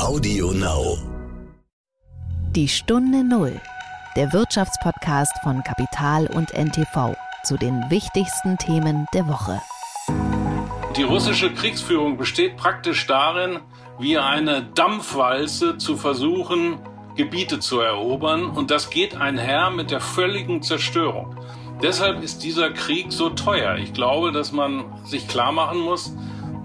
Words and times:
Audio 0.00 0.50
Now. 0.50 0.98
Die 2.50 2.66
Stunde 2.66 3.22
Null, 3.22 3.60
der 4.16 4.32
Wirtschaftspodcast 4.32 5.32
von 5.44 5.62
Kapital 5.62 6.26
und 6.26 6.52
NTV 6.52 7.14
zu 7.44 7.56
den 7.56 7.88
wichtigsten 7.90 8.58
Themen 8.58 9.06
der 9.14 9.28
Woche. 9.28 9.62
Die 10.96 11.04
russische 11.04 11.54
Kriegsführung 11.54 12.16
besteht 12.16 12.56
praktisch 12.56 13.06
darin, 13.06 13.60
wie 14.00 14.18
eine 14.18 14.64
Dampfwalze 14.64 15.78
zu 15.78 15.96
versuchen, 15.96 16.80
Gebiete 17.14 17.60
zu 17.60 17.78
erobern. 17.78 18.46
Und 18.50 18.72
das 18.72 18.90
geht 18.90 19.16
einher 19.16 19.70
mit 19.70 19.92
der 19.92 20.00
völligen 20.00 20.60
Zerstörung. 20.60 21.36
Deshalb 21.82 22.20
ist 22.20 22.42
dieser 22.42 22.70
Krieg 22.72 23.12
so 23.12 23.30
teuer. 23.30 23.76
Ich 23.76 23.92
glaube, 23.92 24.32
dass 24.32 24.50
man 24.50 24.84
sich 25.04 25.28
klar 25.28 25.52
machen 25.52 25.78
muss, 25.78 26.16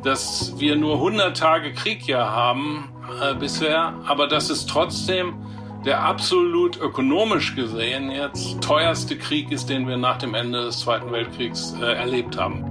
dass 0.03 0.55
wir 0.57 0.75
nur 0.75 0.95
100 0.95 1.37
Tage 1.37 1.73
Krieg 1.73 2.07
ja 2.07 2.31
haben 2.31 2.89
äh, 3.21 3.35
bisher, 3.35 3.93
aber 4.05 4.27
dass 4.27 4.49
es 4.49 4.65
trotzdem 4.65 5.35
der 5.85 6.03
absolut 6.03 6.79
ökonomisch 6.79 7.55
gesehen 7.55 8.11
jetzt 8.11 8.61
teuerste 8.61 9.17
Krieg 9.17 9.51
ist, 9.51 9.69
den 9.69 9.87
wir 9.87 9.97
nach 9.97 10.17
dem 10.17 10.33
Ende 10.33 10.63
des 10.65 10.79
Zweiten 10.79 11.11
Weltkriegs 11.11 11.73
äh, 11.81 11.93
erlebt 11.93 12.37
haben. 12.37 12.65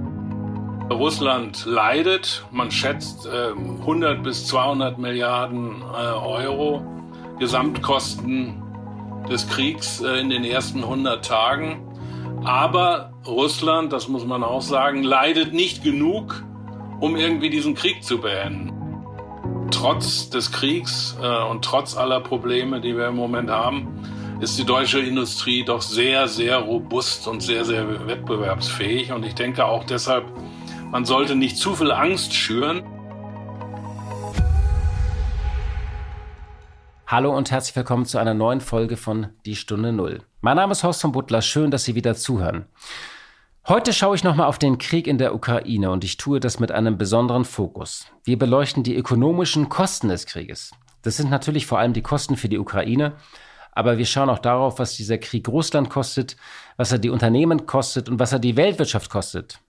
Russland 0.91 1.65
leidet, 1.65 2.45
man 2.51 2.71
schätzt 2.71 3.25
äh, 3.27 3.51
100 3.81 4.23
bis 4.23 4.45
200 4.47 4.97
Milliarden 4.97 5.81
äh, 5.81 5.95
Euro 5.95 6.83
Gesamtkosten 7.39 8.61
des 9.29 9.47
Kriegs 9.47 10.01
äh, 10.01 10.19
in 10.19 10.29
den 10.29 10.43
ersten 10.43 10.83
100 10.83 11.23
Tagen. 11.23 11.85
Aber 12.43 13.13
Russland, 13.27 13.93
das 13.93 14.07
muss 14.07 14.25
man 14.25 14.43
auch 14.43 14.61
sagen, 14.61 15.03
leidet 15.03 15.53
nicht 15.53 15.83
genug, 15.83 16.43
um 16.99 17.15
irgendwie 17.15 17.49
diesen 17.49 17.75
Krieg 17.75 18.03
zu 18.03 18.19
beenden. 18.19 18.78
Trotz 19.71 20.29
des 20.29 20.51
Kriegs 20.51 21.15
äh, 21.21 21.43
und 21.43 21.63
trotz 21.63 21.95
aller 21.95 22.19
Probleme, 22.19 22.81
die 22.81 22.97
wir 22.97 23.07
im 23.07 23.15
Moment 23.15 23.49
haben, 23.49 23.87
ist 24.41 24.57
die 24.57 24.65
deutsche 24.65 24.99
Industrie 24.99 25.63
doch 25.63 25.81
sehr, 25.81 26.27
sehr 26.27 26.57
robust 26.57 27.27
und 27.27 27.41
sehr, 27.41 27.63
sehr 27.65 28.07
wettbewerbsfähig. 28.07 29.11
Und 29.11 29.25
ich 29.25 29.35
denke 29.35 29.65
auch 29.65 29.83
deshalb, 29.83 30.25
man 30.91 31.05
sollte 31.05 31.35
nicht 31.35 31.57
zu 31.57 31.75
viel 31.75 31.91
Angst 31.91 32.33
schüren. 32.33 32.83
Hallo 37.07 37.35
und 37.35 37.51
herzlich 37.51 37.75
willkommen 37.75 38.05
zu 38.05 38.17
einer 38.17 38.33
neuen 38.33 38.61
Folge 38.61 38.97
von 38.97 39.27
Die 39.45 39.55
Stunde 39.55 39.93
Null. 39.93 40.21
Mein 40.41 40.57
Name 40.57 40.71
ist 40.71 40.83
Horst 40.83 41.01
von 41.01 41.11
Butler, 41.11 41.41
schön, 41.41 41.71
dass 41.71 41.83
Sie 41.83 41.95
wieder 41.95 42.15
zuhören. 42.15 42.65
Heute 43.69 43.93
schaue 43.93 44.15
ich 44.15 44.23
nochmal 44.23 44.47
auf 44.47 44.57
den 44.57 44.79
Krieg 44.79 45.05
in 45.05 45.19
der 45.19 45.35
Ukraine 45.35 45.91
und 45.91 46.03
ich 46.03 46.17
tue 46.17 46.39
das 46.39 46.59
mit 46.59 46.71
einem 46.71 46.97
besonderen 46.97 47.45
Fokus. 47.45 48.07
Wir 48.23 48.39
beleuchten 48.39 48.81
die 48.81 48.95
ökonomischen 48.95 49.69
Kosten 49.69 50.07
des 50.07 50.25
Krieges. 50.25 50.71
Das 51.03 51.17
sind 51.17 51.29
natürlich 51.29 51.67
vor 51.67 51.77
allem 51.77 51.93
die 51.93 52.01
Kosten 52.01 52.35
für 52.35 52.49
die 52.49 52.57
Ukraine, 52.57 53.13
aber 53.71 53.99
wir 53.99 54.07
schauen 54.07 54.31
auch 54.31 54.39
darauf, 54.39 54.79
was 54.79 54.95
dieser 54.95 55.19
Krieg 55.19 55.47
Russland 55.47 55.91
kostet, 55.91 56.35
was 56.77 56.91
er 56.91 56.97
die 56.97 57.11
Unternehmen 57.11 57.67
kostet 57.67 58.09
und 58.09 58.17
was 58.17 58.31
er 58.31 58.39
die 58.39 58.57
Weltwirtschaft 58.57 59.11
kostet. 59.11 59.59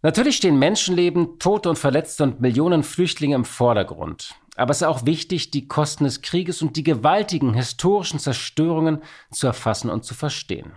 Natürlich 0.00 0.36
stehen 0.36 0.58
Menschenleben, 0.58 1.38
Tote 1.38 1.68
und 1.68 1.78
Verletzte 1.78 2.22
und 2.22 2.40
Millionen 2.40 2.82
Flüchtlinge 2.82 3.34
im 3.34 3.44
Vordergrund. 3.44 4.34
Aber 4.56 4.70
es 4.70 4.78
ist 4.78 4.86
auch 4.86 5.04
wichtig, 5.04 5.50
die 5.50 5.68
Kosten 5.68 6.04
des 6.04 6.22
Krieges 6.22 6.62
und 6.62 6.74
die 6.74 6.84
gewaltigen 6.84 7.52
historischen 7.52 8.18
Zerstörungen 8.18 9.02
zu 9.30 9.46
erfassen 9.46 9.90
und 9.90 10.06
zu 10.06 10.14
verstehen. 10.14 10.72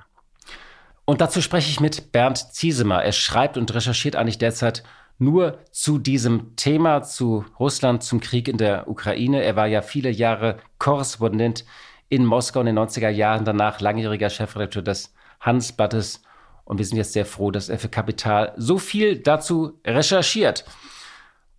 Und 1.06 1.22
dazu 1.22 1.42
spreche 1.42 1.70
ich 1.70 1.80
mit 1.80 2.12
Bernd 2.12 2.54
Ziesemer. 2.54 3.04
Er 3.04 3.12
schreibt 3.12 3.58
und 3.58 3.74
recherchiert 3.74 4.16
eigentlich 4.16 4.38
derzeit 4.38 4.84
nur 5.20 5.60
zu 5.72 6.00
diesem 6.00 6.56
Thema, 6.56 7.04
zu 7.04 7.46
Russland, 7.60 8.04
zum 8.04 8.20
Krieg 8.20 8.48
in 8.48 8.58
der 8.58 8.88
Ukraine. 8.88 9.44
Er 9.44 9.56
war 9.56 9.68
ja 9.68 9.82
viele 9.82 10.10
Jahre 10.10 10.58
Korrespondent 10.80 11.66
in 12.10 12.26
Moskau 12.26 12.62
in 12.62 12.68
den 12.68 12.80
90er 12.80 13.10
Jahren, 13.10 13.46
danach 13.46 13.82
langjähriger 13.82 14.30
Chefredakteur 14.30 14.82
des 14.82 15.14
Handelsblattes. 15.40 16.22
Und 16.64 16.78
wir 16.78 16.86
sind 16.86 16.98
jetzt 16.98 17.14
sehr 17.14 17.26
froh, 17.26 17.52
dass 17.52 17.70
er 17.70 17.80
für 17.80 17.90
Kapital 17.90 18.54
so 18.56 18.78
viel 18.78 19.18
dazu 19.18 19.80
recherchiert. 19.86 20.64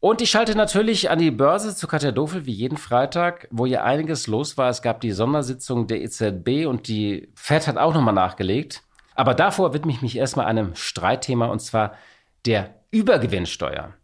Und 0.00 0.20
ich 0.20 0.30
schalte 0.30 0.54
natürlich 0.54 1.10
an 1.10 1.18
die 1.18 1.30
Börse 1.30 1.74
zu 1.74 1.86
Katja 1.86 2.12
Dofel 2.12 2.46
wie 2.46 2.52
jeden 2.52 2.76
Freitag, 2.76 3.48
wo 3.50 3.66
ja 3.66 3.84
einiges 3.84 4.26
los 4.26 4.58
war. 4.58 4.68
Es 4.68 4.82
gab 4.82 5.00
die 5.00 5.12
Sondersitzung 5.12 5.86
der 5.86 6.02
EZB 6.02 6.66
und 6.66 6.88
die 6.88 7.28
FED 7.34 7.68
hat 7.68 7.76
auch 7.78 7.94
nochmal 7.94 8.14
nachgelegt. 8.14 8.82
Aber 9.14 9.34
davor 9.34 9.74
widme 9.74 9.92
ich 9.92 10.02
mich 10.02 10.16
erstmal 10.16 10.46
einem 10.46 10.74
Streitthema 10.74 11.46
und 11.46 11.60
zwar 11.60 11.94
der 12.46 12.74
Übergewinnsteuer. 12.90 13.94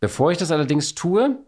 Bevor 0.00 0.32
ich 0.32 0.38
das 0.38 0.50
allerdings 0.50 0.94
tue, 0.94 1.38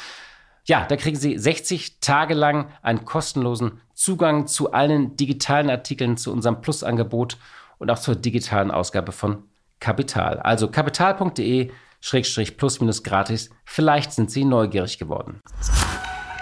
Ja, 0.66 0.86
da 0.86 0.98
kriegen 0.98 1.18
Sie 1.18 1.38
60 1.38 2.00
Tage 2.02 2.34
lang 2.34 2.70
einen 2.82 3.06
kostenlosen 3.06 3.80
Zugang 3.94 4.48
zu 4.48 4.74
allen 4.74 5.16
digitalen 5.16 5.70
Artikeln, 5.70 6.18
zu 6.18 6.32
unserem 6.32 6.62
Plus-Angebot 6.62 7.38
und 7.78 7.90
auch 7.90 8.00
zur 8.00 8.16
digitalen 8.16 8.72
Ausgabe 8.72 9.12
von 9.12 9.44
Kapital. 9.80 10.40
Also 10.40 10.70
kapital.de 10.70 11.72
Schrägstrich 12.00 12.58
plus 12.58 12.80
minus 12.80 13.04
gratis. 13.04 13.50
Vielleicht 13.66 14.12
sind 14.12 14.30
Sie 14.30 14.46
neugierig 14.46 15.00
geworden. 15.00 15.40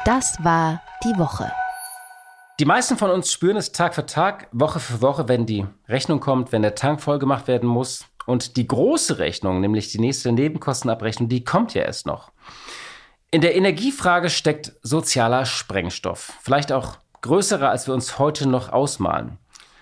Das 0.05 0.43
war 0.43 0.81
die 1.03 1.17
Woche. 1.17 1.51
Die 2.59 2.66
meisten 2.66 2.97
von 2.97 3.11
uns 3.11 3.31
spüren 3.31 3.57
es 3.57 3.72
Tag 3.72 3.95
für 3.95 4.05
Tag, 4.05 4.47
Woche 4.51 4.79
für 4.79 5.01
Woche, 5.01 5.27
wenn 5.27 5.45
die 5.45 5.66
Rechnung 5.89 6.19
kommt, 6.19 6.51
wenn 6.51 6.61
der 6.61 6.75
Tank 6.75 7.01
voll 7.01 7.19
gemacht 7.19 7.47
werden 7.47 7.67
muss. 7.67 8.05
Und 8.25 8.58
die 8.58 8.68
große 8.68 9.19
Rechnung, 9.19 9.62
nämlich 9.62 9.91
die 9.91 10.00
nächste 10.00 10.31
Nebenkostenabrechnung, 10.31 11.30
die 11.30 11.44
kommt 11.44 11.74
ja 11.74 11.84
erst 11.84 12.06
noch. 12.06 12.31
In 13.31 13.41
der 13.41 13.56
Energiefrage 13.56 14.30
steckt 14.30 14.74
sozialer 14.81 15.46
Sprengstoff, 15.46 16.34
vielleicht 16.41 16.72
auch 16.72 16.97
größerer, 17.22 17.69
als 17.69 17.88
wir 17.88 17.94
uns 17.94 18.18
heute 18.18 18.47
noch 18.47 18.69
ausmalen. 18.69 19.38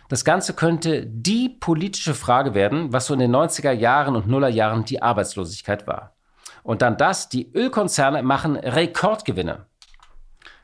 Das 0.10 0.26
Ganze 0.26 0.54
könnte 0.54 1.06
die 1.06 1.50
politische 1.50 2.14
Frage 2.14 2.54
werden, 2.54 2.94
was 2.94 3.08
so 3.08 3.14
in 3.14 3.20
den 3.20 3.36
90er 3.36 3.72
Jahren 3.72 4.16
und 4.16 4.28
Nuller 4.28 4.50
Jahren 4.50 4.86
die 4.86 5.02
Arbeitslosigkeit 5.02 5.88
war. 5.88 6.16
Und 6.64 6.82
dann 6.82 6.98
das, 6.98 7.30
die 7.30 7.52
Ölkonzerne 7.54 8.24
machen 8.24 8.56
Rekordgewinne. 8.56 9.66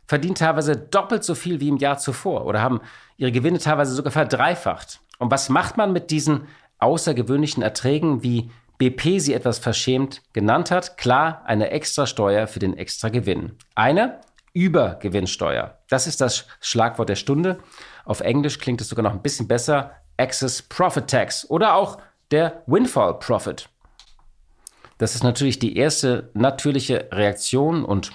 Verdienen 0.07 0.35
teilweise 0.35 0.75
doppelt 0.75 1.23
so 1.23 1.35
viel 1.35 1.59
wie 1.59 1.67
im 1.67 1.77
Jahr 1.77 1.97
zuvor 1.97 2.45
oder 2.45 2.61
haben 2.61 2.81
ihre 3.17 3.31
Gewinne 3.31 3.59
teilweise 3.59 3.93
sogar 3.93 4.11
verdreifacht. 4.11 5.01
Und 5.19 5.29
was 5.31 5.49
macht 5.49 5.77
man 5.77 5.91
mit 5.93 6.09
diesen 6.11 6.47
außergewöhnlichen 6.79 7.63
Erträgen, 7.63 8.23
wie 8.23 8.51
BP 8.77 9.19
sie 9.19 9.33
etwas 9.33 9.59
verschämt 9.59 10.21
genannt 10.33 10.71
hat, 10.71 10.97
klar 10.97 11.43
eine 11.45 11.69
Extrasteuer 11.71 12.47
für 12.47 12.59
den 12.59 12.77
Extragewinn. 12.77 13.57
Eine 13.75 14.21
Übergewinnsteuer. 14.53 15.77
Das 15.89 16.07
ist 16.07 16.21
das 16.21 16.47
Schlagwort 16.61 17.09
der 17.09 17.15
Stunde. 17.15 17.59
Auf 18.05 18.21
Englisch 18.21 18.57
klingt 18.57 18.81
es 18.81 18.89
sogar 18.89 19.03
noch 19.03 19.13
ein 19.13 19.21
bisschen 19.21 19.47
besser. 19.47 19.91
Excess 20.17 20.61
Profit 20.61 21.07
Tax 21.07 21.49
oder 21.49 21.75
auch 21.75 21.99
der 22.31 22.63
Windfall 22.65 23.19
Profit. 23.19 23.69
Das 24.97 25.15
ist 25.15 25.23
natürlich 25.23 25.59
die 25.59 25.77
erste 25.77 26.29
natürliche 26.33 27.07
Reaktion 27.11 27.85
und 27.85 28.11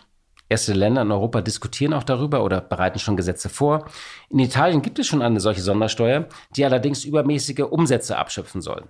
Erste 0.49 0.73
Länder 0.73 1.03
in 1.03 1.11
Europa 1.11 1.41
diskutieren 1.41 1.95
auch 1.95 2.05
darüber 2.05 2.45
oder 2.45 2.61
bereiten 2.61 2.99
schon 2.99 3.17
Gesetze 3.17 3.49
vor. 3.49 3.87
In 4.29 4.39
Italien 4.39 4.83
gibt 4.83 4.99
es 4.99 5.07
schon 5.07 5.23
eine 5.23 5.41
solche 5.41 5.63
Sondersteuer, 5.63 6.27
die 6.57 6.65
allerdings 6.65 7.05
übermäßige 7.05 7.65
Umsätze 7.71 8.19
abschöpfen 8.19 8.61
soll. 8.61 8.85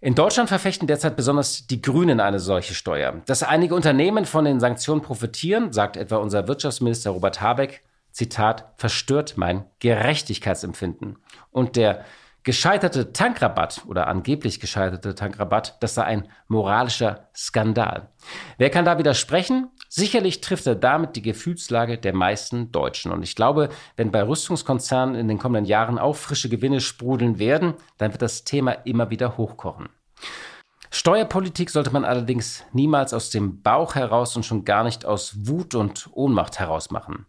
In 0.00 0.14
Deutschland 0.14 0.48
verfechten 0.48 0.86
derzeit 0.86 1.16
besonders 1.16 1.66
die 1.66 1.80
Grünen 1.80 2.20
eine 2.20 2.38
solche 2.38 2.74
Steuer. 2.74 3.22
Dass 3.26 3.42
einige 3.42 3.74
Unternehmen 3.74 4.26
von 4.26 4.44
den 4.44 4.60
Sanktionen 4.60 5.00
profitieren, 5.00 5.72
sagt 5.72 5.96
etwa 5.96 6.16
unser 6.16 6.46
Wirtschaftsminister 6.46 7.10
Robert 7.10 7.40
Habeck, 7.40 7.82
Zitat, 8.10 8.72
verstört 8.76 9.34
mein 9.36 9.64
Gerechtigkeitsempfinden. 9.80 11.18
Und 11.50 11.76
der 11.76 12.04
gescheiterte 12.44 13.12
Tankrabatt 13.12 13.82
oder 13.86 14.06
angeblich 14.06 14.60
gescheiterte 14.60 15.14
Tankrabatt, 15.14 15.78
das 15.80 15.94
sei 15.94 16.04
ein 16.04 16.28
moralischer 16.48 17.28
Skandal. 17.34 18.10
Wer 18.58 18.70
kann 18.70 18.84
da 18.84 18.98
widersprechen? 18.98 19.70
Sicherlich 19.96 20.40
trifft 20.40 20.66
er 20.66 20.74
damit 20.74 21.14
die 21.14 21.22
Gefühlslage 21.22 21.98
der 21.98 22.12
meisten 22.12 22.72
Deutschen. 22.72 23.12
Und 23.12 23.22
ich 23.22 23.36
glaube, 23.36 23.68
wenn 23.94 24.10
bei 24.10 24.26
Rüstungskonzernen 24.26 25.14
in 25.14 25.28
den 25.28 25.38
kommenden 25.38 25.66
Jahren 25.66 26.00
auch 26.00 26.16
frische 26.16 26.48
Gewinne 26.48 26.80
sprudeln 26.80 27.38
werden, 27.38 27.74
dann 27.96 28.10
wird 28.10 28.20
das 28.20 28.42
Thema 28.42 28.72
immer 28.72 29.10
wieder 29.10 29.36
hochkochen. 29.36 29.88
Steuerpolitik 30.90 31.70
sollte 31.70 31.92
man 31.92 32.04
allerdings 32.04 32.64
niemals 32.72 33.14
aus 33.14 33.30
dem 33.30 33.62
Bauch 33.62 33.94
heraus 33.94 34.34
und 34.34 34.44
schon 34.44 34.64
gar 34.64 34.82
nicht 34.82 35.04
aus 35.04 35.46
Wut 35.46 35.76
und 35.76 36.10
Ohnmacht 36.12 36.58
heraus 36.58 36.90
machen. 36.90 37.26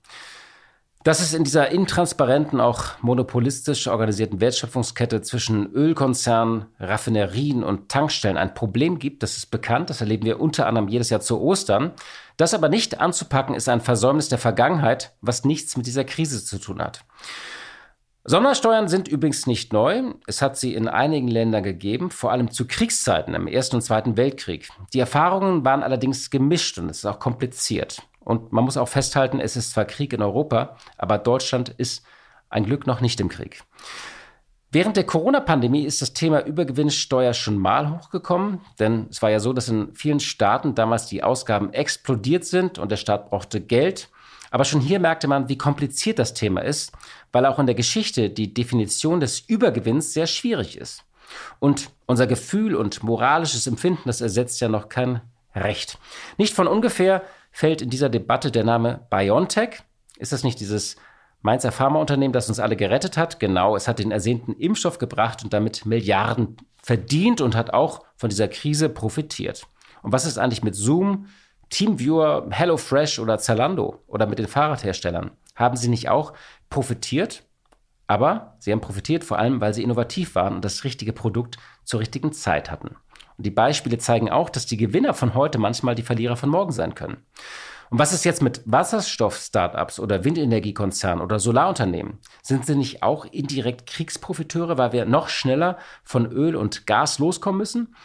Dass 1.06 1.20
es 1.20 1.36
in 1.36 1.44
dieser 1.44 1.70
intransparenten, 1.70 2.60
auch 2.60 3.00
monopolistisch 3.00 3.86
organisierten 3.86 4.42
Wertschöpfungskette 4.42 5.22
zwischen 5.22 5.72
Ölkonzernen, 5.72 6.66
Raffinerien 6.80 7.64
und 7.64 7.90
Tankstellen 7.90 8.38
ein 8.38 8.56
Problem 8.56 8.98
gibt, 8.98 9.22
das 9.22 9.38
ist 9.38 9.52
bekannt. 9.52 9.92
Das 9.92 10.02
erleben 10.02 10.26
wir 10.26 10.40
unter 10.40 10.66
anderem 10.66 10.88
jedes 10.88 11.12
Jahr 11.12 11.22
zu 11.22 11.40
Ostern. 11.40 11.92
Das 12.38 12.56
aber 12.56 12.70
nicht 12.70 13.02
anzupacken, 13.02 13.54
ist 13.54 13.70
ein 13.70 13.82
Versäumnis 13.82 14.30
der 14.30 14.40
Vergangenheit, 14.40 15.14
was 15.22 15.46
nichts 15.46 15.78
mit 15.78 15.86
dieser 15.86 16.06
Krise 16.06 16.44
zu 16.44 16.58
tun 16.58 16.82
hat. 16.82 17.06
Sondersteuern 18.24 18.88
sind 18.88 19.08
übrigens 19.08 19.46
nicht 19.46 19.74
neu. 19.74 20.06
Es 20.26 20.42
hat 20.42 20.58
sie 20.58 20.74
in 20.74 20.88
einigen 20.88 21.28
Ländern 21.28 21.62
gegeben, 21.62 22.10
vor 22.10 22.32
allem 22.32 22.50
zu 22.50 22.66
Kriegszeiten 22.66 23.36
im 23.36 23.46
Ersten 23.46 23.76
und 23.76 23.84
Zweiten 23.84 24.18
Weltkrieg. 24.18 24.70
Die 24.92 25.02
Erfahrungen 25.02 25.64
waren 25.64 25.84
allerdings 25.84 26.32
gemischt 26.32 26.80
und 26.80 26.90
es 26.90 26.98
ist 26.98 27.06
auch 27.06 27.20
kompliziert. 27.20 28.02
Und 28.26 28.52
man 28.52 28.66
muss 28.66 28.76
auch 28.76 28.90
festhalten, 28.90 29.40
es 29.40 29.56
ist 29.56 29.72
zwar 29.72 29.86
Krieg 29.86 30.12
in 30.12 30.22
Europa, 30.22 30.76
aber 30.98 31.18
Deutschland 31.18 31.70
ist 31.70 32.04
ein 32.50 32.66
Glück 32.66 32.86
noch 32.88 33.00
nicht 33.00 33.22
im 33.22 33.30
Krieg. 33.30 33.64
Während 34.72 34.98
der 34.98 35.06
Corona-Pandemie 35.06 35.86
ist 35.86 36.02
das 36.02 36.12
Thema 36.12 36.46
Übergewinnsteuer 36.46 37.34
schon 37.34 37.58
mal 37.58 37.92
hochgekommen, 37.92 38.60
denn 38.80 39.08
es 39.10 39.22
war 39.22 39.30
ja 39.30 39.40
so, 39.40 39.54
dass 39.54 39.70
in 39.70 39.96
vielen 39.96 40.20
Staaten 40.20 40.76
damals 40.76 41.06
die 41.06 41.24
Ausgaben 41.24 41.72
explodiert 41.72 42.44
sind 42.44 42.78
und 42.78 42.92
der 42.92 42.98
Staat 42.98 43.30
brauchte 43.30 43.62
Geld. 43.62 44.10
Aber 44.52 44.66
schon 44.66 44.82
hier 44.82 45.00
merkte 45.00 45.28
man, 45.28 45.48
wie 45.48 45.58
kompliziert 45.58 46.20
das 46.20 46.34
Thema 46.34 46.62
ist, 46.62 46.92
weil 47.32 47.46
auch 47.46 47.60
in 47.60 47.68
der 47.68 47.76
Geschichte 47.76 48.30
die 48.30 48.54
Definition 48.54 49.20
des 49.20 49.40
Übergewinns 49.40 50.14
sehr 50.14 50.28
schwierig 50.28 50.78
ist. 50.78 51.06
Und 51.60 51.92
unser 52.06 52.28
Gefühl 52.28 52.76
und 52.76 53.04
moralisches 53.04 53.68
Empfinden, 53.68 54.04
das 54.06 54.20
ersetzt 54.20 54.60
ja 54.62 54.68
noch 54.68 54.90
kein 54.90 55.22
Recht. 55.56 55.98
Nicht 56.38 56.54
von 56.54 56.68
ungefähr 56.68 57.24
fällt 57.56 57.82
in 57.82 57.90
dieser 57.90 58.10
Debatte 58.10 58.52
der 58.52 58.66
Name 58.66 59.08
BioNTech. 59.10 59.78
Ist 60.18 60.34
das 60.34 60.44
nicht 60.44 60.60
dieses 60.60 60.98
Mainzer 61.42 61.72
Pharmaunternehmen, 61.72 62.34
das 62.34 62.50
uns 62.50 62.60
alle 62.60 62.76
gerettet 62.76 63.16
hat? 63.16 63.40
Genau, 63.40 63.78
es 63.78 63.88
hat 63.88 64.00
den 64.00 64.12
ersehnten 64.12 64.52
Impfstoff 64.56 64.98
gebracht 64.98 65.42
und 65.42 65.54
damit 65.54 65.86
Milliarden 65.86 66.58
verdient 66.84 67.40
und 67.40 67.56
hat 67.56 67.74
auch 67.74 68.04
von 68.18 68.30
dieser 68.30 68.50
Krise 68.50 68.90
profitiert. 68.90 69.68
Und 70.02 70.12
was 70.12 70.26
ist 70.26 70.38
eigentlich 70.38 70.64
mit 70.64 70.76
Zoom, 70.76 71.28
Teamviewer, 71.70 72.46
HelloFresh 72.50 73.20
oder 73.20 73.38
Zalando 73.38 74.04
oder 74.08 74.26
mit 74.26 74.38
den 74.38 74.48
Fahrradherstellern? 74.48 75.32
Haben 75.56 75.78
sie 75.78 75.88
nicht 75.88 76.10
auch 76.10 76.34
profitiert? 76.70 77.44
Aber 78.06 78.58
sie 78.60 78.74
haben 78.74 78.82
profitiert 78.82 79.24
vor 79.24 79.40
allem, 79.40 79.62
weil 79.62 79.74
sie 79.74 79.82
innovativ 79.82 80.36
waren 80.36 80.56
und 80.56 80.66
das 80.66 80.84
richtige 80.84 81.14
Produkt 81.14 81.58
zur 81.86 82.02
richtigen 82.02 82.34
Zeit 82.34 82.70
hatten. 82.70 82.98
Und 83.38 83.46
die 83.46 83.52
Beispiele 83.52 83.98
zeigen 83.98 84.30
auch, 84.30 84.50
dass 84.50 84.66
die 84.66 84.78
Gewinner 84.78 85.14
von 85.14 85.34
heute 85.34 85.58
manchmal 85.58 85.96
die 85.96 86.04
Verlierer 86.04 86.38
von 86.38 86.50
morgen 86.50 86.72
sein 86.72 86.96
können. 86.96 87.18
Und 87.90 88.00
was 88.00 88.14
ist 88.14 88.26
jetzt 88.26 88.42
mit 88.42 88.62
Wasserstoff-Startups 88.66 90.00
oder 90.00 90.24
Windenergiekonzernen 90.24 91.24
oder 91.24 91.40
Solarunternehmen? 91.40 92.20
Sind 92.42 92.66
sie 92.66 92.76
nicht 92.76 93.04
auch 93.04 93.26
indirekt 93.26 93.88
Kriegsprofiteure, 93.88 94.78
weil 94.78 94.92
wir 94.92 95.06
noch 95.06 95.30
schneller 95.30 95.78
von 96.04 96.26
Öl 96.32 96.56
und 96.56 96.88
Gas 96.88 97.20
loskommen 97.20 97.60
müssen? 97.60 97.96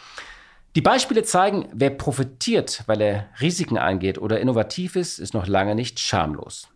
Die 0.75 0.81
Beispiele 0.81 1.23
zeigen, 1.23 1.67
wer 1.73 1.89
profitiert, 1.89 2.83
weil 2.85 3.01
er 3.01 3.29
Risiken 3.41 3.77
eingeht 3.77 4.17
oder 4.17 4.39
innovativ 4.39 4.95
ist, 4.95 5.19
ist 5.19 5.33
noch 5.33 5.47
lange 5.47 5.75
nicht 5.75 5.99
schamlos. 5.99 6.69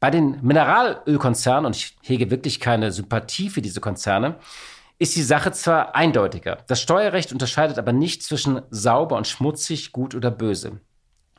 Bei 0.00 0.10
den 0.10 0.38
Mineralölkonzernen, 0.42 1.66
und 1.66 1.76
ich 1.76 1.96
hege 2.02 2.32
wirklich 2.32 2.58
keine 2.58 2.90
Sympathie 2.90 3.50
für 3.50 3.62
diese 3.62 3.80
Konzerne, 3.80 4.36
ist 5.02 5.16
die 5.16 5.22
Sache 5.22 5.50
zwar 5.50 5.96
eindeutiger. 5.96 6.58
Das 6.68 6.80
Steuerrecht 6.80 7.32
unterscheidet 7.32 7.76
aber 7.76 7.92
nicht 7.92 8.22
zwischen 8.22 8.62
sauber 8.70 9.16
und 9.16 9.26
schmutzig, 9.26 9.90
gut 9.90 10.14
oder 10.14 10.30
böse. 10.30 10.78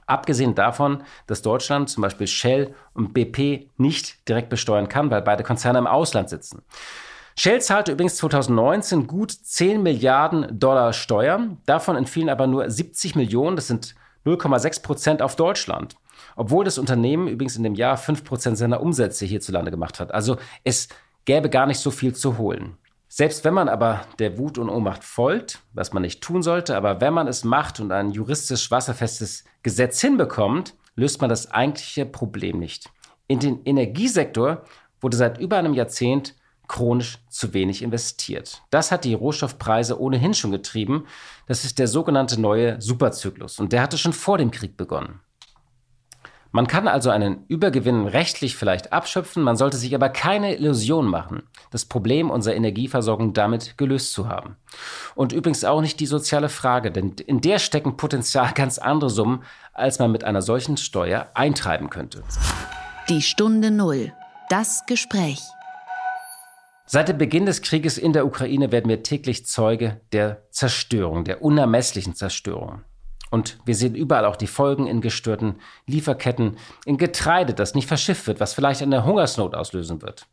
Abgesehen 0.06 0.54
davon, 0.54 1.04
dass 1.27 1.44
Deutschland 1.44 1.89
zum 1.89 2.01
Beispiel 2.01 2.27
Shell 2.27 2.75
und 2.94 3.13
BP 3.13 3.69
nicht 3.77 4.27
direkt 4.27 4.50
besteuern 4.50 4.89
kann, 4.89 5.10
weil 5.12 5.21
beide 5.21 5.44
Konzerne 5.44 5.80
im 5.80 5.88
Ausland 5.88 6.27
sitzen. 6.27 6.62
Shell 7.38 7.62
zahlte 7.62 7.94
übrigens 7.94 8.18
2019 8.18 9.07
gut 9.07 9.31
10 9.31 9.81
Milliarden 9.81 10.60
Dollar 10.60 10.92
Steuern, 10.92 11.60
davon 11.65 11.95
entfielen 11.95 12.27
aber 12.27 12.48
nur 12.48 12.69
70 12.69 13.15
Millionen, 13.15 13.56
das 13.56 13.68
sind 13.68 13.95
0,6 14.25 14.81
Prozent 14.81 15.21
auf 15.21 15.38
Deutschland. 15.38 15.95
Obwohl 16.36 16.65
das 16.65 16.77
Unternehmen 16.77 17.30
übrigens 17.30 17.56
in 17.56 17.63
dem 17.63 17.75
Jahr 17.75 17.95
5 17.95 18.25
Prozent 18.25 18.57
seiner 18.57 18.81
Umsätze 18.81 19.25
hierzulande 19.25 19.71
gemacht 19.71 20.01
hat. 20.01 20.13
Also 20.13 20.36
es 20.65 20.89
gäbe 21.24 21.50
gar 21.50 21.65
nicht 21.65 21.80
so 21.80 21.92
viel 21.92 22.13
zu 22.13 22.38
holen. 22.38 22.77
Selbst 23.15 23.44
wenn 23.44 23.54
man 23.54 23.69
aber 23.69 24.07
der 24.18 24.39
Wut 24.39 24.57
und 24.57 24.69
Ohnmacht 24.69 25.04
folgt, 25.04 25.60
was 25.74 25.94
man 25.94 26.01
nicht 26.01 26.21
tun 26.21 26.42
sollte, 26.42 26.75
aber 26.75 27.00
wenn 27.00 27.13
man 27.13 27.27
es 27.27 27.44
macht 27.44 27.80
und 27.80 27.92
ein 27.92 28.10
juristisch 28.10 28.71
wasserfestes 28.71 29.44
Gesetz 29.62 30.01
hinbekommt, 30.01 30.74
löst 30.95 31.21
man 31.21 31.30
das 31.30 31.51
eigentliche 31.51 32.07
Problem 32.07 32.57
nicht. 32.57 32.89
In 33.27 33.38
den 33.38 33.63
Energiesektor 33.65 34.63
wurde 35.00 35.15
seit 35.15 35.38
über 35.38 35.57
einem 35.57 35.75
Jahrzehnt 35.75 36.33
chronisch 36.68 37.19
zu 37.30 37.54
wenig 37.54 37.83
investiert. 37.83 38.63
Das 38.71 38.92
hat 38.92 39.04
die 39.04 39.13
Rohstoffpreise 39.13 40.01
ohnehin 40.01 40.33
schon 40.33 40.50
getrieben. 40.50 41.06
Das 41.45 41.65
ist 41.65 41.77
der 41.77 41.88
sogenannte 41.88 42.42
neue 42.42 42.81
Superzyklus 42.81 43.60
und 43.60 43.74
der 43.74 43.83
hatte 43.83 44.00
schon 44.00 44.13
vor 44.13 44.39
dem 44.39 44.50
Krieg 44.50 44.75
begonnen. 44.75 45.19
Man 46.56 46.68
kann 46.68 46.88
also 46.88 47.10
einen 47.10 47.46
Übergewinn 47.48 48.06
rechtlich 48.06 48.56
vielleicht 48.56 48.94
abschöpfen, 48.94 49.42
man 49.42 49.58
sollte 49.58 49.76
sich 49.76 49.96
aber 49.96 50.10
keine 50.10 50.56
Illusion 50.56 51.08
machen, 51.08 51.42
das 51.72 51.86
Problem 51.86 52.30
unserer 52.30 52.54
Energieversorgung 52.54 53.34
damit 53.34 53.76
gelöst 53.76 54.14
zu 54.14 54.30
haben. 54.30 54.56
Und 55.16 55.34
übrigens 55.34 55.66
auch 55.66 55.82
nicht 55.82 56.00
die 56.00 56.06
soziale 56.06 56.50
Frage, 56.50 56.92
denn 56.92 57.16
in 57.26 57.42
der 57.42 57.58
stecken 57.58 57.98
potenziell 57.98 58.52
ganz 58.56 58.78
andere 58.78 59.10
Summen, 59.10 59.44
als 59.74 59.98
man 59.98 60.12
mit 60.12 60.26
einer 60.26 60.44
solchen 60.44 60.78
Steuer 60.78 61.28
eintreiben 61.34 61.90
könnte. 61.90 62.22
Die 63.10 63.24
Stunde 63.24 63.72
Null. 63.72 64.14
Das 64.48 64.86
Gespräch. 64.86 65.42
Seit 66.86 67.10
dem 67.10 67.18
Beginn 67.18 67.48
des 67.48 67.64
Krieges 67.64 67.98
in 67.98 68.14
der 68.14 68.28
Ukraine 68.28 68.72
werden 68.72 68.90
wir 68.90 69.02
täglich 69.02 69.48
Zeuge 69.48 70.02
der 70.12 70.44
Zerstörung, 70.52 71.24
der 71.24 71.42
unermesslichen 71.42 72.14
Zerstörung. 72.14 72.84
Und 73.34 73.58
wir 73.66 73.74
sehen 73.74 73.96
überall 73.96 74.26
auch 74.26 74.36
die 74.36 74.46
Folgen 74.46 74.86
in 74.86 75.02
gestörten 75.02 75.56
Lieferketten, 75.88 76.56
in 76.86 77.00
Getreide, 77.00 77.56
das 77.56 77.74
nicht 77.74 77.88
verschifft 77.88 78.28
wird, 78.28 78.40
was 78.40 78.54
vielleicht 78.54 78.84
eine 78.84 79.06
Hungersnot 79.06 79.56
auslösen 79.56 80.04
wird. 80.04 80.28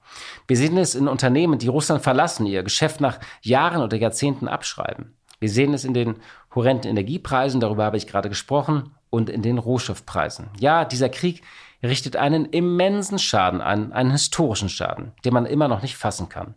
Wir 0.47 0.58
sehen 0.58 0.76
es 0.76 0.94
in 0.94 1.08
Unternehmen, 1.08 1.58
die 1.58 1.69
Russland 1.69 2.02
verlassen, 2.02 2.44
ihr 2.44 2.62
Geschäft 2.62 3.00
nach 3.00 3.19
Jahren 3.41 3.81
oder 3.81 3.97
Jahrzehnten 3.97 4.49
abschreiben. 4.49 5.14
Wir 5.38 5.49
sehen 5.49 5.73
es 5.73 5.87
in 5.87 5.94
den 5.94 6.17
horrenden 6.55 6.91
Energiepreisen, 6.91 7.58
darüber 7.58 7.85
habe 7.85 7.97
ich 7.97 8.06
gerade 8.06 8.29
gesprochen, 8.29 8.94
und 9.08 9.31
in 9.31 9.41
den 9.41 9.56
Rohstoffpreisen. 9.56 10.50
Ja, 10.58 10.85
dieser 10.85 11.08
Krieg 11.08 11.43
richtet 11.82 12.17
einen 12.17 12.44
immensen 12.44 13.19
Schaden 13.19 13.62
an, 13.62 13.93
einen 13.94 14.11
historischen 14.11 14.69
Schaden, 14.69 15.12
den 15.25 15.32
man 15.32 15.47
immer 15.47 15.69
noch 15.69 15.81
nicht 15.81 15.97
fassen 15.97 16.29
kann. 16.29 16.55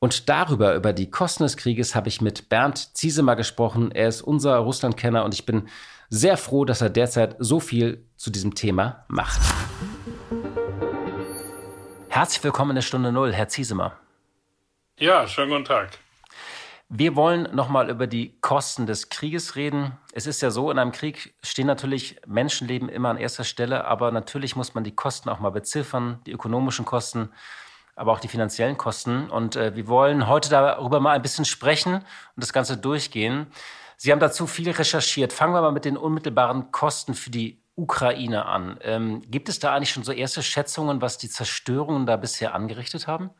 Und 0.00 0.28
darüber, 0.28 0.76
über 0.76 0.92
die 0.92 1.10
Kosten 1.10 1.42
des 1.42 1.56
Krieges, 1.56 1.96
habe 1.96 2.06
ich 2.08 2.20
mit 2.20 2.48
Bernd 2.48 2.96
Ziesemer 2.96 3.34
gesprochen. 3.34 3.90
Er 3.90 4.06
ist 4.06 4.22
unser 4.22 4.56
Russlandkenner 4.58 5.24
und 5.24 5.34
ich 5.34 5.44
bin 5.44 5.68
sehr 6.08 6.36
froh, 6.36 6.64
dass 6.64 6.80
er 6.80 6.88
derzeit 6.88 7.34
so 7.40 7.58
viel 7.58 8.06
zu 8.16 8.30
diesem 8.30 8.54
Thema 8.54 9.04
macht. 9.08 9.40
Herzlich 12.08 12.44
willkommen 12.44 12.70
in 12.70 12.74
der 12.76 12.82
Stunde 12.82 13.10
Null, 13.10 13.32
Herr 13.32 13.48
Ziesemer. 13.48 13.96
Ja, 15.00 15.26
schönen 15.26 15.50
guten 15.50 15.64
Tag. 15.64 15.90
Wir 16.88 17.16
wollen 17.16 17.48
nochmal 17.52 17.90
über 17.90 18.06
die 18.06 18.38
Kosten 18.40 18.86
des 18.86 19.08
Krieges 19.08 19.56
reden. 19.56 19.98
Es 20.12 20.28
ist 20.28 20.40
ja 20.42 20.50
so, 20.50 20.70
in 20.70 20.78
einem 20.78 20.92
Krieg 20.92 21.34
stehen 21.42 21.66
natürlich 21.66 22.20
Menschenleben 22.24 22.88
immer 22.88 23.10
an 23.10 23.16
erster 23.16 23.44
Stelle, 23.44 23.84
aber 23.84 24.12
natürlich 24.12 24.54
muss 24.54 24.74
man 24.74 24.84
die 24.84 24.94
Kosten 24.94 25.28
auch 25.28 25.40
mal 25.40 25.50
beziffern, 25.50 26.20
die 26.24 26.32
ökonomischen 26.32 26.84
Kosten 26.84 27.30
aber 27.98 28.12
auch 28.12 28.20
die 28.20 28.28
finanziellen 28.28 28.78
Kosten. 28.78 29.28
Und 29.28 29.56
äh, 29.56 29.74
wir 29.74 29.88
wollen 29.88 30.28
heute 30.28 30.48
darüber 30.48 31.00
mal 31.00 31.12
ein 31.12 31.22
bisschen 31.22 31.44
sprechen 31.44 31.94
und 31.94 32.04
das 32.36 32.52
Ganze 32.52 32.76
durchgehen. 32.76 33.48
Sie 33.96 34.12
haben 34.12 34.20
dazu 34.20 34.46
viel 34.46 34.70
recherchiert. 34.70 35.32
Fangen 35.32 35.54
wir 35.54 35.60
mal 35.60 35.72
mit 35.72 35.84
den 35.84 35.96
unmittelbaren 35.96 36.70
Kosten 36.70 37.14
für 37.14 37.30
die 37.30 37.60
Ukraine 37.74 38.46
an. 38.46 38.78
Ähm, 38.82 39.22
gibt 39.30 39.48
es 39.48 39.58
da 39.58 39.74
eigentlich 39.74 39.90
schon 39.90 40.04
so 40.04 40.12
erste 40.12 40.42
Schätzungen, 40.42 41.02
was 41.02 41.18
die 41.18 41.28
Zerstörungen 41.28 42.06
da 42.06 42.16
bisher 42.16 42.54
angerichtet 42.54 43.06
haben? 43.06 43.30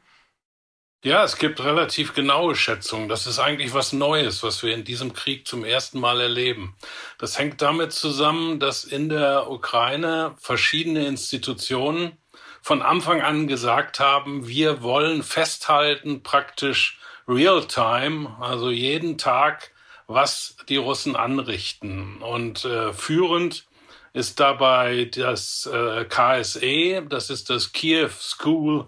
Ja, 1.04 1.22
es 1.22 1.38
gibt 1.38 1.62
relativ 1.62 2.12
genaue 2.12 2.56
Schätzungen. 2.56 3.08
Das 3.08 3.28
ist 3.28 3.38
eigentlich 3.38 3.72
was 3.72 3.92
Neues, 3.92 4.42
was 4.42 4.64
wir 4.64 4.74
in 4.74 4.82
diesem 4.82 5.12
Krieg 5.12 5.46
zum 5.46 5.64
ersten 5.64 6.00
Mal 6.00 6.20
erleben. 6.20 6.76
Das 7.18 7.38
hängt 7.38 7.62
damit 7.62 7.92
zusammen, 7.92 8.58
dass 8.58 8.82
in 8.82 9.08
der 9.08 9.48
Ukraine 9.48 10.34
verschiedene 10.38 11.06
Institutionen 11.06 12.18
von 12.68 12.82
Anfang 12.82 13.22
an 13.22 13.46
gesagt 13.46 13.98
haben, 13.98 14.46
wir 14.46 14.82
wollen 14.82 15.22
festhalten 15.22 16.22
praktisch 16.22 16.98
real-time, 17.26 18.36
also 18.40 18.68
jeden 18.68 19.16
Tag, 19.16 19.70
was 20.06 20.54
die 20.68 20.76
Russen 20.76 21.16
anrichten. 21.16 22.18
Und 22.20 22.66
äh, 22.66 22.92
führend 22.92 23.64
ist 24.12 24.38
dabei 24.38 25.06
das 25.06 25.64
äh, 25.64 26.04
KSE, 26.04 27.06
das 27.08 27.30
ist 27.30 27.48
das 27.48 27.72
Kiew 27.72 28.10
School 28.20 28.86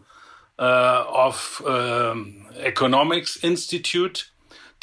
äh, 0.58 0.62
of 0.62 1.64
äh, 1.66 2.12
Economics 2.62 3.36
Institute. 3.36 4.24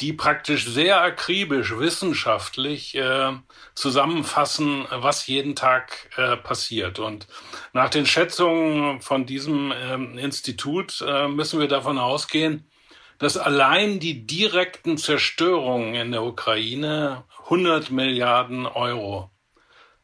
Die 0.00 0.12
praktisch 0.12 0.66
sehr 0.66 1.02
akribisch 1.02 1.76
wissenschaftlich 1.76 2.94
äh, 2.94 3.32
zusammenfassen, 3.74 4.86
was 4.90 5.26
jeden 5.26 5.56
Tag 5.56 6.10
äh, 6.16 6.36
passiert. 6.36 7.00
Und 7.00 7.26
nach 7.72 7.90
den 7.90 8.06
Schätzungen 8.06 9.00
von 9.00 9.26
diesem 9.26 9.72
äh, 9.72 10.20
Institut 10.20 11.04
äh, 11.06 11.26
müssen 11.26 11.58
wir 11.58 11.68
davon 11.68 11.98
ausgehen, 11.98 12.70
dass 13.18 13.36
allein 13.36 13.98
die 13.98 14.24
direkten 14.24 14.98
Zerstörungen 14.98 15.94
in 15.94 16.12
der 16.12 16.22
Ukraine 16.22 17.24
100 17.44 17.90
Milliarden 17.90 18.66
Euro 18.66 19.32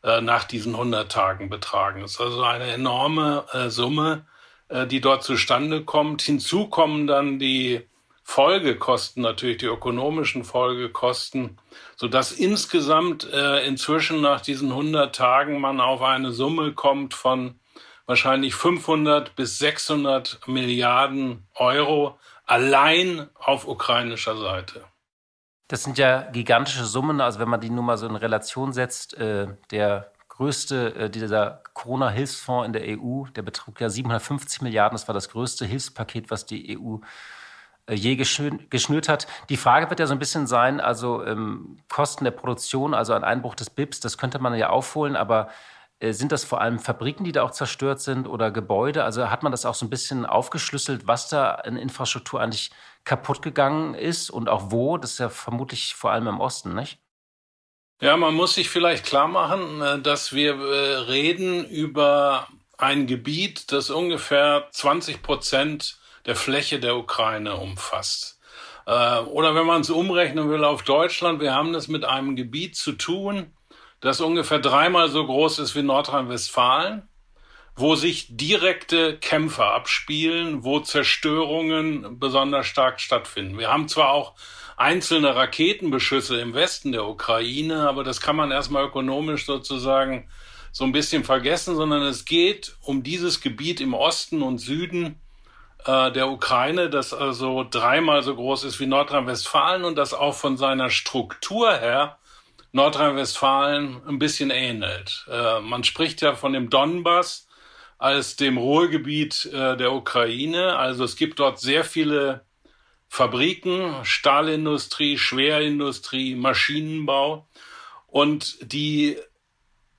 äh, 0.03 0.21
nach 0.21 0.43
diesen 0.43 0.75
100 0.75 1.11
Tagen 1.11 1.49
betragen. 1.49 2.01
Das 2.01 2.13
ist 2.13 2.21
also 2.21 2.43
eine 2.43 2.73
enorme 2.73 3.47
äh, 3.53 3.69
Summe, 3.71 4.27
die 4.91 5.03
dort 5.03 5.23
zustande 5.23 5.85
kommt. 5.85 6.23
Hinzu 6.23 6.69
kommen 6.69 7.07
dann 7.07 7.39
die 7.39 7.87
Folgekosten, 8.27 9.23
natürlich 9.23 9.59
die 9.59 9.67
ökonomischen 9.67 10.45
Folgekosten, 10.45 11.59
so 11.95 12.09
dass 12.09 12.33
insgesamt 12.33 13.31
äh, 13.31 13.65
inzwischen 13.67 14.23
nach 14.23 14.41
diesen 14.41 14.71
100 14.71 15.15
Tagen 15.15 15.61
man 15.61 15.81
auf 15.81 16.03
eine 16.03 16.33
Summe 16.33 16.73
kommt 16.73 17.15
von 17.15 17.61
wahrscheinlich 18.07 18.55
500 18.55 19.37
bis 19.37 19.59
600 19.59 20.41
Milliarden 20.49 21.47
Euro 21.55 22.19
allein 22.47 23.29
auf 23.35 23.69
ukrainischer 23.69 24.37
Seite. 24.37 24.85
Das 25.69 25.83
sind 25.85 25.99
ja 25.99 26.23
gigantische 26.33 26.85
Summen. 26.85 27.21
Also 27.21 27.39
wenn 27.39 27.49
man 27.49 27.61
die 27.61 27.71
nur 27.71 27.85
mal 27.85 27.99
so 27.99 28.07
in 28.07 28.17
Relation 28.17 28.73
setzt, 28.73 29.15
äh, 29.15 29.49
der 29.71 30.13
größte, 30.29 30.95
äh, 30.95 31.11
dieser 31.11 31.63
Corona-Hilfsfonds 31.75 32.67
in 32.67 32.73
der 32.73 32.99
EU, 32.99 33.25
der 33.37 33.43
betrug 33.43 33.81
ja 33.81 33.89
750 33.89 34.63
Milliarden. 34.63 34.95
Das 34.95 35.09
war 35.09 35.15
das 35.15 35.29
größte 35.29 35.65
Hilfspaket, 35.65 36.31
was 36.31 36.47
die 36.47 36.79
EU 36.79 36.99
je 37.91 38.17
geschnürt 38.17 39.09
hat. 39.09 39.27
Die 39.49 39.57
Frage 39.57 39.91
wird 39.91 40.01
ja 40.01 40.07
so 40.07 40.15
ein 40.15 40.19
bisschen 40.19 40.47
sein, 40.47 40.81
also 40.81 41.25
ähm, 41.25 41.79
Kosten 41.89 42.25
der 42.25 42.31
Produktion, 42.31 42.95
also 42.95 43.13
ein 43.13 43.25
Einbruch 43.25 43.55
des 43.55 43.71
BIPs, 43.71 44.01
das 44.01 44.17
könnte 44.17 44.39
man 44.39 44.55
ja 44.55 44.71
aufholen, 44.71 45.17
aber 45.17 45.49
äh, 46.01 46.13
sind 46.13 46.33
das 46.33 46.45
vor 46.45 46.61
allem 46.61 46.79
Fabriken, 46.79 47.25
die 47.25 47.33
da 47.33 47.43
auch 47.43 47.51
zerstört 47.51 48.01
sind 48.01 48.27
oder 48.27 48.51
Gebäude? 48.51 49.05
Also 49.05 49.31
hat 49.31 49.43
man 49.43 49.53
das 49.53 49.67
auch 49.67 49.75
so 49.75 49.85
ein 49.85 49.91
bisschen 49.91 50.25
aufgeschlüsselt, 50.25 51.07
was 51.07 51.29
da 51.29 51.55
in 51.55 51.77
Infrastruktur 51.77 52.41
eigentlich 52.41 52.71
kaputt 53.05 53.43
gegangen 53.43 53.95
ist 53.95 54.31
und 54.31 54.49
auch 54.49 54.71
wo? 54.71 54.97
Das 54.97 55.13
ist 55.13 55.19
ja 55.19 55.29
vermutlich 55.29 55.95
vor 55.95 56.11
allem 56.11 56.27
im 56.27 56.41
Osten, 56.41 56.75
nicht? 56.75 56.99
Ja, 58.01 58.17
man 58.17 58.35
muss 58.35 58.55
sich 58.55 58.71
vielleicht 58.71 59.07
klar 59.07 59.29
machen, 59.29 59.83
äh, 59.83 60.01
dass 60.01 60.33
wir 60.33 60.59
reden 61.09 61.65
über 61.67 62.49
ein 62.77 63.07
Gebiet, 63.07 63.73
das 63.73 63.91
ungefähr 63.91 64.69
20 64.73 65.23
Prozent 65.23 65.99
der 66.27 66.37
Fläche 66.37 66.81
der 66.81 66.97
Ukraine 66.97 67.57
umfasst. 67.57 68.41
Äh, 68.87 69.19
oder 69.21 69.55
wenn 69.55 69.67
man 69.67 69.81
es 69.83 69.91
umrechnen 69.91 70.51
will 70.51 70.65
auf 70.65 70.83
Deutschland, 70.83 71.41
wir 71.41 71.55
haben 71.55 71.75
es 71.75 71.89
mit 71.89 72.05
einem 72.05 72.37
Gebiet 72.37 72.77
zu 72.77 72.93
tun, 72.93 73.53
das 74.01 74.21
ungefähr 74.21 74.59
dreimal 74.59 75.09
so 75.09 75.25
groß 75.25 75.61
ist 75.61 75.75
wie 75.75 75.83
Nordrhein-Westfalen, 75.83 77.09
wo 77.77 77.95
sich 77.97 78.37
direkte 78.37 79.19
Kämpfe 79.19 79.65
abspielen, 79.65 80.63
wo 80.63 80.81
Zerstörungen 80.81 82.19
besonders 82.19 82.67
stark 82.67 83.01
stattfinden. 83.01 83.59
Wir 83.59 83.73
haben 83.73 83.89
zwar 83.89 84.11
auch 84.11 84.35
einzelne 84.77 85.35
Raketenbeschüsse 85.35 86.41
im 86.41 86.55
Westen 86.55 86.93
der 86.93 87.07
Ukraine, 87.07 87.89
aber 87.89 88.05
das 88.05 88.21
kann 88.21 88.37
man 88.37 88.51
erstmal 88.51 88.85
ökonomisch 88.85 89.47
sozusagen 89.47 90.29
so 90.73 90.85
ein 90.85 90.93
bisschen 90.93 91.25
vergessen, 91.25 91.77
sondern 91.77 92.03
es 92.03 92.25
geht 92.25 92.77
um 92.81 93.03
dieses 93.03 93.41
Gebiet 93.41 93.81
im 93.81 93.95
Osten 93.95 94.43
und 94.43 94.59
Süden, 94.59 95.21
äh, 95.87 96.13
der 96.13 96.29
Ukraine, 96.29 96.91
das 96.91 97.13
also 97.13 97.67
dreimal 97.69 98.23
so 98.23 98.35
groß 98.35 98.65
ist 98.65 98.81
wie 98.81 98.87
Nordrhein-Westfalen 98.87 99.85
und 99.85 99.97
das 99.97 100.15
auch 100.15 100.35
von 100.35 100.57
seiner 100.57 100.91
Struktur 100.91 101.73
her 101.73 102.19
Nordrhein-Westfalen 102.73 104.03
ein 104.07 104.19
bisschen 104.19 104.51
ähnelt. 104.51 105.27
Äh, 105.31 105.61
man 105.61 105.85
spricht 105.85 106.23
ja 106.23 106.35
von 106.35 106.53
dem 106.53 106.71
Donbass 106.71 107.47
als 107.99 108.35
dem 108.35 108.59
Ruhrgebiet 108.59 109.47
äh, 109.47 109.77
der 109.77 109.93
Ukraine. 109.93 110.77
Also 110.77 111.05
es 111.05 111.15
gibt 111.15 111.39
dort 111.39 111.61
sehr 111.61 111.85
viele 111.85 112.45
Fabriken, 113.09 114.05
Stahlindustrie, 114.05 115.19
Schwerindustrie, 115.19 116.35
Maschinenbau. 116.35 117.49
Und 118.09 118.59
die 118.73 119.19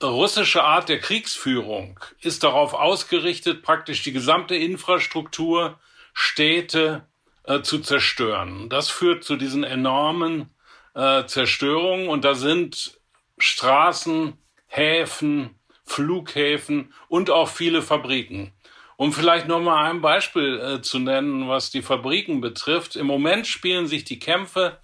russische 0.03 0.63
Art 0.63 0.89
der 0.89 0.99
Kriegsführung 0.99 1.99
ist 2.21 2.43
darauf 2.43 2.73
ausgerichtet, 2.73 3.61
praktisch 3.61 4.03
die 4.03 4.11
gesamte 4.11 4.55
Infrastruktur, 4.55 5.79
Städte 6.13 7.05
äh, 7.43 7.61
zu 7.61 7.79
zerstören. 7.79 8.69
Das 8.69 8.89
führt 8.89 9.23
zu 9.23 9.35
diesen 9.35 9.63
enormen 9.63 10.49
äh, 10.93 11.25
Zerstörungen 11.25 12.07
und 12.07 12.25
da 12.25 12.35
sind 12.35 12.99
Straßen, 13.37 14.33
Häfen, 14.67 15.55
Flughäfen 15.83 16.93
und 17.07 17.29
auch 17.29 17.49
viele 17.49 17.81
Fabriken. 17.81 18.53
Um 18.97 19.11
vielleicht 19.11 19.47
noch 19.47 19.59
mal 19.59 19.89
ein 19.89 20.01
Beispiel 20.01 20.59
äh, 20.59 20.81
zu 20.81 20.99
nennen, 20.99 21.49
was 21.49 21.69
die 21.69 21.81
Fabriken 21.81 22.39
betrifft. 22.39 22.95
Im 22.95 23.07
Moment 23.07 23.45
spielen 23.45 23.87
sich 23.87 24.05
die 24.05 24.19
Kämpfe 24.19 24.79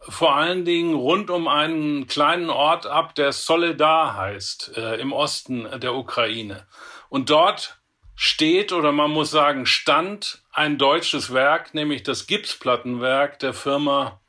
vor 0.00 0.34
allen 0.34 0.64
Dingen 0.64 0.94
rund 0.94 1.30
um 1.30 1.48
einen 1.48 2.06
kleinen 2.06 2.50
Ort 2.50 2.86
ab, 2.86 3.14
der 3.14 3.32
Soledar 3.32 4.16
heißt, 4.16 4.76
äh, 4.76 5.00
im 5.00 5.12
Osten 5.12 5.68
der 5.80 5.94
Ukraine. 5.94 6.66
Und 7.08 7.30
dort 7.30 7.78
steht 8.14 8.72
oder 8.72 8.92
man 8.92 9.10
muss 9.10 9.30
sagen 9.30 9.64
stand 9.66 10.42
ein 10.52 10.78
deutsches 10.78 11.32
Werk, 11.32 11.74
nämlich 11.74 12.02
das 12.02 12.26
Gipsplattenwerk 12.26 13.38
der 13.38 13.54
Firma 13.54 14.20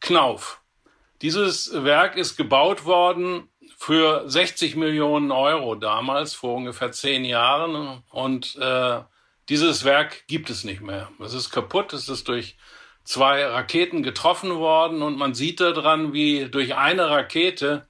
Knauf. 0.00 0.60
Dieses 1.22 1.72
Werk 1.84 2.16
ist 2.16 2.36
gebaut 2.36 2.84
worden 2.84 3.48
für 3.76 4.28
60 4.28 4.76
Millionen 4.76 5.30
Euro 5.30 5.74
damals, 5.74 6.34
vor 6.34 6.54
ungefähr 6.54 6.92
zehn 6.92 7.24
Jahren. 7.24 8.02
Und 8.10 8.56
äh, 8.56 9.00
dieses 9.48 9.84
Werk 9.84 10.26
gibt 10.26 10.50
es 10.50 10.64
nicht 10.64 10.80
mehr. 10.80 11.08
Es 11.20 11.32
ist 11.34 11.50
kaputt, 11.50 11.92
es 11.92 12.08
ist 12.08 12.28
durch 12.28 12.56
zwei 13.08 13.46
Raketen 13.46 14.02
getroffen 14.02 14.56
worden 14.56 15.00
und 15.00 15.16
man 15.16 15.32
sieht 15.32 15.60
daran, 15.60 16.12
wie 16.12 16.50
durch 16.50 16.76
eine 16.76 17.08
Rakete 17.08 17.86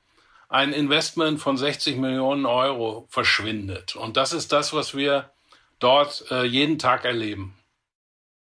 ein 0.49 0.73
Investment 0.73 1.41
von 1.41 1.57
60 1.57 1.97
Millionen 1.97 2.47
Euro 2.47 3.09
verschwindet. 3.11 3.97
Und 3.97 4.17
das 4.17 4.33
ist 4.33 4.53
das, 4.53 4.73
was 4.73 4.95
wir 4.95 5.31
dort 5.81 6.25
äh, 6.31 6.45
jeden 6.45 6.79
Tag 6.79 7.05
erleben. 7.05 7.59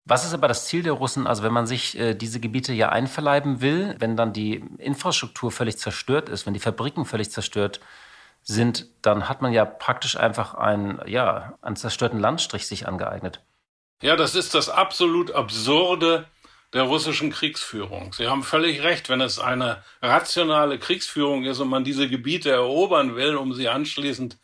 Was 0.05 0.25
ist 0.25 0.33
aber 0.33 0.47
das 0.47 0.67
Ziel 0.67 0.85
der 0.85 0.93
Russen? 0.93 1.27
Also 1.27 1.43
wenn 1.43 1.53
man 1.53 1.67
sich 1.67 1.99
äh, 1.99 2.15
diese 2.15 2.39
Gebiete 2.39 2.73
ja 2.73 2.91
einverleiben 2.91 3.61
will, 3.61 3.97
wenn 3.99 4.17
dann 4.17 4.33
die 4.33 4.65
Infrastruktur 4.79 5.51
völlig 5.51 5.79
zerstört 5.79 6.29
ist, 6.29 6.47
wenn 6.47 6.55
die 6.55 6.61
Fabriken 6.61 7.05
völlig 7.05 7.33
zerstört 7.33 7.81
sind, 8.45 8.87
dann 9.03 9.29
hat 9.29 9.43
man 9.43 9.53
ja 9.53 9.65
praktisch 9.65 10.17
einfach 10.17 10.55
einen, 10.55 11.01
ja, 11.09 11.59
einen 11.61 11.75
zerstörten 11.75 12.21
Landstrich 12.21 12.69
sich 12.69 12.87
angeeignet. 12.87 13.43
Ja, 14.01 14.15
das 14.15 14.37
ist 14.37 14.55
das 14.55 14.69
absolut 14.69 15.33
absurde 15.33 16.27
der 16.73 16.83
russischen 16.83 17.31
Kriegsführung. 17.31 18.13
Sie 18.13 18.27
haben 18.27 18.43
völlig 18.43 18.83
recht, 18.83 19.09
wenn 19.09 19.21
es 19.21 19.39
eine 19.39 19.83
rationale 20.03 20.79
Kriegsführung 20.79 21.45
ist 21.45 21.61
und 21.61 21.69
man 21.69 21.85
diese 21.85 22.09
Gebiete 22.09 22.51
erobern 22.51 23.17
will, 23.17 23.37
um 23.37 23.55
sie 23.55 23.69
anschließend 23.69 24.39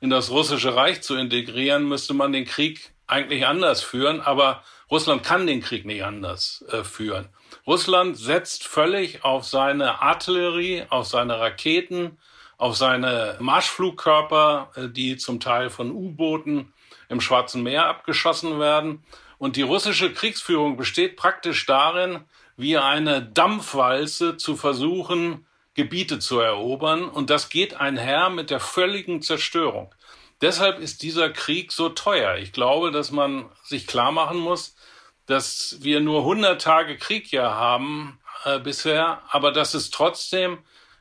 in 0.00 0.10
das 0.10 0.30
russische 0.30 0.74
Reich 0.76 1.02
zu 1.02 1.14
integrieren, 1.16 1.88
müsste 1.88 2.14
man 2.14 2.32
den 2.32 2.44
Krieg 2.44 2.92
eigentlich 3.06 3.46
anders 3.46 3.82
führen, 3.82 4.20
aber 4.20 4.62
Russland 4.90 5.22
kann 5.22 5.46
den 5.46 5.60
Krieg 5.60 5.84
nicht 5.84 6.04
anders 6.04 6.64
äh, 6.70 6.84
führen. 6.84 7.28
Russland 7.66 8.16
setzt 8.16 8.66
völlig 8.66 9.24
auf 9.24 9.44
seine 9.44 10.02
Artillerie, 10.02 10.84
auf 10.88 11.06
seine 11.06 11.38
Raketen, 11.38 12.18
auf 12.56 12.76
seine 12.76 13.36
Marschflugkörper, 13.40 14.70
äh, 14.76 14.88
die 14.88 15.16
zum 15.16 15.40
Teil 15.40 15.70
von 15.70 15.90
U-Booten 15.90 16.72
im 17.08 17.20
Schwarzen 17.20 17.62
Meer 17.62 17.86
abgeschossen 17.86 18.58
werden. 18.60 19.04
Und 19.40 19.56
die 19.56 19.62
russische 19.62 20.12
Kriegsführung 20.12 20.76
besteht 20.76 21.16
praktisch 21.16 21.64
darin, 21.64 22.26
wie 22.58 22.76
eine 22.76 23.22
Dampfwalze 23.22 24.36
zu 24.36 24.54
versuchen, 24.54 25.46
Gebiete 25.72 26.18
zu 26.18 26.40
erobern. 26.40 27.08
Und 27.08 27.30
das 27.30 27.48
geht 27.48 27.72
einher 27.72 28.28
mit 28.28 28.50
der 28.50 28.60
völligen 28.60 29.22
Zerstörung. 29.22 29.94
Deshalb 30.42 30.78
ist 30.78 31.02
dieser 31.02 31.30
Krieg 31.30 31.72
so 31.72 31.88
teuer. 31.88 32.36
Ich 32.36 32.52
glaube, 32.52 32.90
dass 32.90 33.12
man 33.12 33.46
sich 33.64 33.86
klar 33.86 34.12
machen 34.12 34.36
muss, 34.36 34.76
dass 35.24 35.78
wir 35.80 36.00
nur 36.00 36.20
100 36.20 36.60
Tage 36.60 36.98
Krieg 36.98 37.32
ja 37.32 37.54
haben 37.54 38.20
äh, 38.44 38.58
bisher, 38.58 39.22
aber 39.30 39.52
dass 39.52 39.72
es 39.72 39.90
trotzdem 39.90 40.58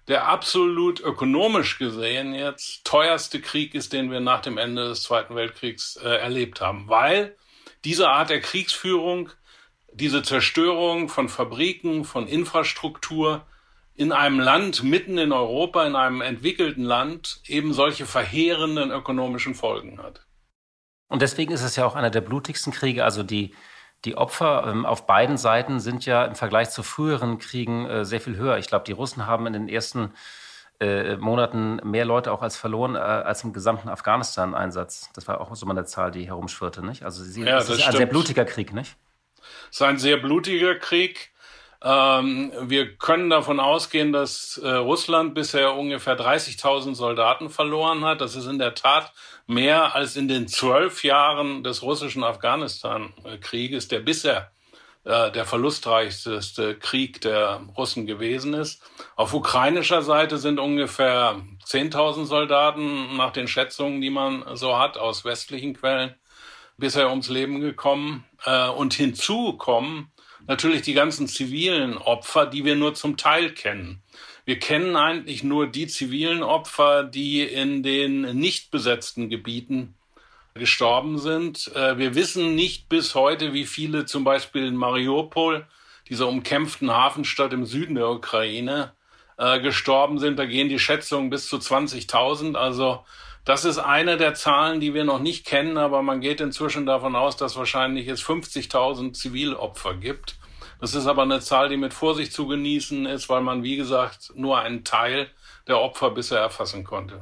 der 0.08 0.30
absolut 0.30 1.02
ökonomisch 1.02 1.78
gesehen 1.78 2.34
jetzt 2.34 2.86
teuerste 2.86 3.42
Krieg 3.42 3.76
ist, 3.76 3.92
den 3.92 4.10
wir 4.10 4.22
nach 4.22 4.42
dem 4.42 4.58
Ende 4.58 4.88
des 4.88 5.04
Zweiten 5.04 5.36
Weltkriegs 5.36 5.98
äh, 5.98 6.08
erlebt 6.08 6.62
haben, 6.62 6.88
weil 6.88 7.36
diese 7.86 8.10
Art 8.10 8.30
der 8.30 8.42
Kriegsführung, 8.42 9.30
diese 9.94 10.22
Zerstörung 10.24 11.10
von 11.10 11.30
Fabriken, 11.30 12.06
von 12.06 12.28
Infrastruktur 12.28 13.46
in 13.96 14.12
einem 14.12 14.40
Land 14.40 14.84
mitten 14.84 15.18
in 15.18 15.32
Europa, 15.32 15.86
in 15.86 15.96
einem 15.96 16.22
entwickelten 16.22 16.84
Land, 16.84 17.42
eben 17.48 17.74
solche 17.74 18.06
verheerenden 18.06 18.92
ökonomischen 18.92 19.56
Folgen 19.56 20.02
hat. 20.02 20.26
Und 21.08 21.22
deswegen 21.22 21.52
ist 21.52 21.64
es 21.64 21.76
ja 21.76 21.86
auch 21.86 21.96
einer 21.96 22.10
der 22.10 22.22
blutigsten 22.22 22.72
Kriege, 22.72 23.04
also 23.04 23.24
die 23.24 23.54
Die 24.06 24.16
Opfer 24.16 24.66
ähm, 24.66 24.86
auf 24.86 25.06
beiden 25.08 25.38
Seiten 25.38 25.82
sind 25.82 26.06
ja 26.06 26.24
im 26.24 26.36
Vergleich 26.36 26.70
zu 26.70 26.84
früheren 26.84 27.38
Kriegen 27.38 27.86
äh, 27.86 28.06
sehr 28.06 28.22
viel 28.22 28.38
höher. 28.38 28.58
Ich 28.58 28.68
glaube, 28.68 28.86
die 28.86 28.94
Russen 28.94 29.26
haben 29.26 29.46
in 29.46 29.52
den 29.52 29.68
ersten 29.68 30.14
äh, 30.80 31.18
Monaten 31.18 31.82
mehr 31.84 32.06
Leute 32.06 32.32
auch 32.32 32.42
als 32.42 32.56
verloren 32.58 32.96
äh, 32.96 33.00
als 33.00 33.44
im 33.44 33.54
gesamten 33.54 33.90
Afghanistan-Einsatz. 33.90 35.10
Das 35.14 35.28
war 35.28 35.42
auch 35.42 35.54
so 35.56 35.66
mal 35.66 35.78
eine 35.78 35.86
Zahl, 35.86 36.12
die 36.12 36.28
herumschwirrte, 36.28 36.86
nicht? 36.86 37.04
Also 37.04 37.24
sie, 37.24 37.44
ja, 37.44 37.58
das 37.58 37.70
ist 37.70 37.86
ein 37.86 37.96
sehr 37.96 38.06
blutiger 38.06 38.46
Krieg, 38.46 38.74
nicht? 38.74 38.96
Es 39.70 39.78
ist 39.78 39.82
ein 39.82 39.98
sehr 39.98 40.18
blutiger 40.18 40.76
Krieg. 40.76 41.32
Ähm, 41.82 42.52
wir 42.62 42.96
können 42.98 43.30
davon 43.30 43.60
ausgehen, 43.60 44.12
dass 44.12 44.58
äh, 44.58 44.70
Russland 44.70 45.34
bisher 45.34 45.76
ungefähr 45.76 46.18
30.000 46.18 46.96
Soldaten 46.96 47.50
verloren 47.50 48.04
hat. 48.04 48.22
Das 48.22 48.36
ist 48.36 48.48
in 48.48 48.60
der 48.60 48.74
Tat 48.74 49.14
mehr 49.48 49.96
als 49.96 50.16
in 50.18 50.28
den 50.28 50.48
zwölf 50.48 51.04
Jahren 51.04 51.64
des 51.64 51.82
russischen 51.82 52.24
Afghanistan-Krieges, 52.24 53.88
der 53.88 54.00
bisher 54.00 54.52
äh, 55.10 55.32
der 55.32 55.46
verlustreichste 55.46 56.78
Krieg 56.80 57.20
der 57.22 57.62
Russen 57.76 58.06
gewesen 58.06 58.54
ist. 58.54 58.82
Auf 59.16 59.34
ukrainischer 59.34 60.04
Seite 60.04 60.38
sind 60.38 60.60
ungefähr 60.60 61.42
10.000 61.66 62.26
Soldaten 62.26 63.18
nach 63.18 63.32
den 63.32 63.48
Schätzungen, 63.48 64.02
die 64.02 64.12
man 64.12 64.46
so 64.56 64.78
hat 64.78 64.98
aus 64.98 65.26
westlichen 65.26 65.74
Quellen, 65.74 66.14
bisher 66.78 67.10
ums 67.10 67.28
Leben 67.28 67.60
gekommen. 67.60 68.26
Äh, 68.46 68.70
und 68.70 68.94
hinzu 68.94 69.54
kommen 69.54 70.12
natürlich 70.46 70.84
die 70.84 70.94
ganzen 70.94 71.28
zivilen 71.28 71.98
Opfer, 71.98 72.46
die 72.46 72.64
wir 72.64 72.76
nur 72.76 72.94
zum 72.94 73.18
Teil 73.18 73.52
kennen. 73.52 74.04
Wir 74.46 74.60
kennen 74.60 74.96
eigentlich 74.96 75.44
nur 75.44 75.68
die 75.68 75.88
zivilen 75.88 76.44
Opfer, 76.44 77.04
die 77.04 77.42
in 77.42 77.82
den 77.84 78.38
nicht 78.38 78.70
besetzten 78.72 79.30
Gebieten 79.30 79.96
gestorben 80.60 81.18
sind. 81.18 81.72
Äh, 81.76 81.98
wir 81.98 82.14
wissen 82.14 82.54
nicht 82.54 82.90
bis 82.90 83.16
heute, 83.16 83.54
wie 83.54 83.66
viele 83.66 84.06
zum 84.06 84.24
Beispiel 84.24 84.68
in 84.68 84.76
Mariupol, 84.76 85.66
dieser 86.08 86.28
umkämpften 86.28 86.92
Hafenstadt 86.92 87.54
im 87.54 87.66
Süden 87.66 87.96
der 87.96 88.10
Ukraine, 88.10 88.94
äh, 89.38 89.60
gestorben 89.60 90.20
sind. 90.20 90.38
Da 90.38 90.46
gehen 90.46 90.70
die 90.70 90.80
Schätzungen 90.80 91.32
bis 91.32 91.50
zu 91.50 91.58
20.000. 91.58 92.56
Also 92.56 93.04
das 93.46 93.66
ist 93.66 93.80
eine 93.80 94.18
der 94.18 94.36
Zahlen, 94.36 94.80
die 94.80 94.94
wir 94.94 95.06
noch 95.06 95.20
nicht 95.20 95.46
kennen, 95.46 95.78
aber 95.78 96.04
man 96.04 96.22
geht 96.22 96.42
inzwischen 96.42 96.86
davon 96.86 97.16
aus, 97.16 97.38
dass 97.38 97.56
wahrscheinlich 97.56 98.08
es 98.08 98.22
50.000 98.24 99.14
Zivilopfer 99.14 99.96
gibt. 99.96 100.36
Das 100.80 100.94
ist 100.94 101.08
aber 101.08 101.24
eine 101.24 101.40
Zahl, 101.40 101.70
die 101.70 101.78
mit 101.78 101.94
Vorsicht 101.94 102.32
zu 102.32 102.48
genießen 102.48 103.06
ist, 103.06 103.28
weil 103.28 103.42
man, 103.42 103.64
wie 103.64 103.76
gesagt, 103.76 104.32
nur 104.36 104.60
einen 104.60 104.84
Teil 104.84 105.30
der 105.68 105.80
Opfer 105.80 106.12
bisher 106.12 106.40
erfassen 106.40 106.84
konnte. 106.84 107.22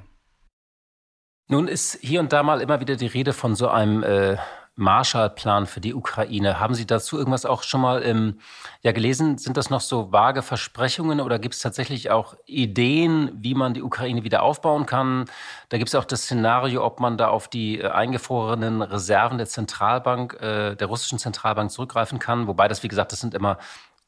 Nun 1.50 1.70
ist 1.70 1.98
hier 2.02 2.20
und 2.20 2.34
da 2.34 2.44
mal 2.44 2.60
immer 2.60 2.82
wieder 2.82 2.98
die 2.98 3.08
Rede 3.08 3.32
von 3.32 3.56
so 3.56 3.70
einem 3.70 4.04
äh, 4.04 4.36
Marshallplan 4.76 5.66
für 5.66 5.80
die 5.80 5.94
Ukraine. 5.94 6.60
Haben 6.60 6.76
Sie 6.76 6.86
dazu 6.86 7.18
irgendwas 7.18 7.46
auch 7.46 7.64
schon 7.64 7.80
mal 7.80 8.04
ähm, 8.04 8.40
ja, 8.82 8.92
gelesen? 8.92 9.38
Sind 9.38 9.56
das 9.56 9.70
noch 9.70 9.80
so 9.80 10.12
vage 10.12 10.42
Versprechungen 10.42 11.22
oder 11.22 11.40
gibt 11.40 11.56
es 11.56 11.62
tatsächlich 11.62 12.12
auch 12.12 12.36
Ideen, 12.46 13.32
wie 13.34 13.56
man 13.56 13.74
die 13.74 13.82
Ukraine 13.82 14.26
wieder 14.26 14.44
aufbauen 14.44 14.86
kann? 14.86 15.24
Da 15.70 15.78
gibt 15.78 15.88
es 15.88 15.96
auch 15.96 16.04
das 16.04 16.24
Szenario, 16.24 16.86
ob 16.86 17.00
man 17.00 17.18
da 17.18 17.30
auf 17.30 17.48
die 17.48 17.80
äh, 17.80 17.88
eingefrorenen 17.88 18.82
Reserven 18.82 19.38
der 19.38 19.48
Zentralbank, 19.48 20.34
äh, 20.42 20.76
der 20.76 20.88
russischen 20.88 21.18
Zentralbank 21.18 21.72
zurückgreifen 21.72 22.20
kann. 22.20 22.48
Wobei 22.48 22.68
das, 22.68 22.84
wie 22.84 22.90
gesagt, 22.90 23.14
das 23.14 23.22
sind 23.22 23.34
immer, 23.34 23.58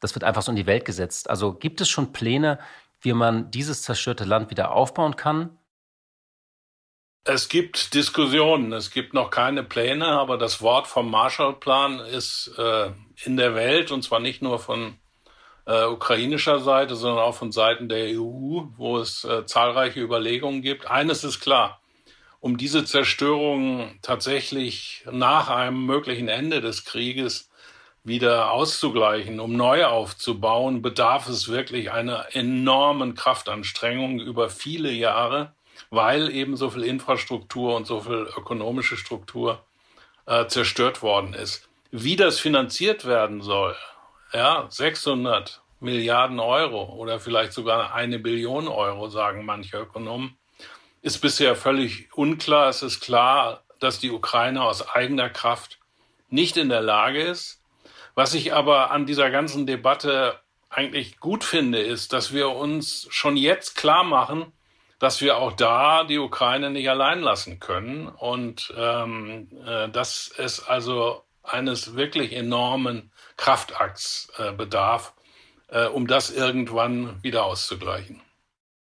das 0.02 0.14
wird 0.14 0.26
einfach 0.26 0.42
so 0.42 0.52
in 0.52 0.58
die 0.58 0.68
Welt 0.68 0.84
gesetzt. 0.84 1.30
Also 1.30 1.54
gibt 1.54 1.80
es 1.80 1.88
schon 1.88 2.12
Pläne, 2.12 2.60
wie 3.00 3.14
man 3.14 3.50
dieses 3.50 3.82
zerstörte 3.82 4.26
Land 4.26 4.52
wieder 4.52 4.72
aufbauen 4.72 5.16
kann? 5.16 5.59
Es 7.32 7.48
gibt 7.48 7.94
Diskussionen, 7.94 8.74
es 8.74 8.90
gibt 8.90 9.14
noch 9.14 9.30
keine 9.30 9.62
Pläne, 9.64 10.08
aber 10.08 10.40
das 10.40 10.64
Wort 10.64 10.88
vom 10.88 11.12
Marshallplan 11.12 12.00
ist 12.00 12.52
äh, 12.58 12.90
in 13.24 13.38
der 13.38 13.54
Welt 13.54 13.92
und 13.92 14.02
zwar 14.02 14.20
nicht 14.20 14.42
nur 14.42 14.58
von 14.58 14.96
äh, 15.68 15.86
ukrainischer 15.86 16.60
Seite, 16.60 16.96
sondern 16.96 17.24
auch 17.24 17.36
von 17.36 17.52
Seiten 17.52 17.88
der 17.88 18.20
EU, 18.20 18.64
wo 18.78 18.98
es 18.98 19.26
äh, 19.26 19.46
zahlreiche 19.46 20.00
Überlegungen 20.00 20.64
gibt. 20.64 20.90
Eines 20.90 21.24
ist 21.24 21.40
klar, 21.40 21.80
um 22.40 22.58
diese 22.58 22.84
Zerstörung 22.84 24.00
tatsächlich 24.02 25.06
nach 25.12 25.50
einem 25.50 25.86
möglichen 25.86 26.30
Ende 26.30 26.62
des 26.62 26.84
Krieges 26.84 27.52
wieder 28.04 28.52
auszugleichen, 28.54 29.40
um 29.40 29.56
neu 29.56 29.86
aufzubauen, 29.86 30.82
bedarf 30.82 31.30
es 31.30 31.48
wirklich 31.48 31.92
einer 31.92 32.26
enormen 32.32 33.14
Kraftanstrengung 33.14 34.20
über 34.20 34.50
viele 34.50 34.92
Jahre 34.92 35.54
weil 35.90 36.32
eben 36.32 36.56
so 36.56 36.70
viel 36.70 36.84
Infrastruktur 36.84 37.76
und 37.76 37.88
so 37.88 38.02
viel 38.02 38.28
ökonomische 38.38 38.98
Struktur 38.98 39.64
äh, 40.26 40.48
zerstört 40.48 41.02
worden 41.02 41.34
ist. 41.34 41.68
Wie 41.92 42.16
das 42.16 42.40
finanziert 42.40 43.06
werden 43.06 43.42
soll, 43.42 43.76
ja, 44.34 44.68
600 44.70 45.62
Milliarden 45.80 46.40
Euro 46.40 46.94
oder 46.94 47.20
vielleicht 47.20 47.54
sogar 47.54 47.94
eine 47.94 48.20
Billion 48.20 48.68
Euro, 48.68 49.08
sagen 49.10 49.46
manche 49.46 49.78
Ökonomen, 49.78 50.38
ist 51.02 51.20
bisher 51.20 51.56
völlig 51.56 52.10
unklar. 52.14 52.70
Es 52.70 52.84
ist 52.84 53.00
klar, 53.00 53.64
dass 53.80 54.00
die 54.00 54.12
Ukraine 54.12 54.64
aus 54.64 54.88
eigener 54.90 55.30
Kraft 55.30 55.80
nicht 56.30 56.58
in 56.58 56.70
der 56.70 56.82
Lage 56.82 57.22
ist. 57.22 57.62
Was 58.14 58.34
ich 58.34 58.54
aber 58.54 58.92
an 58.92 59.06
dieser 59.06 59.32
ganzen 59.32 59.66
Debatte 59.66 60.40
eigentlich 60.70 61.20
gut 61.20 61.44
finde, 61.44 61.80
ist, 61.80 62.14
dass 62.14 62.34
wir 62.34 62.50
uns 62.50 63.08
schon 63.10 63.38
jetzt 63.38 63.76
klar 63.76 64.04
machen, 64.04 64.52
dass 65.00 65.22
wir 65.22 65.38
auch 65.38 65.54
da 65.54 66.04
die 66.04 66.20
Ukraine 66.20 66.70
nicht 66.70 66.90
allein 66.90 67.22
lassen 67.22 67.60
können 67.60 68.08
und 68.08 68.74
ähm, 68.78 69.48
äh, 69.66 69.90
dass 69.90 70.32
es 70.38 70.66
also 70.66 71.24
eines 71.44 71.96
wirklich 71.96 72.34
enormen 72.34 73.12
Kraftakts 73.38 74.32
äh, 74.38 74.52
bedarf, 74.52 75.14
äh, 75.70 75.86
um 75.86 76.06
das 76.08 76.30
irgendwann 76.30 77.24
wieder 77.24 77.46
auszugleichen. 77.46 78.22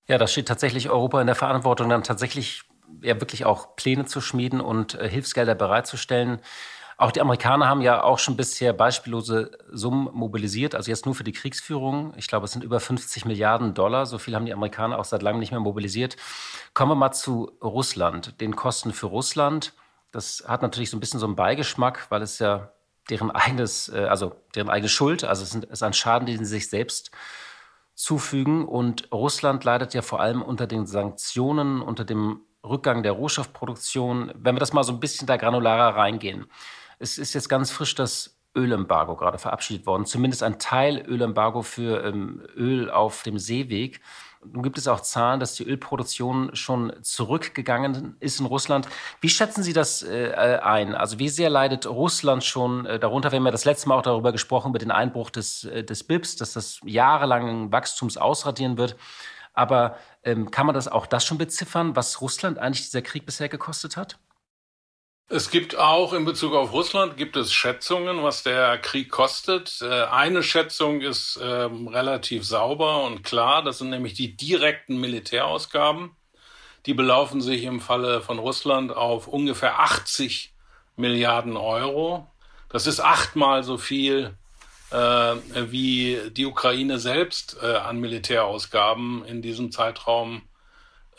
Ja, 0.08 0.18
da 0.18 0.28
steht 0.28 0.48
tatsächlich 0.48 0.90
Europa 0.90 1.22
in 1.22 1.28
der 1.28 1.36
Verantwortung, 1.36 1.90
dann 1.90 2.04
tatsächlich 2.04 2.64
ja 3.02 3.20
wirklich 3.20 3.46
auch 3.46 3.76
Pläne 3.76 4.06
zu 4.06 4.22
schmieden 4.22 4.62
und 4.62 4.96
äh, 4.96 5.08
Hilfsgelder 5.10 5.56
bereitzustellen. 5.56 6.40
Auch 7.00 7.12
die 7.12 7.22
Amerikaner 7.22 7.68
haben 7.68 7.82
ja 7.82 8.02
auch 8.02 8.18
schon 8.18 8.36
bisher 8.36 8.74
beispiellose 8.74 9.52
Summen 9.72 10.10
mobilisiert, 10.14 10.74
also 10.74 10.90
jetzt 10.90 11.06
nur 11.06 11.14
für 11.14 11.24
die 11.24 11.32
Kriegsführung. 11.32 12.14
Ich 12.18 12.28
glaube, 12.28 12.46
es 12.46 12.52
sind 12.54 12.64
über 12.64 12.80
50 12.80 13.26
Milliarden 13.26 13.76
Dollar. 13.76 14.08
So 14.08 14.18
viel 14.18 14.36
haben 14.36 14.48
die 14.48 14.54
Amerikaner 14.54 14.98
auch 14.98 15.06
seit 15.06 15.22
langem 15.22 15.40
nicht 15.40 15.52
mehr 15.52 15.60
mobilisiert. 15.60 16.18
Kommen 16.74 16.92
wir 16.92 16.96
mal 16.96 17.12
zu 17.12 17.52
Russland, 17.62 18.42
den 18.42 18.56
Kosten 18.56 18.94
für 18.94 19.06
Russland. 19.06 19.74
Das 20.12 20.44
hat 20.48 20.64
natürlich 20.64 20.90
so 20.90 20.98
ein 20.98 21.00
bisschen 21.00 21.20
so 21.20 21.28
einen 21.28 21.36
Beigeschmack, 21.36 22.08
weil 22.10 22.24
es 22.24 22.40
ja 22.40 22.72
deren 23.12 23.30
eigenes, 23.30 23.90
äh, 23.90 24.06
also 24.10 24.36
deren 24.56 24.70
eigene 24.70 24.90
Schuld, 24.90 25.24
also 25.24 25.44
es 25.44 25.54
ist 25.54 25.84
ein 25.84 25.94
Schaden, 25.94 26.26
den 26.26 26.40
sie 26.40 26.46
sich 26.46 26.68
selbst 26.68 27.12
zufügen. 27.94 28.66
Und 28.66 29.12
Russland 29.12 29.64
leidet 29.64 29.94
ja 29.94 30.02
vor 30.02 30.20
allem 30.20 30.42
unter 30.42 30.66
den 30.66 30.88
Sanktionen, 30.88 31.80
unter 31.84 32.06
dem 32.06 32.42
Rückgang 32.64 33.04
der 33.04 33.12
Rohstoffproduktion. 33.12 34.32
Wenn 34.36 34.56
wir 34.56 34.60
das 34.60 34.74
mal 34.74 34.84
so 34.84 34.94
ein 34.94 35.00
bisschen 35.00 35.28
da 35.28 35.38
granularer 35.38 35.96
reingehen. 35.96 36.48
Es 37.00 37.18
ist 37.18 37.34
jetzt 37.34 37.50
ganz 37.50 37.72
frisch 37.72 37.96
das 37.96 38.38
Ölembargo 38.56 39.16
gerade 39.16 39.38
verabschiedet 39.38 39.86
worden, 39.86 40.06
zumindest 40.06 40.44
ein 40.44 40.60
Teil 40.60 41.06
Ölembargo 41.08 41.62
für 41.62 42.04
ähm, 42.04 42.42
Öl 42.56 42.90
auf 42.90 43.24
dem 43.24 43.38
Seeweg. 43.38 44.02
Nun 44.44 44.64
gibt 44.64 44.78
es 44.78 44.88
auch 44.88 45.02
Zahlen, 45.02 45.40
dass 45.40 45.56
die 45.56 45.64
Ölproduktion 45.64 46.56
schon 46.56 46.94
zurückgegangen 47.02 48.16
ist 48.20 48.40
in 48.40 48.46
Russland. 48.46 48.88
Wie 49.20 49.30
schätzen 49.30 49.64
Sie 49.64 49.74
das 49.74 50.04
äh, 50.04 50.60
ein? 50.62 50.96
Also 50.96 51.20
wie 51.20 51.30
sehr 51.30 51.50
leidet 51.50 51.86
Russland 51.86 52.44
schon 52.44 52.86
äh, 52.86 53.00
darunter? 53.00 53.32
Wir 53.32 53.38
haben 53.38 53.46
ja 53.46 53.52
das 53.52 53.66
letzte 53.66 53.90
Mal 53.90 53.96
auch 53.96 54.04
darüber 54.04 54.32
gesprochen, 54.32 54.70
über 54.70 54.80
den 54.80 54.92
Einbruch 54.92 55.30
des, 55.30 55.66
äh, 55.66 55.84
des 55.84 56.04
BIPs, 56.04 56.36
dass 56.36 56.54
das 56.54 56.80
jahrelangen 56.84 57.72
Wachstums 57.72 58.18
ausradieren 58.18 58.78
wird. 58.78 58.96
Aber 59.54 59.98
ähm, 60.24 60.52
kann 60.52 60.68
man 60.68 60.76
das 60.76 60.88
auch 60.88 61.08
das 61.08 61.26
schon 61.26 61.40
beziffern, 61.40 61.96
was 61.96 62.22
Russland 62.22 62.60
eigentlich 62.60 62.86
dieser 62.86 63.02
Krieg 63.02 63.26
bisher 63.26 63.50
gekostet 63.50 63.98
hat? 63.98 64.20
Es 65.30 65.50
gibt 65.50 65.78
auch 65.78 66.14
in 66.14 66.24
Bezug 66.24 66.54
auf 66.54 66.72
Russland 66.72 67.18
gibt 67.18 67.36
es 67.36 67.52
Schätzungen, 67.52 68.24
was 68.24 68.44
der 68.44 68.78
Krieg 68.78 69.10
kostet. 69.10 69.82
Äh, 69.82 70.06
eine 70.06 70.42
Schätzung 70.42 71.02
ist 71.02 71.38
ähm, 71.44 71.90
relativ 71.90 72.46
sauber 72.46 73.04
und 73.04 73.24
klar. 73.24 73.62
Das 73.62 73.80
sind 73.80 73.90
nämlich 73.90 74.14
die 74.14 74.38
direkten 74.38 75.02
Militärausgaben. 75.02 76.16
Die 76.86 76.94
belaufen 76.94 77.42
sich 77.42 77.66
im 77.66 77.82
Falle 77.82 78.22
von 78.22 78.40
Russland 78.40 78.96
auf 78.96 79.28
ungefähr 79.28 79.80
80 79.80 80.54
Milliarden 80.96 81.58
Euro. 81.58 82.26
Das 82.70 82.88
ist 82.88 83.02
achtmal 83.02 83.64
so 83.64 83.78
viel, 83.78 84.38
äh, 84.92 84.96
wie 84.96 86.22
die 86.32 86.46
Ukraine 86.46 87.00
selbst 87.00 87.58
äh, 87.62 87.76
an 87.76 88.00
Militärausgaben 88.00 89.26
in 89.26 89.42
diesem 89.42 89.74
Zeitraum 89.74 90.44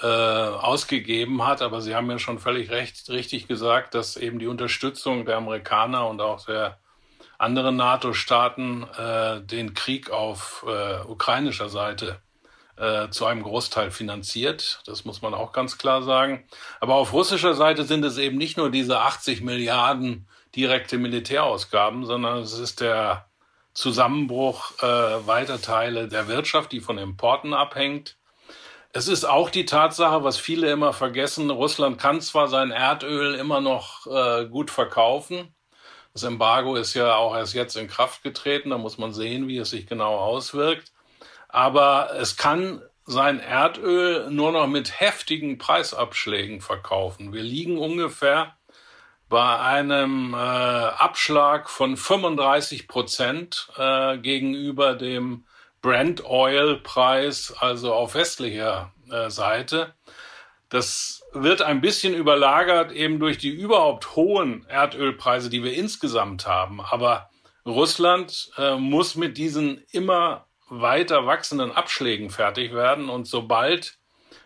äh, 0.01 0.07
ausgegeben 0.07 1.47
hat. 1.47 1.63
Aber 1.63 1.81
Sie 1.81 1.95
haben 1.95 2.11
ja 2.11 2.19
schon 2.19 2.39
völlig 2.39 2.71
recht, 2.71 3.09
richtig 3.11 3.49
gesagt, 3.49 3.95
dass 3.95 4.17
eben 4.17 4.39
die 4.39 4.47
Unterstützung 4.47 5.25
der 5.25 5.37
Amerikaner 5.37 6.09
und 6.09 6.21
auch 6.21 6.45
der 6.45 6.79
anderen 7.39 7.77
NATO-Staaten 7.77 8.85
äh, 8.99 9.41
den 9.43 9.75
Krieg 9.75 10.11
auf 10.11 10.65
äh, 10.69 11.01
ukrainischer 11.07 11.69
Seite 11.69 12.21
äh, 12.77 13.09
zu 13.11 13.27
einem 13.27 13.43
Großteil 13.43 13.91
finanziert. 13.91 14.83
Das 14.87 15.05
muss 15.05 15.23
man 15.23 15.35
auch 15.35 15.53
ganz 15.53 15.79
klar 15.79 16.03
sagen. 16.03 16.45
Aber 16.81 16.95
auf 16.95 17.13
russischer 17.13 17.55
Seite 17.55 17.85
sind 17.85 18.05
es 18.05 18.19
eben 18.19 18.37
nicht 18.37 18.57
nur 18.57 18.71
diese 18.71 19.01
80 19.01 19.43
Milliarden, 19.43 20.29
direkte 20.55 20.99
Militärausgaben, 20.99 22.05
sondern 22.05 22.39
es 22.39 22.59
ist 22.59 22.81
der 22.81 23.27
Zusammenbruch 23.75 24.73
äh, 24.83 25.27
weiter 25.27 25.61
Teile 25.61 26.09
der 26.09 26.27
Wirtschaft, 26.27 26.73
die 26.73 26.81
von 26.81 26.99
Importen 26.99 27.55
abhängt. 27.55 28.17
Es 28.93 29.07
ist 29.07 29.25
auch 29.25 29.51
die 29.51 29.67
Tatsache, 29.67 30.25
was 30.25 30.39
viele 30.39 30.71
immer 30.71 30.93
vergessen, 30.93 31.51
Russland 31.51 31.99
kann 31.99 32.21
zwar 32.23 32.49
sein 32.49 32.71
Erdöl 32.71 33.35
immer 33.35 33.61
noch 33.61 34.07
äh, 34.07 34.47
gut 34.47 34.71
verkaufen. 34.71 35.55
Das 36.15 36.23
Embargo 36.23 36.75
ist 36.75 36.95
ja 36.95 37.15
auch 37.15 37.37
erst 37.37 37.55
jetzt 37.55 37.77
in 37.77 37.87
Kraft 37.87 38.23
getreten, 38.23 38.71
da 38.71 38.79
muss 38.79 38.99
man 38.99 39.13
sehen, 39.13 39.47
wie 39.47 39.59
es 39.59 39.71
sich 39.71 39.87
genau 39.87 40.17
auswirkt. 40.17 40.93
Aber 41.49 42.15
es 42.19 42.37
kann 42.37 42.83
sein 43.05 43.41
Erdöl 43.41 44.31
nur 44.31 44.53
noch 44.53 44.67
mit 44.67 45.01
heftigen 45.01 45.59
Preisabschlägen 45.59 46.61
verkaufen. 46.61 47.33
Wir 47.33 47.43
liegen 47.43 47.79
ungefähr 47.79 48.57
bei 49.29 49.59
einem 49.59 50.33
äh, 50.35 50.37
Abschlag 50.37 51.69
von 51.69 51.97
35 51.97 52.89
Prozent 52.89 53.69
äh, 53.77 54.19
gegenüber 54.19 54.95
dem 54.95 55.45
Brent 55.81 56.25
Oil 56.25 56.77
Preis, 56.77 57.55
also 57.59 57.95
auf 57.95 58.15
westlicher 58.15 58.93
äh, 59.11 59.31
Seite. 59.31 59.95
Das 60.69 61.23
wird 61.33 61.63
ein 61.63 61.81
bisschen 61.81 62.15
überlagert 62.15 62.93
eben 62.93 63.19
durch 63.21 63.39
die 63.39 63.51
überhaupt 63.51 64.17
hohen 64.17 64.67
Erdölpreise, 64.69 65.49
die 65.49 65.63
wir 65.63 65.73
insgesamt 65.73 66.47
haben. 66.47 66.81
Aber 66.81 67.31
Russland 67.65 68.51
äh, 68.59 68.77
muss 68.77 69.15
mit 69.15 69.39
diesen 69.39 69.83
immer 69.93 70.47
weiter 70.69 71.27
wachsenden 71.27 71.73
Abschlägen 71.73 72.31
fertig 72.31 72.75
werden. 72.75 73.09
Und 73.09 73.27
sobald 73.27 73.99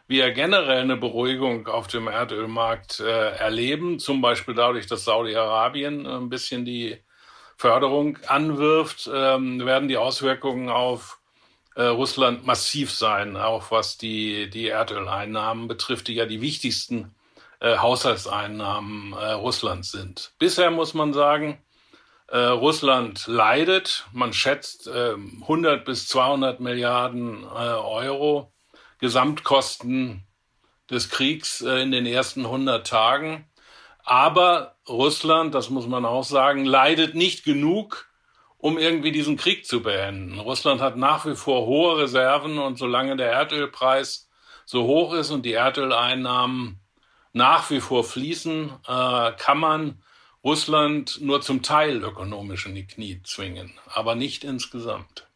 wir 0.07 0.31
generell 0.33 0.83
eine 0.83 0.97
Beruhigung 0.97 1.66
auf 1.68 1.87
dem 1.87 2.07
Erdölmarkt 2.07 3.01
äh, 3.01 3.31
erleben, 3.37 3.99
zum 3.99 4.21
Beispiel 4.21 4.55
dadurch, 4.55 4.87
dass 4.87 5.05
Saudi-Arabien 5.05 6.07
ein 6.07 6.29
bisschen 6.29 6.64
die 6.64 7.03
Förderung 7.57 8.18
anwirft, 8.27 9.11
ähm, 9.12 9.64
werden 9.64 9.88
die 9.88 9.97
Auswirkungen 9.97 10.68
auf 10.68 11.18
äh, 11.75 11.85
Russland 11.85 12.47
massiv 12.47 12.93
sein, 12.93 13.37
auch 13.37 13.71
was 13.71 13.99
die, 13.99 14.51
die 14.51 14.69
Erdöleinnahmen 14.69 15.69
betrifft, 15.69 16.09
die 16.09 16.15
ja 16.15 16.27
die 16.27 16.41
wichtigsten 16.41 17.15
äh, 17.61 17.79
Haushaltseinnahmen 17.79 19.13
äh, 19.13 19.33
Russlands 19.33 19.93
sind. 19.93 20.33
Bisher 20.39 20.71
muss 20.71 20.95
man 20.95 21.13
sagen, 21.13 21.59
äh, 22.29 22.39
Russland 22.39 23.27
leidet. 23.27 24.07
Man 24.13 24.33
schätzt 24.33 24.89
100 24.89 25.79
ähm, 25.79 25.85
bis 25.85 26.09
200 26.09 26.61
Milliarden 26.61 27.45
äh, 27.45 27.47
Euro 27.47 28.53
Gesamtkosten 28.99 30.25
des 30.91 31.11
Kriegs 31.11 31.61
äh, 31.61 31.83
in 31.83 31.91
den 31.91 32.07
ersten 32.07 32.45
100 32.45 32.87
Tagen. 32.87 33.47
Aber 34.05 34.77
Russland, 34.89 35.55
das 35.55 35.71
muss 35.71 35.87
man 35.87 36.05
auch 36.05 36.25
sagen, 36.25 36.65
leidet 36.65 37.15
nicht 37.15 37.45
genug, 37.45 38.09
um 38.62 38.79
irgendwie 38.79 39.11
diesen 39.11 39.37
Krieg 39.37 39.66
zu 39.66 39.83
beenden. 39.83 40.38
Russland 40.38 40.81
hat 40.81 40.96
nach 40.96 41.27
wie 41.27 41.35
vor 41.35 41.66
hohe 41.66 41.98
Reserven 41.98 42.61
und 42.61 42.79
solange 42.79 43.16
der 43.16 43.33
Erdölpreis 43.33 44.31
so 44.64 44.85
hoch 44.85 45.14
ist 45.14 45.33
und 45.33 45.44
die 45.44 45.55
Erdöleinnahmen 45.55 46.79
nach 47.33 47.70
wie 47.70 47.81
vor 47.81 48.05
fließen, 48.05 48.70
äh, 48.87 49.33
kann 49.33 49.59
man 49.59 50.01
Russland 50.44 51.20
nur 51.20 51.40
zum 51.40 51.62
Teil 51.62 52.05
ökonomisch 52.05 52.66
in 52.66 52.77
die 52.77 52.87
Knie 52.87 53.20
zwingen, 53.25 53.72
aber 53.92 54.14
nicht 54.14 54.44
insgesamt. 54.44 55.27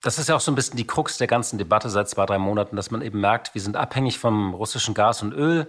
Das 0.00 0.20
ist 0.20 0.28
ja 0.28 0.36
auch 0.36 0.40
so 0.40 0.52
ein 0.52 0.54
bisschen 0.54 0.76
die 0.76 0.86
Krux 0.86 1.18
der 1.18 1.26
ganzen 1.26 1.58
Debatte 1.58 1.90
seit 1.90 2.08
zwei, 2.08 2.24
drei 2.24 2.38
Monaten, 2.38 2.76
dass 2.76 2.92
man 2.92 3.02
eben 3.02 3.20
merkt, 3.20 3.54
wir 3.54 3.62
sind 3.62 3.74
abhängig 3.74 4.20
vom 4.20 4.54
russischen 4.54 4.94
Gas 4.94 5.22
und 5.22 5.32
Öl, 5.32 5.68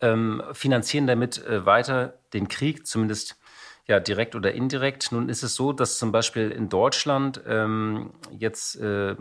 ähm, 0.00 0.42
finanzieren 0.54 1.06
damit 1.06 1.44
äh, 1.44 1.66
weiter 1.66 2.14
den 2.32 2.48
Krieg, 2.48 2.86
zumindest 2.86 3.36
ja 3.86 4.00
direkt 4.00 4.34
oder 4.34 4.52
indirekt. 4.52 5.12
Nun 5.12 5.28
ist 5.28 5.42
es 5.42 5.54
so, 5.54 5.72
dass 5.72 5.98
zum 5.98 6.12
Beispiel 6.12 6.50
in 6.50 6.68
Deutschland 6.68 7.42
ähm, 7.46 8.12
jetzt 8.30 8.76
äh, 8.80 9.16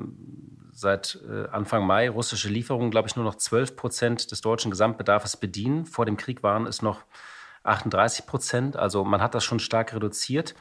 seit 0.72 1.20
äh, 1.28 1.48
Anfang 1.50 1.86
Mai 1.86 2.10
russische 2.10 2.50
Lieferungen, 2.50 2.92
glaube 2.92 3.08
ich, 3.08 3.16
nur 3.16 3.26
noch 3.26 3.36
12 3.36 3.76
Prozent 3.76 4.32
des 4.32 4.42
deutschen 4.42 4.72
Gesamtbedarfs 4.72 5.38
bedienen. 5.38 5.86
Vor 5.86 6.06
dem 6.06 6.18
Krieg 6.18 6.44
waren 6.44 6.68
es 6.68 6.82
noch 6.82 7.04
38 7.64 8.26
Prozent. 8.26 8.76
Also 8.78 9.04
man 9.04 9.22
hat 9.22 9.36
das 9.36 9.44
schon 9.44 9.60
stark 9.60 9.94
reduziert. 9.94 10.56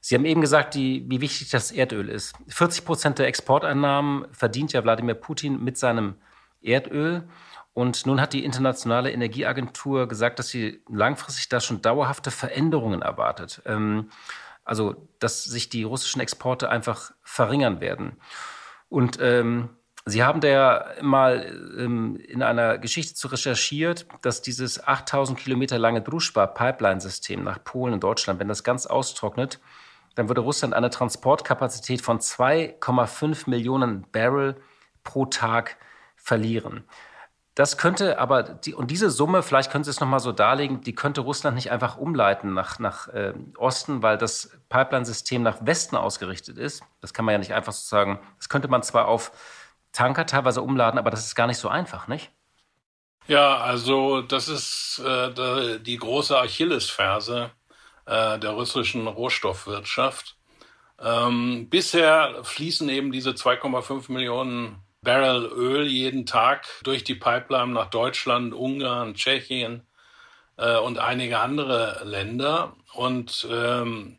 Sie 0.00 0.14
haben 0.14 0.26
eben 0.26 0.42
gesagt, 0.42 0.74
die, 0.74 1.04
wie 1.08 1.22
wichtig 1.22 1.48
das 1.50 1.72
Erdöl 1.72 2.10
ist. 2.10 2.34
40 2.48 2.84
Prozent 2.84 3.18
der 3.18 3.26
Exporteinnahmen 3.26 4.26
verdient 4.32 4.72
ja 4.74 4.84
Wladimir 4.84 5.14
Putin 5.14 5.62
mit 5.64 5.78
seinem 5.78 6.16
Erdöl. 6.60 7.26
Und 7.74 8.06
nun 8.06 8.20
hat 8.20 8.32
die 8.32 8.44
Internationale 8.44 9.10
Energieagentur 9.10 10.06
gesagt, 10.08 10.38
dass 10.38 10.48
sie 10.48 10.82
langfristig 10.88 11.48
da 11.48 11.60
schon 11.60 11.82
dauerhafte 11.82 12.30
Veränderungen 12.30 13.02
erwartet. 13.02 13.62
Ähm, 13.66 14.10
also, 14.64 15.08
dass 15.18 15.44
sich 15.44 15.68
die 15.68 15.82
russischen 15.82 16.20
Exporte 16.20 16.70
einfach 16.70 17.12
verringern 17.22 17.80
werden. 17.80 18.16
Und 18.88 19.18
ähm, 19.20 19.70
Sie 20.06 20.22
haben 20.22 20.42
da 20.42 20.84
mal 21.00 21.50
ähm, 21.78 22.16
in 22.16 22.42
einer 22.42 22.76
Geschichte 22.76 23.14
zu 23.14 23.28
recherchiert, 23.28 24.06
dass 24.20 24.42
dieses 24.42 24.86
8000 24.86 25.38
Kilometer 25.38 25.78
lange 25.78 26.02
Druschba-Pipeline-System 26.02 27.42
nach 27.42 27.64
Polen 27.64 27.94
und 27.94 28.04
Deutschland, 28.04 28.38
wenn 28.38 28.48
das 28.48 28.64
ganz 28.64 28.84
austrocknet, 28.84 29.60
dann 30.14 30.28
würde 30.28 30.42
Russland 30.42 30.74
eine 30.74 30.90
Transportkapazität 30.90 32.02
von 32.02 32.18
2,5 32.20 33.48
Millionen 33.48 34.04
Barrel 34.12 34.56
pro 35.04 35.24
Tag 35.24 35.78
verlieren. 36.16 36.84
Das 37.54 37.78
könnte 37.78 38.18
aber, 38.18 38.42
die, 38.42 38.74
und 38.74 38.90
diese 38.90 39.10
Summe, 39.10 39.42
vielleicht 39.44 39.70
können 39.70 39.84
Sie 39.84 39.90
es 39.90 40.00
nochmal 40.00 40.18
so 40.18 40.32
darlegen, 40.32 40.80
die 40.80 40.94
könnte 40.94 41.20
Russland 41.20 41.54
nicht 41.54 41.70
einfach 41.70 41.96
umleiten 41.96 42.52
nach, 42.52 42.80
nach 42.80 43.06
äh, 43.08 43.32
Osten, 43.56 44.02
weil 44.02 44.18
das 44.18 44.50
Pipeline-System 44.68 45.42
nach 45.42 45.58
Westen 45.60 45.96
ausgerichtet 45.96 46.58
ist. 46.58 46.82
Das 47.00 47.14
kann 47.14 47.24
man 47.24 47.32
ja 47.32 47.38
nicht 47.38 47.54
einfach 47.54 47.72
so 47.72 47.88
sagen. 47.88 48.18
Das 48.38 48.48
könnte 48.48 48.66
man 48.66 48.82
zwar 48.82 49.06
auf 49.06 49.30
Tanker 49.92 50.26
teilweise 50.26 50.62
umladen, 50.62 50.98
aber 50.98 51.10
das 51.10 51.24
ist 51.24 51.36
gar 51.36 51.46
nicht 51.46 51.58
so 51.58 51.68
einfach, 51.68 52.08
nicht? 52.08 52.32
Ja, 53.28 53.58
also 53.58 54.20
das 54.20 54.48
ist 54.48 55.00
äh, 55.04 55.78
die 55.78 55.96
große 55.96 56.36
Achillesferse 56.36 57.52
äh, 58.06 58.38
der 58.38 58.50
russischen 58.50 59.06
Rohstoffwirtschaft. 59.06 60.36
Ähm, 61.00 61.68
bisher 61.70 62.34
fließen 62.42 62.88
eben 62.88 63.12
diese 63.12 63.30
2,5 63.30 64.12
Millionen 64.12 64.83
Barrel 65.04 65.46
Öl 65.46 65.86
jeden 65.86 66.26
Tag 66.26 66.66
durch 66.82 67.04
die 67.04 67.14
Pipeline 67.14 67.72
nach 67.72 67.90
Deutschland, 67.90 68.54
Ungarn, 68.54 69.14
Tschechien 69.14 69.86
äh, 70.56 70.78
und 70.78 70.98
einige 70.98 71.38
andere 71.38 72.02
Länder. 72.04 72.74
Und 72.94 73.46
ähm, 73.50 74.18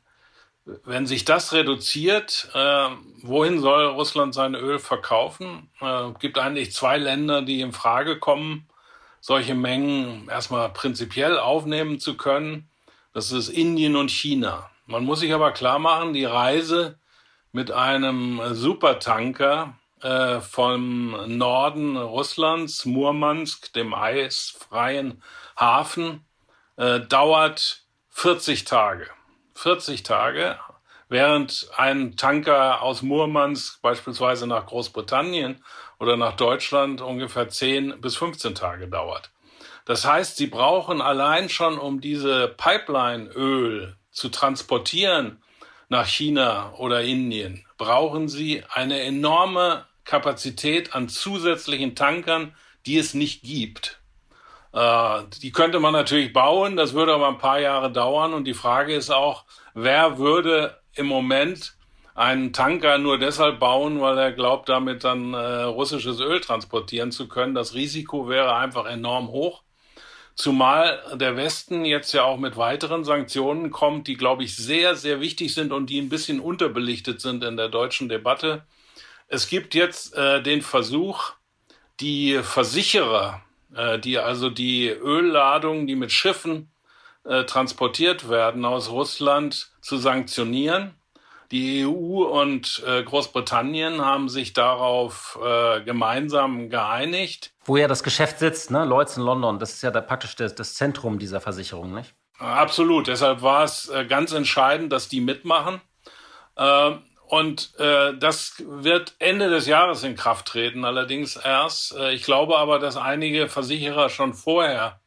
wenn 0.65 1.05
sich 1.05 1.25
das 1.25 1.53
reduziert, 1.53 2.49
äh, 2.53 2.87
wohin 3.21 3.59
soll 3.59 3.85
Russland 3.87 4.33
sein 4.33 4.55
Öl 4.55 4.79
verkaufen? 4.79 5.69
Äh, 5.81 6.11
gibt 6.19 6.37
eigentlich 6.37 6.71
zwei 6.71 6.97
Länder, 6.97 7.41
die 7.41 7.61
in 7.61 7.73
Frage 7.73 8.17
kommen, 8.17 8.67
solche 9.19 9.55
Mengen 9.55 10.27
erstmal 10.29 10.69
prinzipiell 10.69 11.37
aufnehmen 11.37 11.99
zu 11.99 12.15
können. 12.15 12.69
Das 13.13 13.31
ist 13.31 13.49
Indien 13.49 13.95
und 13.95 14.11
China. 14.11 14.69
Man 14.85 15.03
muss 15.03 15.21
sich 15.21 15.33
aber 15.33 15.51
klar 15.51 15.79
machen, 15.79 16.13
die 16.13 16.25
Reise 16.25 16.99
mit 17.51 17.71
einem 17.71 18.41
Supertanker 18.53 19.75
äh, 20.05 20.39
vom 20.39 21.35
Norden 21.35 21.97
Russlands, 21.97 22.85
Murmansk, 22.85 23.73
dem 23.73 23.95
eisfreien 23.95 25.23
Hafen, 25.59 26.23
äh, 26.77 26.99
dauert 26.99 27.81
40 28.09 28.65
Tage. 28.65 29.09
40 29.55 30.03
Tage, 30.03 30.59
während 31.09 31.69
ein 31.75 32.17
Tanker 32.17 32.83
aus 32.83 33.01
Murmansk 33.01 33.81
beispielsweise 33.81 34.45
nach 34.45 34.67
Großbritannien 34.67 35.63
oder 35.97 36.17
nach 36.17 36.35
Deutschland 36.35 37.01
ungefähr 37.01 37.49
10 37.49 37.99
bis 37.99 38.15
15 38.15 38.53
Tage 38.53 38.87
dauert. 38.87 39.31
Das 39.85 40.05
heißt, 40.05 40.37
sie 40.37 40.47
brauchen 40.47 41.01
allein 41.01 41.49
schon, 41.49 41.79
um 41.79 41.99
diese 41.99 42.49
Pipeline-Öl 42.49 43.95
zu 44.11 44.29
transportieren 44.29 45.41
nach 45.89 46.05
China 46.05 46.73
oder 46.77 47.01
Indien, 47.01 47.65
brauchen 47.77 48.27
sie 48.27 48.63
eine 48.69 49.01
enorme 49.01 49.85
Kapazität 50.05 50.95
an 50.95 51.09
zusätzlichen 51.09 51.95
Tankern, 51.95 52.55
die 52.85 52.97
es 52.97 53.13
nicht 53.13 53.43
gibt. 53.43 53.99
Äh, 54.71 55.23
die 55.41 55.51
könnte 55.51 55.79
man 55.79 55.93
natürlich 55.93 56.31
bauen, 56.31 56.75
das 56.75 56.93
würde 56.93 57.13
aber 57.13 57.27
ein 57.27 57.37
paar 57.37 57.59
Jahre 57.59 57.91
dauern. 57.91 58.33
Und 58.33 58.45
die 58.45 58.53
Frage 58.53 58.95
ist 58.95 59.09
auch, 59.09 59.45
wer 59.73 60.17
würde 60.17 60.79
im 60.93 61.07
Moment 61.07 61.75
einen 62.13 62.53
Tanker 62.53 62.97
nur 62.97 63.17
deshalb 63.19 63.59
bauen, 63.59 63.99
weil 63.99 64.17
er 64.17 64.31
glaubt, 64.31 64.69
damit 64.69 65.03
dann 65.03 65.33
äh, 65.33 65.63
russisches 65.63 66.21
Öl 66.21 66.39
transportieren 66.39 67.11
zu 67.11 67.27
können. 67.27 67.55
Das 67.55 67.73
Risiko 67.73 68.29
wäre 68.29 68.55
einfach 68.55 68.85
enorm 68.85 69.29
hoch. 69.29 69.63
Zumal 70.33 71.01
der 71.15 71.37
Westen 71.37 71.85
jetzt 71.85 72.13
ja 72.13 72.23
auch 72.23 72.37
mit 72.37 72.57
weiteren 72.57 73.05
Sanktionen 73.05 73.71
kommt, 73.71 74.07
die, 74.07 74.15
glaube 74.15 74.43
ich, 74.43 74.55
sehr, 74.55 74.95
sehr 74.95 75.21
wichtig 75.21 75.53
sind 75.53 75.71
und 75.71 75.89
die 75.89 75.99
ein 75.99 76.09
bisschen 76.09 76.41
unterbelichtet 76.41 77.21
sind 77.21 77.43
in 77.43 77.55
der 77.55 77.69
deutschen 77.69 78.09
Debatte. 78.09 78.63
Es 79.27 79.47
gibt 79.47 79.75
jetzt 79.75 80.15
äh, 80.15 80.41
den 80.41 80.61
Versuch, 80.61 81.33
die 81.99 82.39
Versicherer, 82.43 83.41
äh, 83.75 83.99
die 83.99 84.19
also 84.19 84.49
die 84.49 84.89
Ölladungen, 84.89 85.87
die 85.87 85.95
mit 85.95 86.11
Schiffen 86.11 86.71
äh, 87.23 87.43
transportiert 87.45 88.29
werden 88.29 88.65
aus 88.65 88.89
Russland, 88.89 89.71
zu 89.81 89.97
sanktionieren. 89.97 90.93
Die 91.51 91.85
EU 91.85 92.23
und 92.23 92.83
äh, 92.87 93.03
Großbritannien 93.03 94.03
haben 94.03 94.29
sich 94.29 94.53
darauf 94.53 95.39
äh, 95.43 95.81
gemeinsam 95.81 96.69
geeinigt. 96.69 97.53
Wo 97.65 97.77
ja 97.77 97.87
das 97.87 98.03
Geschäft 98.03 98.39
sitzt, 98.39 98.71
ne? 98.71 98.83
Lloyds 98.83 99.17
in 99.17 99.23
London, 99.23 99.59
das 99.59 99.73
ist 99.73 99.83
ja 99.83 99.91
da 99.91 100.01
praktisch 100.01 100.35
das, 100.35 100.55
das 100.55 100.73
Zentrum 100.73 101.19
dieser 101.19 101.41
Versicherung, 101.41 101.93
nicht? 101.93 102.13
Absolut. 102.39 103.07
Deshalb 103.07 103.41
war 103.41 103.63
es 103.63 103.89
äh, 103.89 104.05
ganz 104.05 104.33
entscheidend, 104.33 104.91
dass 104.91 105.07
die 105.07 105.21
mitmachen. 105.21 105.81
Und 107.27 107.73
äh, 107.79 108.15
das 108.17 108.63
wird 108.65 109.15
Ende 109.17 109.49
des 109.49 109.65
Jahres 109.65 110.03
in 110.03 110.15
Kraft 110.15 110.47
treten, 110.47 110.85
allerdings 110.85 111.35
erst. 111.35 111.95
Äh, 111.95 112.13
ich 112.13 112.23
glaube 112.23 112.57
aber, 112.57 112.77
dass 112.77 112.97
einige 112.97 113.47
Versicherer 113.47 114.09
schon 114.09 114.33
vorher 114.33 114.99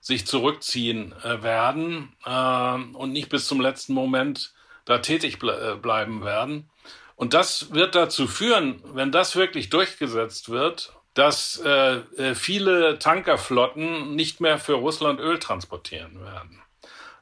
sich 0.00 0.26
zurückziehen 0.26 1.14
äh, 1.24 1.42
werden 1.42 2.16
äh, 2.24 2.96
und 2.96 3.12
nicht 3.12 3.28
bis 3.28 3.46
zum 3.46 3.60
letzten 3.60 3.92
Moment 3.92 4.54
da 4.84 4.98
tätig 4.98 5.38
ble 5.38 5.72
äh, 5.72 5.76
bleiben 5.76 6.24
werden. 6.24 6.70
Und 7.16 7.34
das 7.34 7.74
wird 7.74 7.96
dazu 7.96 8.28
führen, 8.28 8.80
wenn 8.94 9.10
das 9.10 9.34
wirklich 9.34 9.70
durchgesetzt 9.70 10.50
wird, 10.50 10.92
dass 11.14 11.60
äh, 11.64 11.96
äh 12.16 12.34
viele 12.36 13.00
Tankerflotten 13.00 14.14
nicht 14.14 14.40
mehr 14.40 14.58
für 14.58 14.74
Russland 14.74 15.18
Öl 15.18 15.40
transportieren 15.40 16.20
werden. 16.20 16.62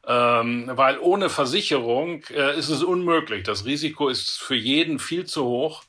Ähm, 0.09 0.71
weil 0.73 0.99
ohne 0.99 1.29
Versicherung 1.29 2.23
äh, 2.31 2.57
ist 2.57 2.69
es 2.69 2.85
unmöglich. 2.85 3.43
Das 3.43 3.65
Risiko 3.65 4.09
ist 4.09 4.39
für 4.39 4.55
jeden 4.55 5.01
viel 5.01 5.25
zu 5.25 5.45
hoch, 5.45 5.83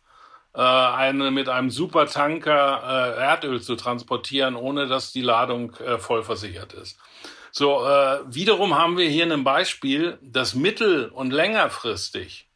äh, 0.55 0.59
eine, 0.59 1.29
mit 1.29 1.49
einem 1.49 1.69
Supertanker 1.69 3.15
äh, 3.15 3.21
Erdöl 3.21 3.61
zu 3.61 3.75
transportieren, 3.75 4.55
ohne 4.55 4.87
dass 4.87 5.11
die 5.11 5.21
Ladung 5.21 5.75
äh, 5.75 5.99
voll 5.99 6.23
versichert 6.23 6.73
ist. 6.73 6.97
So, 7.51 7.85
äh, 7.85 8.19
wiederum 8.25 8.75
haben 8.75 8.97
wir 8.97 9.07
hier 9.07 9.31
ein 9.31 9.43
Beispiel, 9.43 10.17
dass 10.21 10.55
mittel- 10.55 11.09
und 11.09 11.31
längerfristig 11.31 12.47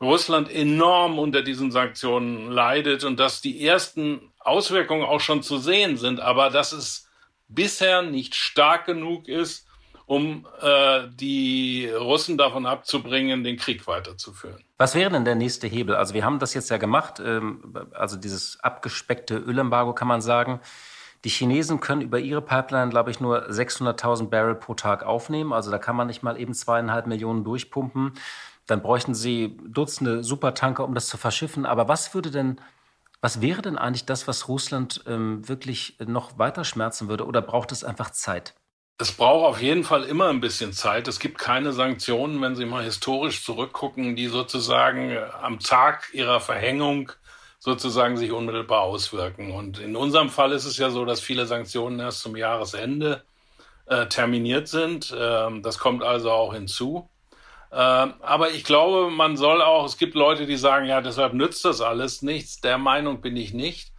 Russland 0.00 0.50
enorm 0.50 1.18
unter 1.18 1.42
diesen 1.42 1.70
Sanktionen 1.70 2.50
leidet 2.50 3.04
und 3.04 3.20
dass 3.20 3.40
die 3.40 3.64
ersten 3.64 4.32
Auswirkungen 4.40 5.04
auch 5.04 5.20
schon 5.20 5.42
zu 5.42 5.58
sehen 5.58 5.96
sind, 5.96 6.20
aber 6.20 6.50
dass 6.50 6.72
es 6.72 7.08
bisher 7.48 8.02
nicht 8.02 8.34
stark 8.34 8.86
genug 8.86 9.28
ist, 9.28 9.66
um 10.06 10.46
äh, 10.60 11.08
die 11.12 11.88
Russen 11.88 12.36
davon 12.36 12.66
abzubringen, 12.66 13.44
den 13.44 13.56
Krieg 13.56 13.86
weiterzuführen. 13.86 14.62
Was 14.78 14.94
wäre 14.94 15.10
denn 15.10 15.24
der 15.24 15.34
nächste 15.34 15.66
Hebel? 15.66 15.94
Also 15.94 16.14
wir 16.14 16.24
haben 16.24 16.38
das 16.38 16.54
jetzt 16.54 16.70
ja 16.70 16.76
gemacht, 16.76 17.20
ähm, 17.24 17.74
also 17.92 18.16
dieses 18.16 18.60
abgespeckte 18.60 19.36
Ölembargo 19.36 19.92
kann 19.92 20.08
man 20.08 20.20
sagen. 20.20 20.60
Die 21.24 21.28
Chinesen 21.28 21.78
können 21.78 22.02
über 22.02 22.18
ihre 22.18 22.42
Pipeline, 22.42 22.90
glaube 22.90 23.12
ich, 23.12 23.20
nur 23.20 23.48
600.000 23.48 24.28
Barrel 24.28 24.56
pro 24.56 24.74
Tag 24.74 25.04
aufnehmen. 25.04 25.52
Also 25.52 25.70
da 25.70 25.78
kann 25.78 25.94
man 25.94 26.08
nicht 26.08 26.24
mal 26.24 26.38
eben 26.38 26.52
zweieinhalb 26.52 27.06
Millionen 27.06 27.44
durchpumpen. 27.44 28.14
Dann 28.66 28.82
bräuchten 28.82 29.14
sie 29.14 29.56
Dutzende 29.64 30.24
Supertanker, 30.24 30.84
um 30.84 30.94
das 30.94 31.06
zu 31.06 31.16
verschiffen. 31.16 31.64
Aber 31.64 31.86
was 31.86 32.12
würde 32.14 32.32
denn, 32.32 32.60
was 33.20 33.40
wäre 33.40 33.62
denn 33.62 33.78
eigentlich 33.78 34.04
das, 34.04 34.26
was 34.26 34.48
Russland 34.48 35.04
ähm, 35.06 35.48
wirklich 35.48 35.96
noch 36.04 36.38
weiter 36.38 36.64
schmerzen 36.64 37.08
würde? 37.08 37.24
Oder 37.24 37.40
braucht 37.40 37.70
es 37.70 37.84
einfach 37.84 38.10
Zeit? 38.10 38.54
Es 38.98 39.12
braucht 39.12 39.46
auf 39.46 39.60
jeden 39.60 39.84
Fall 39.84 40.04
immer 40.04 40.28
ein 40.28 40.40
bisschen 40.40 40.72
Zeit. 40.72 41.08
Es 41.08 41.18
gibt 41.18 41.38
keine 41.38 41.72
Sanktionen, 41.72 42.40
wenn 42.40 42.54
Sie 42.54 42.66
mal 42.66 42.84
historisch 42.84 43.44
zurückgucken, 43.44 44.16
die 44.16 44.28
sozusagen 44.28 45.10
äh, 45.10 45.24
am 45.40 45.58
Tag 45.58 46.10
ihrer 46.12 46.40
Verhängung 46.40 47.12
sozusagen 47.58 48.16
sich 48.16 48.32
unmittelbar 48.32 48.82
auswirken. 48.82 49.52
Und 49.52 49.78
in 49.78 49.96
unserem 49.96 50.30
Fall 50.30 50.52
ist 50.52 50.64
es 50.64 50.78
ja 50.78 50.90
so, 50.90 51.04
dass 51.04 51.20
viele 51.20 51.46
Sanktionen 51.46 52.00
erst 52.00 52.20
zum 52.20 52.36
Jahresende 52.36 53.24
äh, 53.86 54.06
terminiert 54.06 54.68
sind. 54.68 55.14
Ähm, 55.16 55.62
das 55.62 55.78
kommt 55.78 56.02
also 56.02 56.30
auch 56.30 56.54
hinzu. 56.54 57.08
Ähm, 57.72 58.14
aber 58.20 58.50
ich 58.50 58.64
glaube, 58.64 59.10
man 59.10 59.36
soll 59.36 59.62
auch, 59.62 59.84
es 59.86 59.96
gibt 59.96 60.14
Leute, 60.14 60.46
die 60.46 60.56
sagen, 60.56 60.86
ja, 60.86 61.00
deshalb 61.00 61.34
nützt 61.34 61.64
das 61.64 61.80
alles 61.80 62.22
nichts. 62.22 62.60
Der 62.60 62.78
Meinung 62.78 63.20
bin 63.20 63.36
ich 63.36 63.54
nicht. 63.54 63.91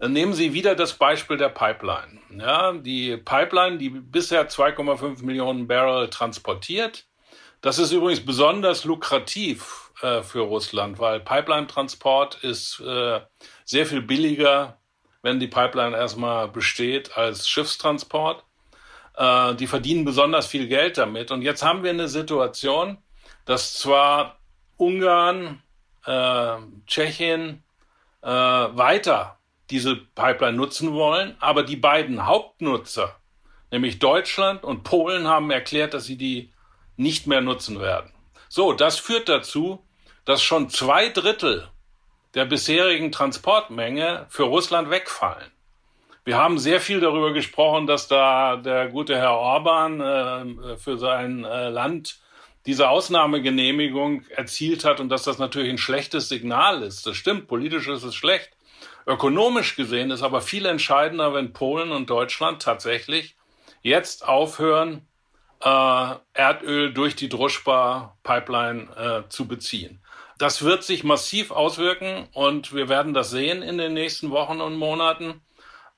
Nehmen 0.00 0.32
Sie 0.32 0.52
wieder 0.54 0.76
das 0.76 0.94
Beispiel 0.94 1.36
der 1.38 1.48
Pipeline. 1.48 2.20
Ja, 2.30 2.72
die 2.72 3.16
Pipeline, 3.16 3.78
die 3.78 3.90
bisher 3.90 4.48
2,5 4.48 5.24
Millionen 5.24 5.66
Barrel 5.66 6.08
transportiert, 6.08 7.06
das 7.60 7.80
ist 7.80 7.90
übrigens 7.90 8.24
besonders 8.24 8.84
lukrativ 8.84 9.90
äh, 10.02 10.22
für 10.22 10.42
Russland, 10.42 11.00
weil 11.00 11.18
Pipeline-Transport 11.18 12.44
ist 12.44 12.78
äh, 12.80 13.20
sehr 13.64 13.86
viel 13.86 14.00
billiger, 14.00 14.78
wenn 15.22 15.40
die 15.40 15.48
Pipeline 15.48 15.96
erstmal 15.96 16.46
besteht, 16.46 17.16
als 17.18 17.48
Schiffstransport. 17.48 18.44
Äh, 19.16 19.56
die 19.56 19.66
verdienen 19.66 20.04
besonders 20.04 20.46
viel 20.46 20.68
Geld 20.68 20.98
damit. 20.98 21.32
Und 21.32 21.42
jetzt 21.42 21.64
haben 21.64 21.82
wir 21.82 21.90
eine 21.90 22.06
Situation, 22.06 22.98
dass 23.44 23.74
zwar 23.74 24.38
Ungarn, 24.76 25.60
äh, 26.06 26.56
Tschechien 26.86 27.64
äh, 28.22 28.28
weiter 28.28 29.37
diese 29.70 29.96
Pipeline 29.96 30.56
nutzen 30.56 30.92
wollen, 30.92 31.36
aber 31.40 31.62
die 31.62 31.76
beiden 31.76 32.26
Hauptnutzer, 32.26 33.16
nämlich 33.70 33.98
Deutschland 33.98 34.64
und 34.64 34.82
Polen, 34.82 35.26
haben 35.26 35.50
erklärt, 35.50 35.94
dass 35.94 36.04
sie 36.04 36.16
die 36.16 36.52
nicht 36.96 37.26
mehr 37.26 37.40
nutzen 37.40 37.80
werden. 37.80 38.10
So, 38.48 38.72
das 38.72 38.98
führt 38.98 39.28
dazu, 39.28 39.84
dass 40.24 40.42
schon 40.42 40.70
zwei 40.70 41.08
Drittel 41.10 41.68
der 42.34 42.44
bisherigen 42.44 43.12
Transportmenge 43.12 44.26
für 44.28 44.44
Russland 44.44 44.90
wegfallen. 44.90 45.50
Wir 46.24 46.36
haben 46.36 46.58
sehr 46.58 46.80
viel 46.80 47.00
darüber 47.00 47.32
gesprochen, 47.32 47.86
dass 47.86 48.06
da 48.06 48.56
der 48.56 48.88
gute 48.88 49.16
Herr 49.16 49.32
Orban 49.32 50.00
äh, 50.00 50.76
für 50.76 50.98
sein 50.98 51.44
äh, 51.44 51.70
Land 51.70 52.18
diese 52.66 52.90
Ausnahmegenehmigung 52.90 54.24
erzielt 54.28 54.84
hat 54.84 55.00
und 55.00 55.08
dass 55.08 55.22
das 55.22 55.38
natürlich 55.38 55.70
ein 55.70 55.78
schlechtes 55.78 56.28
Signal 56.28 56.82
ist. 56.82 57.06
Das 57.06 57.16
stimmt, 57.16 57.48
politisch 57.48 57.88
ist 57.88 58.02
es 58.02 58.14
schlecht. 58.14 58.50
Ökonomisch 59.06 59.76
gesehen 59.76 60.10
ist 60.10 60.22
aber 60.22 60.40
viel 60.40 60.66
entscheidender, 60.66 61.32
wenn 61.34 61.52
Polen 61.52 61.92
und 61.92 62.10
Deutschland 62.10 62.62
tatsächlich 62.62 63.36
jetzt 63.82 64.26
aufhören, 64.26 65.06
äh, 65.60 66.14
Erdöl 66.34 66.92
durch 66.92 67.16
die 67.16 67.28
Druschba-Pipeline 67.28 69.24
äh, 69.26 69.28
zu 69.28 69.48
beziehen. 69.48 70.00
Das 70.38 70.62
wird 70.62 70.84
sich 70.84 71.02
massiv 71.02 71.50
auswirken 71.50 72.28
und 72.32 72.72
wir 72.72 72.88
werden 72.88 73.12
das 73.12 73.30
sehen 73.30 73.62
in 73.62 73.76
den 73.76 73.92
nächsten 73.92 74.30
Wochen 74.30 74.60
und 74.60 74.76
Monaten. 74.76 75.40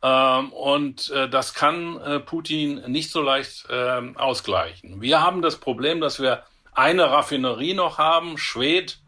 Ähm, 0.03 0.53
und 0.53 1.11
äh, 1.11 1.29
das 1.29 1.53
kann 1.53 2.01
äh, 2.01 2.21
Putin 2.21 2.83
nicht 2.91 3.11
so 3.11 3.21
leicht 3.21 3.69
äh, 3.69 4.01
ausgleichen. 4.15 5.03
Wir 5.03 5.23
haben 5.23 5.43
das 5.43 5.57
Problem, 5.59 6.01
dass 6.01 6.21
wir 6.21 6.43
eine 6.73 7.11
Raffinerie 7.11 7.75
noch 7.75 7.99
haben, 7.99 8.39
Schwed, 8.39 8.99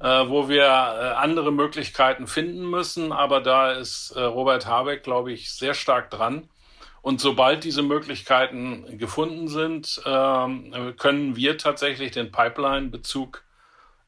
äh, 0.00 0.28
wo 0.28 0.48
wir 0.48 0.64
äh, 0.64 1.14
andere 1.16 1.52
Möglichkeiten 1.52 2.26
finden 2.26 2.68
müssen. 2.68 3.12
Aber 3.12 3.40
da 3.40 3.72
ist 3.72 4.12
äh, 4.12 4.20
Robert 4.20 4.66
Habeck, 4.66 5.02
glaube 5.02 5.32
ich, 5.32 5.52
sehr 5.52 5.74
stark 5.74 6.10
dran. 6.10 6.48
Und 7.02 7.20
sobald 7.20 7.64
diese 7.64 7.82
Möglichkeiten 7.82 8.98
gefunden 8.98 9.48
sind, 9.48 10.02
ähm, 10.04 10.94
können 10.98 11.36
wir 11.36 11.56
tatsächlich 11.56 12.10
den 12.10 12.32
Pipeline-Bezug 12.32 13.44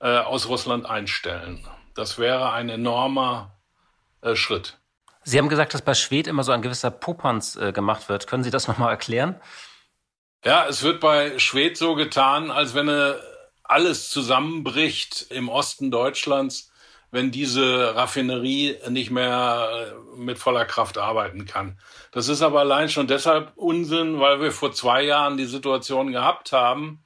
äh, 0.00 0.18
aus 0.18 0.48
Russland 0.48 0.86
einstellen. 0.86 1.66
Das 1.94 2.18
wäre 2.18 2.52
ein 2.52 2.68
enormer 2.68 3.58
äh, 4.22 4.34
Schritt. 4.34 4.78
Sie 5.22 5.38
haben 5.38 5.48
gesagt, 5.48 5.74
dass 5.74 5.82
bei 5.82 5.94
Schwed 5.94 6.26
immer 6.26 6.42
so 6.42 6.52
ein 6.52 6.62
gewisser 6.62 6.90
Popanz 6.90 7.56
äh, 7.56 7.72
gemacht 7.72 8.08
wird. 8.08 8.26
Können 8.26 8.42
Sie 8.42 8.50
das 8.50 8.68
nochmal 8.68 8.90
erklären? 8.90 9.40
Ja, 10.44 10.66
es 10.66 10.82
wird 10.82 11.00
bei 11.00 11.38
Schwed 11.38 11.76
so 11.76 11.94
getan, 11.94 12.50
als 12.50 12.74
wenn 12.74 12.88
eine 12.88 13.20
alles 13.70 14.10
zusammenbricht 14.10 15.26
im 15.30 15.48
Osten 15.48 15.90
Deutschlands, 15.90 16.70
wenn 17.12 17.30
diese 17.30 17.94
Raffinerie 17.94 18.76
nicht 18.88 19.10
mehr 19.10 19.92
äh, 19.92 20.18
mit 20.18 20.38
voller 20.38 20.64
Kraft 20.64 20.98
arbeiten 20.98 21.44
kann. 21.44 21.78
Das 22.12 22.28
ist 22.28 22.42
aber 22.42 22.60
allein 22.60 22.88
schon 22.88 23.06
deshalb 23.06 23.52
Unsinn, 23.56 24.20
weil 24.20 24.40
wir 24.40 24.52
vor 24.52 24.72
zwei 24.72 25.02
Jahren 25.02 25.36
die 25.36 25.46
Situation 25.46 26.12
gehabt 26.12 26.52
haben, 26.52 27.02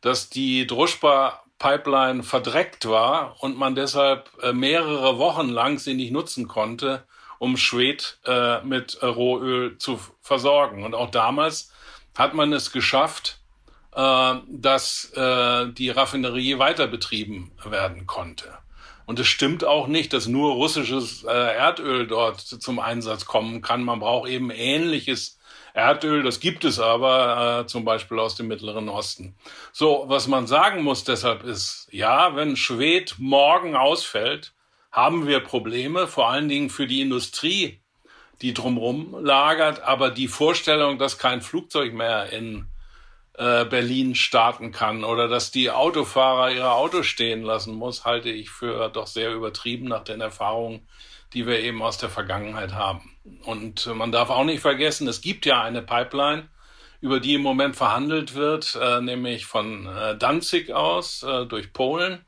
dass 0.00 0.30
die 0.30 0.66
Druschba 0.66 1.42
Pipeline 1.58 2.22
verdreckt 2.22 2.88
war 2.88 3.36
und 3.40 3.58
man 3.58 3.74
deshalb 3.74 4.30
äh, 4.42 4.52
mehrere 4.52 5.18
Wochen 5.18 5.48
lang 5.48 5.78
sie 5.78 5.94
nicht 5.94 6.10
nutzen 6.10 6.48
konnte, 6.48 7.04
um 7.38 7.56
Schwed 7.56 8.18
äh, 8.24 8.62
mit 8.62 9.02
Rohöl 9.02 9.78
zu 9.78 10.00
versorgen. 10.22 10.84
Und 10.84 10.94
auch 10.94 11.10
damals 11.10 11.72
hat 12.16 12.34
man 12.34 12.52
es 12.52 12.72
geschafft, 12.72 13.39
äh, 13.94 14.34
dass 14.48 15.12
äh, 15.14 15.72
die 15.72 15.90
Raffinerie 15.90 16.58
weiter 16.58 16.86
betrieben 16.86 17.52
werden 17.64 18.06
konnte. 18.06 18.58
Und 19.06 19.18
es 19.18 19.26
stimmt 19.26 19.64
auch 19.64 19.88
nicht, 19.88 20.12
dass 20.12 20.28
nur 20.28 20.52
russisches 20.52 21.24
äh, 21.24 21.28
Erdöl 21.28 22.06
dort 22.06 22.40
zum 22.40 22.78
Einsatz 22.78 23.24
kommen 23.24 23.60
kann. 23.60 23.82
Man 23.82 23.98
braucht 23.98 24.28
eben 24.28 24.50
ähnliches 24.50 25.38
Erdöl, 25.74 26.22
das 26.22 26.40
gibt 26.40 26.64
es 26.64 26.78
aber 26.78 27.62
äh, 27.62 27.66
zum 27.66 27.84
Beispiel 27.84 28.18
aus 28.18 28.34
dem 28.34 28.48
Mittleren 28.48 28.88
Osten. 28.88 29.34
So, 29.72 30.04
was 30.06 30.28
man 30.28 30.46
sagen 30.46 30.82
muss 30.82 31.04
deshalb 31.04 31.44
ist, 31.44 31.88
ja, 31.90 32.36
wenn 32.36 32.56
Schwed 32.56 33.16
morgen 33.18 33.76
ausfällt, 33.76 34.52
haben 34.92 35.26
wir 35.26 35.40
Probleme, 35.40 36.06
vor 36.06 36.28
allen 36.28 36.48
Dingen 36.48 36.70
für 36.70 36.86
die 36.86 37.00
Industrie, 37.00 37.80
die 38.42 38.54
drumherum 38.54 39.16
lagert. 39.24 39.82
Aber 39.82 40.10
die 40.10 40.28
Vorstellung, 40.28 40.98
dass 40.98 41.18
kein 41.18 41.42
Flugzeug 41.42 41.92
mehr 41.92 42.32
in 42.32 42.66
äh, 43.40 43.64
Berlin 43.64 44.14
starten 44.14 44.70
kann 44.70 45.02
oder 45.02 45.26
dass 45.26 45.50
die 45.50 45.70
Autofahrer 45.70 46.50
ihre 46.50 46.72
Autos 46.72 47.06
stehen 47.06 47.42
lassen 47.42 47.74
muss, 47.74 48.04
halte 48.04 48.28
ich 48.28 48.50
für 48.50 48.90
doch 48.90 49.06
sehr 49.06 49.32
übertrieben 49.32 49.88
nach 49.88 50.04
den 50.04 50.20
Erfahrungen, 50.20 50.86
die 51.32 51.46
wir 51.46 51.58
eben 51.60 51.80
aus 51.80 51.96
der 51.96 52.10
Vergangenheit 52.10 52.74
haben. 52.74 53.16
Und 53.44 53.86
man 53.94 54.12
darf 54.12 54.28
auch 54.28 54.44
nicht 54.44 54.60
vergessen, 54.60 55.08
es 55.08 55.22
gibt 55.22 55.46
ja 55.46 55.62
eine 55.62 55.80
Pipeline, 55.80 56.50
über 57.00 57.18
die 57.18 57.32
im 57.32 57.40
Moment 57.40 57.76
verhandelt 57.76 58.34
wird, 58.34 58.78
äh, 58.78 59.00
nämlich 59.00 59.46
von 59.46 59.86
äh, 59.86 60.18
Danzig 60.18 60.70
aus 60.74 61.24
durch 61.48 61.72
Polen, 61.72 62.22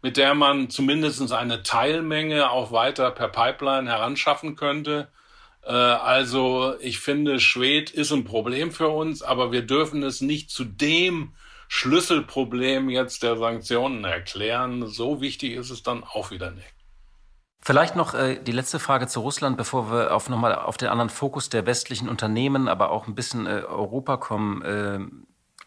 mit 0.00 0.16
der 0.16 0.34
man 0.34 0.70
zumindest 0.70 1.30
eine 1.30 1.62
Teilmenge 1.62 2.50
auch 2.50 2.72
weiter 2.72 3.10
per 3.10 3.28
Pipeline 3.28 3.90
heranschaffen 3.90 4.56
könnte. 4.56 5.08
Äh, 5.66 5.72
also 5.72 6.74
ich 6.80 7.00
finde, 7.00 7.40
Schwed 7.40 7.90
ist 7.90 8.12
ein 8.12 8.24
Problem 8.24 8.70
für 8.72 8.88
uns, 8.88 9.22
aber 9.22 9.52
wir 9.52 9.62
dürfen 9.62 10.02
es 10.02 10.20
nicht 10.20 10.50
zu 10.50 10.64
dem 10.64 11.34
Schlüsselproblem 11.68 12.90
jetzt 12.90 13.22
der 13.22 13.36
Sanktionen 13.36 14.04
erklären. 14.04 14.86
So 14.86 15.20
wichtig 15.20 15.54
ist 15.54 15.70
es 15.70 15.82
dann 15.82 16.04
auch 16.04 16.30
wieder 16.30 16.50
nicht. 16.50 16.74
Vielleicht 17.60 17.96
noch 17.96 18.12
äh, 18.12 18.38
die 18.38 18.52
letzte 18.52 18.78
Frage 18.78 19.06
zu 19.06 19.20
Russland, 19.20 19.56
bevor 19.56 19.90
wir 19.90 20.14
auf 20.14 20.28
nochmal 20.28 20.54
auf 20.54 20.76
den 20.76 20.88
anderen 20.88 21.08
Fokus 21.08 21.48
der 21.48 21.64
westlichen 21.64 22.10
Unternehmen, 22.10 22.68
aber 22.68 22.90
auch 22.90 23.06
ein 23.06 23.14
bisschen 23.14 23.46
äh, 23.46 23.62
Europa 23.66 24.18
kommen. 24.18 24.60
Äh, 24.62 24.98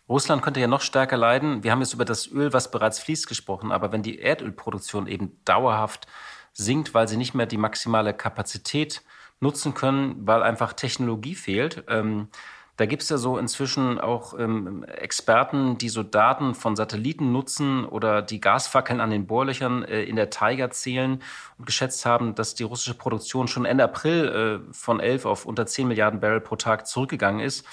Russland 0.08 0.44
könnte 0.44 0.60
ja 0.60 0.68
noch 0.68 0.82
stärker 0.82 1.18
leiden. 1.18 1.64
Wir 1.64 1.72
haben 1.72 1.82
jetzt 1.82 1.94
über 1.94 2.06
das 2.06 2.28
Öl, 2.28 2.54
was 2.54 2.70
bereits 2.70 3.00
fließt, 3.00 3.28
gesprochen, 3.28 3.72
aber 3.72 3.92
wenn 3.92 4.04
die 4.04 4.20
Erdölproduktion 4.20 5.08
eben 5.08 5.42
dauerhaft 5.44 6.06
sinkt, 6.54 6.94
weil 6.94 7.08
sie 7.08 7.18
nicht 7.18 7.34
mehr 7.34 7.48
die 7.48 7.58
maximale 7.58 8.14
Kapazität 8.14 9.02
nutzen 9.40 9.74
können, 9.74 10.16
weil 10.28 10.44
einfach 10.44 10.74
Technologie 10.74 11.36
fehlt, 11.36 11.84
ähm, 11.88 12.30
da 12.78 12.86
gibt 12.86 13.02
es 13.02 13.10
ja 13.10 13.18
so 13.18 13.40
inzwischen 13.40 14.00
auch 14.00 14.38
ähm, 14.38 14.84
Experten, 14.84 15.80
die 15.80 15.90
so 15.90 16.04
Daten 16.04 16.54
von 16.54 16.76
Satelliten 16.76 17.32
nutzen 17.32 17.86
oder 17.86 18.22
die 18.22 18.40
Gasfackeln 18.40 19.02
an 19.02 19.10
den 19.10 19.26
Bohrlöchern 19.26 19.84
äh, 19.84 20.04
in 20.04 20.16
der 20.16 20.30
Tiger 20.30 20.70
zählen 20.70 21.24
und 21.58 21.66
geschätzt 21.66 22.06
haben, 22.06 22.36
dass 22.36 22.54
die 22.54 22.64
russische 22.64 22.94
Produktion 22.94 23.48
schon 23.48 23.66
Ende 23.66 23.84
April 23.84 24.62
äh, 24.70 24.74
von 24.74 25.00
11 25.00 25.26
auf 25.26 25.46
unter 25.48 25.66
10 25.66 25.88
Milliarden 25.88 26.20
Barrel 26.20 26.40
pro 26.40 26.56
Tag 26.56 26.86
zurückgegangen 26.86 27.40
ist. 27.40 27.66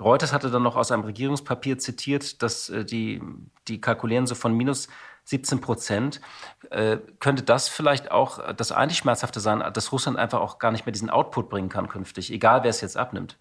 Reuters 0.00 0.32
hatte 0.32 0.50
dann 0.50 0.62
noch 0.62 0.76
aus 0.76 0.92
einem 0.92 1.04
Regierungspapier 1.04 1.78
zitiert, 1.78 2.42
dass 2.42 2.68
äh, 2.68 2.84
die, 2.84 3.20
die 3.66 3.80
kalkulieren 3.80 4.26
so 4.26 4.34
von 4.34 4.54
minus 4.54 4.88
17 5.24 5.60
Prozent. 5.60 6.20
Äh, 6.70 6.98
könnte 7.20 7.42
das 7.42 7.68
vielleicht 7.68 8.10
auch 8.10 8.52
das 8.54 8.72
eigentlich 8.72 8.98
Schmerzhafte 8.98 9.40
sein, 9.40 9.62
dass 9.72 9.92
Russland 9.92 10.16
einfach 10.16 10.40
auch 10.40 10.58
gar 10.58 10.70
nicht 10.70 10.86
mehr 10.86 10.92
diesen 10.92 11.10
Output 11.10 11.50
bringen 11.50 11.68
kann 11.68 11.88
künftig, 11.88 12.32
egal 12.32 12.62
wer 12.62 12.70
es 12.70 12.80
jetzt 12.80 12.96
abnimmt? 12.96 13.36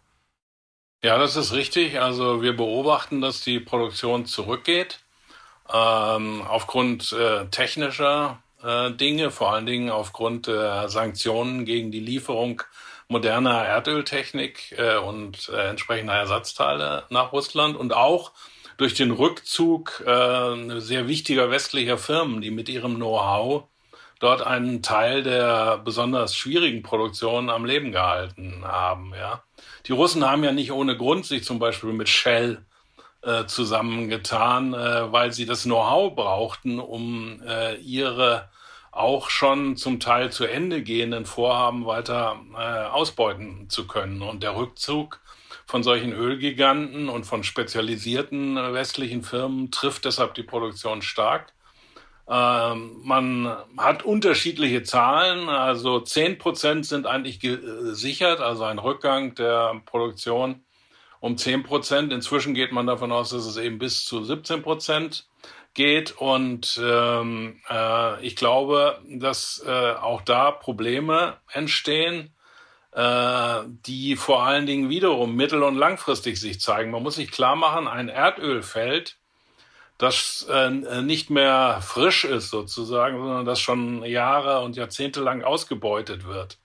Ja, 1.03 1.17
das 1.19 1.35
ist 1.35 1.53
richtig. 1.53 2.01
Also 2.01 2.41
wir 2.41 2.57
beobachten, 2.57 3.21
dass 3.21 3.41
die 3.41 3.59
Produktion 3.59 4.25
zurückgeht. 4.25 4.99
Ähm, 5.71 6.41
aufgrund 6.47 7.11
äh, 7.13 7.45
technischer 7.49 8.41
äh, 8.63 8.91
Dinge, 8.91 9.31
vor 9.31 9.53
allen 9.53 9.65
Dingen 9.65 9.89
aufgrund 9.89 10.47
der 10.47 10.89
Sanktionen 10.89 11.65
gegen 11.65 11.91
die 11.91 11.99
Lieferung 11.99 12.63
moderner 13.07 13.65
Erdöltechnik 13.65 14.75
äh, 14.77 14.97
und 14.97 15.49
äh, 15.49 15.69
entsprechender 15.69 16.13
Ersatzteile 16.13 17.03
nach 17.09 17.31
Russland 17.31 17.77
und 17.77 17.93
auch 17.93 18.31
durch 18.77 18.93
den 18.93 19.11
Rückzug 19.11 20.03
äh, 20.05 20.79
sehr 20.79 21.07
wichtiger 21.07 21.49
westlicher 21.49 21.97
Firmen, 21.97 22.41
die 22.41 22.51
mit 22.51 22.69
ihrem 22.69 22.95
Know-how 22.95 23.63
dort 24.19 24.41
einen 24.41 24.81
Teil 24.81 25.23
der 25.23 25.77
besonders 25.77 26.35
schwierigen 26.35 26.83
Produktion 26.83 27.49
am 27.49 27.65
Leben 27.65 27.91
gehalten 27.91 28.63
haben. 28.65 29.13
Ja. 29.15 29.43
Die 29.85 29.91
Russen 29.93 30.25
haben 30.25 30.43
ja 30.43 30.51
nicht 30.51 30.71
ohne 30.71 30.97
Grund 30.97 31.25
sich 31.25 31.43
zum 31.43 31.59
Beispiel 31.59 31.93
mit 31.93 32.09
Shell 32.09 32.65
äh, 33.21 33.45
zusammengetan, 33.45 34.73
äh, 34.73 35.11
weil 35.11 35.33
sie 35.33 35.45
das 35.45 35.63
Know-how 35.63 36.15
brauchten, 36.15 36.79
um 36.79 37.41
äh, 37.45 37.75
ihre 37.75 38.49
auch 38.97 39.29
schon 39.29 39.77
zum 39.77 39.99
Teil 39.99 40.31
zu 40.31 40.45
Ende 40.45 40.81
gehenden 40.81 41.25
Vorhaben 41.25 41.85
weiter 41.85 42.39
äh, 42.55 42.85
ausbeuten 42.87 43.69
zu 43.69 43.87
können. 43.87 44.21
Und 44.21 44.43
der 44.43 44.55
Rückzug 44.55 45.19
von 45.65 45.83
solchen 45.83 46.13
Ölgiganten 46.13 47.09
und 47.09 47.25
von 47.25 47.43
spezialisierten 47.43 48.57
äh, 48.57 48.73
westlichen 48.73 49.23
Firmen 49.23 49.69
trifft 49.69 50.05
deshalb 50.05 50.33
die 50.33 50.43
Produktion 50.43 51.01
stark. 51.01 51.53
Ähm, 52.29 52.99
man 53.03 53.55
hat 53.77 54.03
unterschiedliche 54.03 54.83
Zahlen, 54.83 55.47
also 55.47 55.99
10 55.99 56.37
Prozent 56.39 56.85
sind 56.85 57.05
eigentlich 57.05 57.39
gesichert, 57.39 58.41
also 58.41 58.63
ein 58.63 58.79
Rückgang 58.79 59.35
der 59.35 59.81
Produktion 59.85 60.65
um 61.19 61.37
10 61.37 61.63
Prozent. 61.63 62.11
Inzwischen 62.11 62.53
geht 62.53 62.71
man 62.71 62.87
davon 62.87 63.11
aus, 63.11 63.29
dass 63.29 63.45
es 63.45 63.57
eben 63.57 63.77
bis 63.77 64.05
zu 64.05 64.23
17 64.23 64.61
Prozent 64.61 65.27
geht. 65.77 66.11
Und 66.17 66.77
ähm, 66.83 67.61
äh, 67.69 68.21
ich 68.25 68.35
glaube, 68.35 68.99
dass 69.07 69.63
äh, 69.65 69.93
auch 69.93 70.21
da 70.21 70.51
Probleme 70.51 71.37
entstehen, 71.53 72.35
äh, 72.91 73.61
die 73.85 74.17
vor 74.17 74.43
allen 74.43 74.65
Dingen 74.65 74.89
wiederum 74.89 75.37
mittel- 75.37 75.63
und 75.63 75.77
langfristig 75.77 76.37
sich 76.37 76.59
zeigen. 76.59 76.91
Man 76.91 77.03
muss 77.03 77.15
sich 77.15 77.31
klar 77.31 77.55
machen, 77.55 77.87
ein 77.87 78.09
Erdölfeld 78.09 79.17
das 79.97 80.45
äh, 80.49 80.69
nicht 80.69 81.29
mehr 81.29 81.79
frisch 81.81 82.23
ist 82.23 82.49
sozusagen, 82.49 83.17
sondern 83.17 83.45
das 83.45 83.59
schon 83.59 84.03
Jahre 84.03 84.61
und 84.61 84.75
Jahrzehnte 84.75 85.21
lang 85.21 85.43
ausgebeutet 85.43 86.27
wird. 86.27 86.59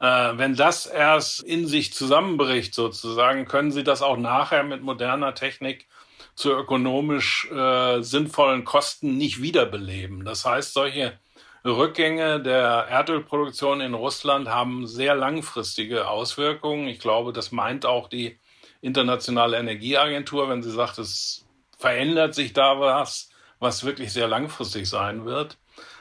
Äh, 0.00 0.38
wenn 0.38 0.56
das 0.56 0.86
erst 0.86 1.42
in 1.42 1.66
sich 1.66 1.92
zusammenbricht 1.92 2.74
sozusagen, 2.74 3.44
können 3.44 3.72
Sie 3.72 3.84
das 3.84 4.00
auch 4.00 4.16
nachher 4.16 4.62
mit 4.62 4.82
moderner 4.82 5.34
Technik 5.34 5.86
zu 6.34 6.50
ökonomisch 6.52 7.50
äh, 7.50 8.02
sinnvollen 8.02 8.64
Kosten 8.64 9.18
nicht 9.18 9.42
wiederbeleben. 9.42 10.24
Das 10.24 10.44
heißt, 10.44 10.72
solche 10.72 11.18
Rückgänge 11.64 12.40
der 12.40 12.86
Erdölproduktion 12.90 13.80
in 13.80 13.94
Russland 13.94 14.48
haben 14.48 14.86
sehr 14.86 15.14
langfristige 15.14 16.08
Auswirkungen. 16.08 16.88
Ich 16.88 16.98
glaube, 16.98 17.32
das 17.32 17.52
meint 17.52 17.86
auch 17.86 18.08
die 18.08 18.38
Internationale 18.80 19.58
Energieagentur, 19.58 20.48
wenn 20.48 20.62
sie 20.62 20.72
sagt, 20.72 20.98
es 20.98 21.46
verändert 21.78 22.34
sich 22.34 22.52
da 22.52 22.80
was, 22.80 23.30
was 23.60 23.84
wirklich 23.84 24.12
sehr 24.12 24.26
langfristig 24.26 24.88
sein 24.88 25.24
wird. 25.24 25.58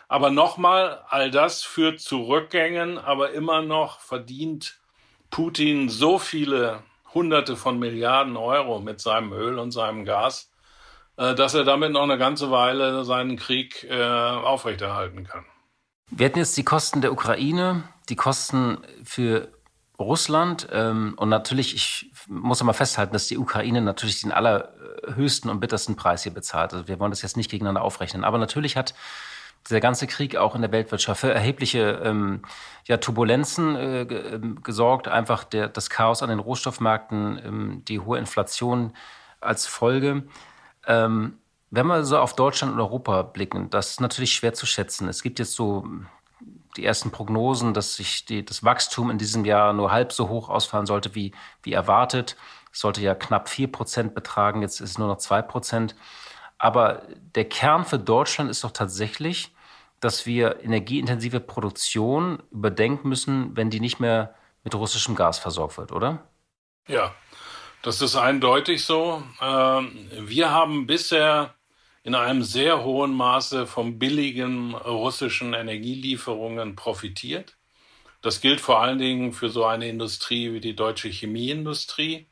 Aber 0.08 0.32
nochmal, 0.32 1.04
all 1.08 1.30
das 1.30 1.64
führt 1.64 2.00
zu 2.00 2.24
Rückgängen, 2.24 2.98
aber 2.98 3.32
immer 3.32 3.62
noch 3.62 4.00
verdient 4.00 4.80
Putin 5.30 5.90
so 5.90 6.20
viele 6.20 6.84
Hunderte 7.14 7.56
von 7.56 7.80
Milliarden 7.80 8.38
Euro 8.38 8.80
mit 8.80 9.02
seinem 9.02 9.34
Öl 9.34 9.60
und 9.60 9.72
seinem 9.72 10.06
Gas, 10.06 10.52
äh, 11.18 11.36
dass 11.36 11.54
er 11.54 11.64
damit 11.64 11.92
noch 11.92 12.04
eine 12.04 12.18
ganze 12.18 12.52
Weile 12.52 13.04
seinen 13.04 13.38
Krieg 13.38 13.86
äh, 13.90 14.02
aufrechterhalten 14.02 15.26
kann. 15.26 15.46
Wir 16.10 16.26
hatten 16.26 16.40
jetzt 16.40 16.58
die 16.58 16.64
Kosten 16.64 17.02
der 17.02 17.14
Ukraine, 17.14 17.84
die 18.10 18.16
Kosten 18.16 18.80
für 19.04 19.50
Russland 19.98 20.68
ähm, 20.72 21.14
und 21.18 21.30
natürlich, 21.30 21.76
ich 21.76 22.12
muss 22.28 22.62
mal 22.64 22.74
festhalten, 22.74 23.14
dass 23.14 23.28
die 23.28 23.38
Ukraine 23.38 23.82
natürlich 23.82 24.22
den 24.22 24.32
allerhöchsten 24.32 25.50
und 25.50 25.60
bittersten 25.60 25.96
Preis 25.96 26.24
hier 26.24 26.34
bezahlt. 26.34 26.74
Also 26.74 26.88
wir 26.88 27.00
wollen 27.00 27.12
das 27.12 27.22
jetzt 27.22 27.38
nicht 27.38 27.50
gegeneinander 27.50 27.84
aufrechnen. 27.84 28.24
Aber 28.24 28.38
natürlich 28.38 28.76
hat 28.76 28.94
dieser 29.70 29.80
ganze 29.80 30.08
Krieg 30.08 30.36
auch 30.36 30.56
in 30.56 30.62
der 30.62 30.72
Weltwirtschaft 30.72 31.22
für 31.22 31.34
erhebliche 31.34 32.02
ähm, 32.04 32.42
ja, 32.86 32.98
Turbulenzen 32.98 33.76
äh, 33.76 34.02
ähm, 34.02 34.64
gesorgt. 34.64 35.08
Einfach 35.08 35.44
der, 35.44 35.68
das 35.68 35.90
Chaos 35.90 36.24
an 36.24 36.30
den 36.30 36.40
Rohstoffmärkten, 36.40 37.42
ähm, 37.46 37.82
die 37.88 38.00
hohe 38.00 38.18
Inflation 38.18 38.94
als 39.40 39.68
Folge. 39.68 40.24
Ähm, 40.88 41.38
wenn 41.70 41.88
wir 41.88 42.04
so 42.04 42.18
auf 42.18 42.36
Deutschland 42.36 42.74
und 42.74 42.80
Europa 42.80 43.22
blicken, 43.22 43.70
das 43.70 43.92
ist 43.92 44.02
natürlich 44.02 44.34
schwer 44.34 44.54
zu 44.54 44.66
schätzen. 44.66 45.08
Es 45.08 45.24
gibt 45.24 45.40
jetzt 45.40 45.54
so 45.54 45.86
die 46.78 46.86
ersten 46.86 47.12
Prognosen, 47.12 47.74
dass 47.74 47.96
sich 47.96 48.26
die, 48.26 48.46
das 48.46 48.64
Wachstum 48.64 49.10
in 49.10 49.18
diesem 49.18 49.46
Jahr 49.46 49.74
nur 49.74 49.92
halb 49.92 50.12
so 50.12 50.30
hoch 50.30 50.50
ausfallen 50.50 50.86
sollte 50.86 51.16
wie, 51.16 51.34
wie 51.64 51.74
erwartet. 51.74 52.36
Es 52.74 52.80
sollte 52.80 53.02
ja 53.02 53.16
knapp 53.16 53.50
4 53.50 53.72
Prozent 53.72 54.16
betragen, 54.16 54.62
jetzt 54.62 54.80
ist 54.80 54.92
es 54.92 54.98
nur 54.98 55.08
noch 55.08 55.18
2 55.18 55.42
Prozent. 55.42 55.96
Aber 56.62 57.02
der 57.34 57.46
Kern 57.46 57.86
für 57.86 57.98
Deutschland 57.98 58.52
ist 58.52 58.64
doch 58.64 58.70
tatsächlich, 58.70 59.50
dass 60.00 60.28
wir 60.28 60.64
energieintensive 60.64 61.40
Produktion 61.40 62.44
überdenken 62.52 63.10
müssen, 63.10 63.58
wenn 63.58 63.72
die 63.72 63.80
nicht 63.80 64.00
mehr 64.00 64.36
mit 64.64 64.76
russischem 64.76 65.16
Gas 65.16 65.40
versorgt 65.40 65.80
wird, 65.80 65.92
oder? 65.92 66.30
Ja, 66.88 67.16
das 67.82 68.04
ist 68.04 68.16
eindeutig 68.16 68.86
so. 68.86 69.24
Ähm, 69.42 70.08
wir 70.20 70.52
haben 70.52 70.86
bisher 70.86 71.56
in 72.04 72.14
einem 72.14 72.44
sehr 72.44 72.84
hohen 72.84 73.16
Maße 73.16 73.66
vom 73.66 73.98
billigen 73.98 74.76
russischen 74.76 75.56
Energielieferungen 75.56 76.76
profitiert. 76.76 77.58
Das 78.22 78.40
gilt 78.40 78.62
vor 78.62 78.82
allen 78.82 79.00
Dingen 79.00 79.34
für 79.34 79.50
so 79.50 79.66
eine 79.66 79.90
Industrie 79.90 80.54
wie 80.54 80.62
die 80.62 80.76
deutsche 80.76 81.10
Chemieindustrie, 81.10 82.28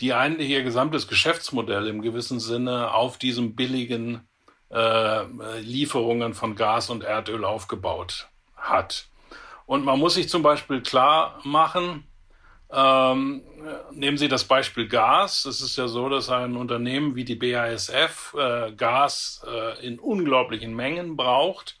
die 0.00 0.12
eigentlich 0.14 0.50
ihr 0.50 0.62
gesamtes 0.62 1.08
Geschäftsmodell 1.08 1.86
im 1.86 2.02
gewissen 2.02 2.40
Sinne 2.40 2.92
auf 2.94 3.18
diesen 3.18 3.54
billigen 3.54 4.28
äh, 4.70 5.24
Lieferungen 5.60 6.34
von 6.34 6.56
Gas 6.56 6.90
und 6.90 7.04
Erdöl 7.04 7.44
aufgebaut 7.44 8.28
hat. 8.56 9.08
Und 9.66 9.84
man 9.84 9.98
muss 9.98 10.14
sich 10.14 10.28
zum 10.28 10.42
Beispiel 10.42 10.80
klar 10.82 11.38
machen, 11.44 12.04
Ähm, 12.72 13.42
nehmen 13.90 14.16
Sie 14.16 14.28
das 14.28 14.44
Beispiel 14.44 14.86
Gas. 14.86 15.44
Es 15.44 15.60
ist 15.60 15.76
ja 15.76 15.88
so, 15.88 16.08
dass 16.08 16.30
ein 16.30 16.56
Unternehmen 16.56 17.16
wie 17.16 17.24
die 17.24 17.34
BASF 17.34 18.32
äh, 18.38 18.70
Gas 18.76 19.42
äh, 19.44 19.84
in 19.84 19.98
unglaublichen 19.98 20.72
Mengen 20.76 21.16
braucht, 21.16 21.80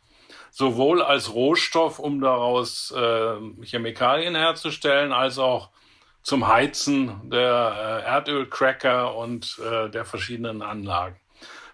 sowohl 0.50 1.00
als 1.00 1.32
Rohstoff, 1.32 2.00
um 2.00 2.20
daraus 2.20 2.90
äh, 2.90 3.36
Chemikalien 3.62 4.34
herzustellen, 4.34 5.12
als 5.12 5.38
auch 5.38 5.70
zum 6.22 6.48
Heizen 6.48 7.30
der 7.30 8.02
äh, 8.04 8.08
Erdölcracker 8.08 9.16
und 9.16 9.58
äh, 9.58 9.88
der 9.88 10.04
verschiedenen 10.04 10.62
Anlagen. 10.62 11.16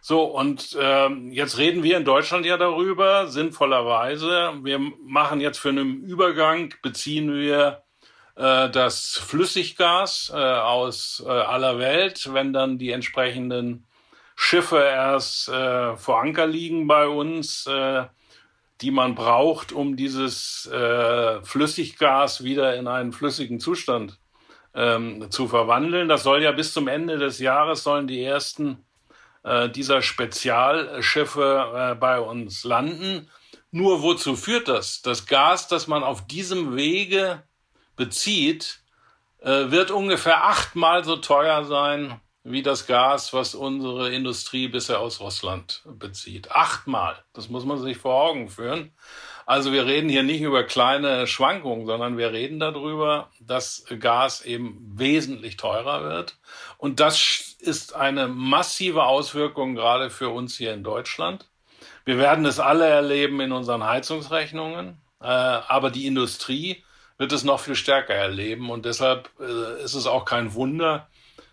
So, 0.01 0.23
und 0.23 0.77
ähm, 0.81 1.33
jetzt 1.33 1.59
reden 1.59 1.83
wir 1.83 1.97
in 1.97 2.05
Deutschland 2.05 2.47
ja 2.47 2.57
darüber, 2.57 3.27
sinnvollerweise. 3.27 4.53
Wir 4.63 4.79
machen 4.79 5.41
jetzt 5.41 5.59
für 5.59 5.71
einen 5.71 6.05
Übergang, 6.05 6.73
beziehen 6.81 7.35
wir 7.35 7.83
äh, 8.37 8.71
das 8.71 9.17
Flüssiggas 9.17 10.31
äh, 10.33 10.37
aus 10.37 11.25
äh, 11.27 11.29
aller 11.29 11.81
Welt, 11.81 12.33
wenn 12.33 12.53
dann 12.53 12.79
die 12.79 12.93
entsprechenden 12.93 13.85
Schiffe 14.37 14.79
erst 14.79 15.49
äh, 15.49 15.97
vor 15.97 16.21
Anker 16.21 16.47
liegen 16.47 16.87
bei 16.87 17.09
uns, 17.09 17.67
äh, 17.67 18.05
die 18.83 18.93
man 18.93 19.17
braucht, 19.17 19.73
um 19.73 19.97
dieses 19.97 20.67
äh, 20.67 21.43
Flüssiggas 21.43 22.45
wieder 22.45 22.77
in 22.77 22.87
einen 22.87 23.13
flüssigen 23.13 23.59
Zustand 23.59 24.21
ähm, 24.77 25.31
zu 25.31 25.49
verwandeln. 25.49 26.09
Das 26.09 26.23
soll 26.23 26.43
ja 26.43 26.53
bis 26.53 26.73
zum 26.73 26.87
Ende 26.87 27.19
des 27.19 27.41
Jahres 27.41 27.83
sollen 27.83 28.07
die 28.07 28.23
ersten 28.23 28.85
äh, 29.43 29.69
dieser 29.71 30.03
Spezialschiffe 30.03 31.73
äh, 31.75 31.95
bei 31.95 32.21
uns 32.21 32.63
landen. 32.63 33.31
Nur 33.71 34.03
wozu 34.03 34.37
führt 34.37 34.69
das? 34.69 35.03
Das 35.03 35.27
Gas, 35.27 35.67
das 35.67 35.87
man 35.87 36.05
auf 36.05 36.27
diesem 36.27 36.77
Wege 36.77 37.43
bezieht, 37.97 38.81
äh, 39.41 39.71
wird 39.71 39.91
ungefähr 39.91 40.45
achtmal 40.45 41.05
so 41.05 41.17
teuer 41.17 41.65
sein 41.65 42.21
wie 42.45 42.63
das 42.63 42.87
Gas, 42.87 43.33
was 43.33 43.57
unsere 43.57 44.13
Industrie 44.13 44.69
bisher 44.69 45.01
aus 45.01 45.21
Russland 45.21 45.83
bezieht. 45.85 46.53
Achtmal. 46.53 47.17
Das 47.33 47.49
muss 47.49 47.65
man 47.65 47.79
sich 47.79 47.97
vor 47.97 48.23
Augen 48.23 48.49
führen. 48.49 48.93
Also 49.47 49.73
wir 49.73 49.87
reden 49.87 50.09
hier 50.09 50.25
nicht 50.25 50.43
über 50.43 50.65
kleine 50.65 51.29
Schwankungen, 51.29 51.87
sondern 51.87 52.19
wir 52.19 52.33
reden 52.33 52.59
darüber, 52.59 53.31
dass 53.39 53.85
Gas 54.01 54.45
eben 54.45 54.77
wesentlich 54.97 55.57
teurer 55.57 56.03
wird. 56.03 56.37
Und 56.79 56.99
das 56.99 57.55
ist 57.61 57.95
eine 57.95 58.27
massive 58.27 59.05
Auswirkung 59.05 59.77
gerade 59.77 60.11
für 60.11 60.31
uns 60.31 60.57
hier 60.57 60.75
in 60.75 60.83
Deutschland. 60.83 61.47
Wir 62.05 62.19
werden 62.19 62.45
es 62.45 62.59
alle 62.59 62.87
erleben 62.87 63.41
in 63.41 63.53
unseren 63.53 63.85
Heizungsrechnungen, 63.85 64.99
äh, 65.21 65.27
aber 65.27 65.91
die 65.91 66.07
Industrie 66.07 66.83
wird 67.17 67.31
es 67.33 67.45
noch 67.45 67.61
viel 67.61 67.77
stärker 67.77 68.15
erleben. 68.15 68.69
Und 68.69 68.85
deshalb 68.85 69.31
äh, 69.39 69.83
ist 69.85 69.95
es 69.95 70.09
auch 70.09 70.25
kein 70.25 70.55
Wunder, 70.55 71.07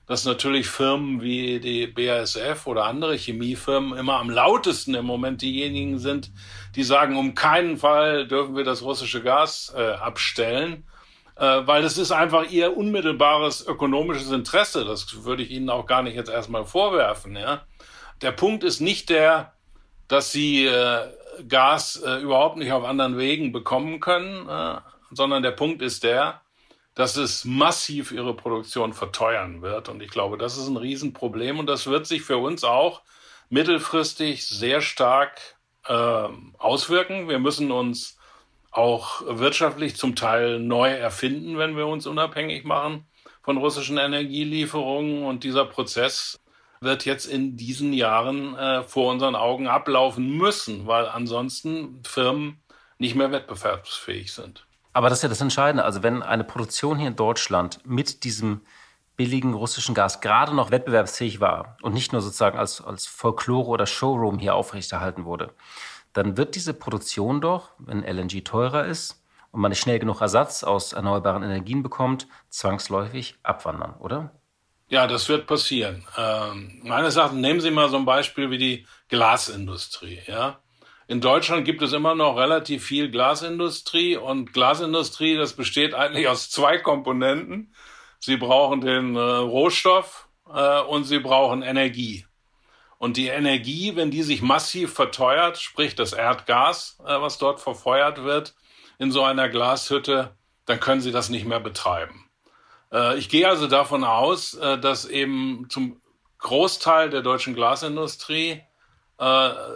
dass 0.06 0.26
natürlich 0.26 0.68
Firmen 0.68 1.22
wie 1.22 1.60
die 1.60 1.88
BASF 1.88 2.68
oder 2.68 2.86
andere 2.86 3.16
Chemiefirmen 3.16 3.98
immer 3.98 4.20
am 4.20 4.30
lautesten 4.30 4.96
im 4.96 5.06
Moment 5.06 5.42
diejenigen 5.42 5.98
sind, 5.98 6.32
die 6.76 6.84
sagen, 6.84 7.18
um 7.18 7.36
keinen 7.36 7.78
Fall 7.78 8.28
dürfen 8.28 8.56
wir 8.56 8.64
das 8.64 8.82
russische 8.82 9.24
Gas 9.24 9.74
äh, 9.78 9.92
abstellen, 9.92 10.84
äh, 11.36 11.62
weil 11.66 11.82
das 11.82 11.98
ist 11.98 12.12
einfach 12.12 12.50
ihr 12.50 12.76
unmittelbares 12.76 13.66
ökonomisches 13.66 14.32
Interesse. 14.32 14.84
Das 14.84 15.24
würde 15.24 15.44
ich 15.44 15.52
Ihnen 15.52 15.70
auch 15.70 15.86
gar 15.86 16.04
nicht 16.04 16.16
jetzt 16.16 16.30
erstmal 16.30 16.66
vorwerfen. 16.66 17.36
Ja? 17.38 17.62
Der 18.22 18.32
Punkt 18.32 18.64
ist 18.64 18.82
nicht 18.82 19.10
der, 19.10 19.54
dass 20.08 20.32
sie 20.32 20.66
äh, 20.66 21.08
Gas 21.48 22.02
äh, 22.06 22.22
überhaupt 22.22 22.58
nicht 22.58 22.72
auf 22.72 22.84
anderen 22.84 23.18
Wegen 23.18 23.52
bekommen 23.52 24.00
können, 24.00 24.48
äh, 24.48 24.80
sondern 25.12 25.44
der 25.44 25.52
Punkt 25.52 25.82
ist 25.82 26.04
der, 26.04 26.42
dass 26.96 27.18
es 27.18 27.46
massiv 27.46 28.12
ihre 28.12 28.36
Produktion 28.36 28.94
verteuern 28.94 29.62
wird. 29.62 29.90
Und 29.90 30.02
ich 30.02 30.10
glaube, 30.10 30.38
das 30.38 30.58
ist 30.58 30.68
ein 30.68 30.78
Riesenproblem 30.78 31.60
und 31.60 31.68
das 31.68 31.88
wird 31.88 32.06
sich 32.06 32.22
für 32.22 32.38
uns 32.38 32.64
auch 32.64 33.02
mittelfristig 33.50 34.46
sehr 34.46 34.82
stark 34.82 35.40
äh, 35.88 36.28
auswirken. 36.58 37.30
Wir 37.30 37.40
müssen 37.40 37.72
uns 37.72 38.18
auch 38.72 39.22
wirtschaftlich 39.28 39.96
zum 39.96 40.16
Teil 40.16 40.60
neu 40.60 40.90
erfinden, 40.90 41.58
wenn 41.58 41.78
wir 41.78 41.88
uns 41.88 42.08
unabhängig 42.08 42.64
machen 42.64 43.08
von 43.44 43.58
russischen 43.58 43.98
Energielieferungen. 43.98 45.24
Und 45.24 45.44
dieser 45.44 45.66
Prozess 45.66 46.40
wird 46.80 47.06
jetzt 47.06 47.26
in 47.26 47.56
diesen 47.56 47.94
Jahren 47.94 48.56
äh, 48.58 48.84
vor 48.84 49.12
unseren 49.12 49.36
Augen 49.36 49.68
ablaufen 49.68 50.38
müssen, 50.38 50.88
weil 50.88 51.08
ansonsten 51.08 52.02
Firmen 52.04 52.62
nicht 52.98 53.16
mehr 53.16 53.32
wettbewerbsfähig 53.32 54.34
sind. 54.34 54.66
Aber 54.94 55.10
das 55.10 55.20
ist 55.20 55.24
ja 55.24 55.30
das 55.30 55.42
Entscheidende. 55.42 55.84
Also 55.84 56.04
wenn 56.04 56.24
eine 56.24 56.44
Produktion 56.44 56.98
hier 56.98 57.08
in 57.08 57.16
Deutschland 57.16 57.80
mit 57.84 58.24
diesem 58.24 58.62
billigen 59.16 59.54
russischen 59.54 59.96
Gas 59.96 60.22
gerade 60.22 60.56
noch 60.56 60.72
wettbewerbsfähig 60.72 61.40
war 61.40 61.78
und 61.82 61.94
nicht 61.94 62.14
nur 62.14 62.22
sozusagen 62.22 62.58
als, 62.58 62.82
als 62.82 63.06
Folklore 63.06 63.68
oder 63.68 63.86
Showroom 63.86 64.40
hier 64.40 64.56
aufrechterhalten 64.56 65.26
wurde, 65.26 65.54
dann 66.14 66.38
wird 66.38 66.56
diese 66.56 66.74
Produktion 66.74 67.42
doch, 67.42 67.72
wenn 67.80 68.04
LNG 68.04 68.44
teurer 68.44 68.86
ist 68.86 69.24
und 69.52 69.62
man 69.62 69.70
nicht 69.70 69.82
schnell 69.82 70.00
genug 70.00 70.22
Ersatz 70.22 70.64
aus 70.64 70.94
erneuerbaren 70.94 71.44
Energien 71.44 71.84
bekommt, 71.84 72.28
zwangsläufig 72.50 73.36
abwandern, 73.44 73.96
oder? 74.00 74.32
Ja, 74.90 75.08
das 75.08 75.28
wird 75.30 75.48
passieren. 75.48 76.04
Ähm, 76.18 76.82
meines 76.84 77.16
Erachtens 77.16 77.40
nehmen 77.40 77.62
Sie 77.62 77.72
mal 77.72 77.90
so 77.90 77.98
ein 77.98 78.06
Beispiel 78.06 78.52
wie 78.52 78.58
die 78.58 78.88
Glasindustrie. 79.10 80.22
Ja? 80.28 80.60
In 81.08 81.22
Deutschland 81.22 81.66
gibt 81.66 81.82
es 81.82 81.94
immer 81.94 82.16
noch 82.16 82.38
relativ 82.38 82.86
viel 82.86 83.12
Glasindustrie 83.12 84.16
und 84.16 84.54
Glasindustrie, 84.54 85.36
das 85.36 85.54
besteht 85.54 85.94
eigentlich 85.94 86.28
aus 86.28 86.50
zwei 86.50 86.78
Komponenten. 86.78 87.74
Sie 88.20 88.38
brauchen 88.38 88.82
den 88.82 89.16
äh, 89.16 89.20
Rohstoff 89.20 90.30
äh, 90.54 90.82
und 90.82 91.04
sie 91.04 91.20
brauchen 91.20 91.62
Energie. 91.62 92.26
Und 92.98 93.18
die 93.18 93.28
Energie, 93.28 93.98
wenn 93.98 94.12
die 94.12 94.24
sich 94.24 94.42
massiv 94.42 94.94
verteuert, 94.94 95.58
sprich 95.58 95.96
das 95.96 96.14
Erdgas, 96.14 96.98
äh, 97.06 97.20
was 97.20 97.38
dort 97.38 97.60
verfeuert 97.60 98.24
wird 98.24 98.56
in 98.98 99.12
so 99.12 99.24
einer 99.24 99.50
Glashütte, 99.50 100.38
dann 100.66 100.80
können 100.80 101.02
sie 101.02 101.12
das 101.12 101.28
nicht 101.28 101.46
mehr 101.46 101.60
betreiben. 101.60 102.30
Äh, 102.94 103.18
ich 103.18 103.28
gehe 103.28 103.50
also 103.50 103.68
davon 103.68 104.06
aus, 104.06 104.54
äh, 104.54 104.80
dass 104.80 105.06
eben 105.06 105.68
zum 105.70 106.02
Großteil 106.38 107.10
der 107.10 107.22
deutschen 107.22 107.56
Glasindustrie 107.56 108.62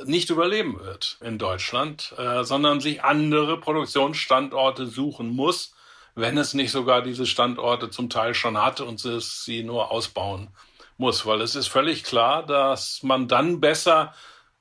nicht 0.05 0.29
überleben 0.29 0.79
wird 0.79 1.17
in 1.21 1.37
Deutschland, 1.37 2.13
äh, 2.17 2.43
sondern 2.43 2.79
sich 2.79 3.03
andere 3.03 3.59
Produktionsstandorte 3.59 4.87
suchen 4.87 5.29
muss, 5.29 5.73
wenn 6.15 6.37
es 6.37 6.53
nicht 6.53 6.71
sogar 6.71 7.01
diese 7.01 7.25
Standorte 7.25 7.89
zum 7.89 8.09
Teil 8.09 8.33
schon 8.33 8.61
hat 8.61 8.81
und 8.81 9.03
es 9.05 9.45
sie 9.45 9.63
nur 9.63 9.91
ausbauen 9.91 10.49
muss. 10.97 11.25
Weil 11.25 11.41
es 11.41 11.55
ist 11.55 11.67
völlig 11.67 12.03
klar, 12.03 12.45
dass 12.45 13.03
man 13.03 13.27
dann 13.27 13.61
besser 13.61 14.13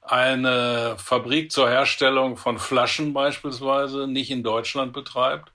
eine 0.02 0.96
Fabrik 0.98 1.50
zur 1.50 1.68
Herstellung 1.68 2.36
von 2.36 2.58
Flaschen 2.58 3.12
beispielsweise 3.12 4.06
nicht 4.06 4.30
in 4.30 4.42
Deutschland 4.42 4.92
betreibt, 4.92 5.52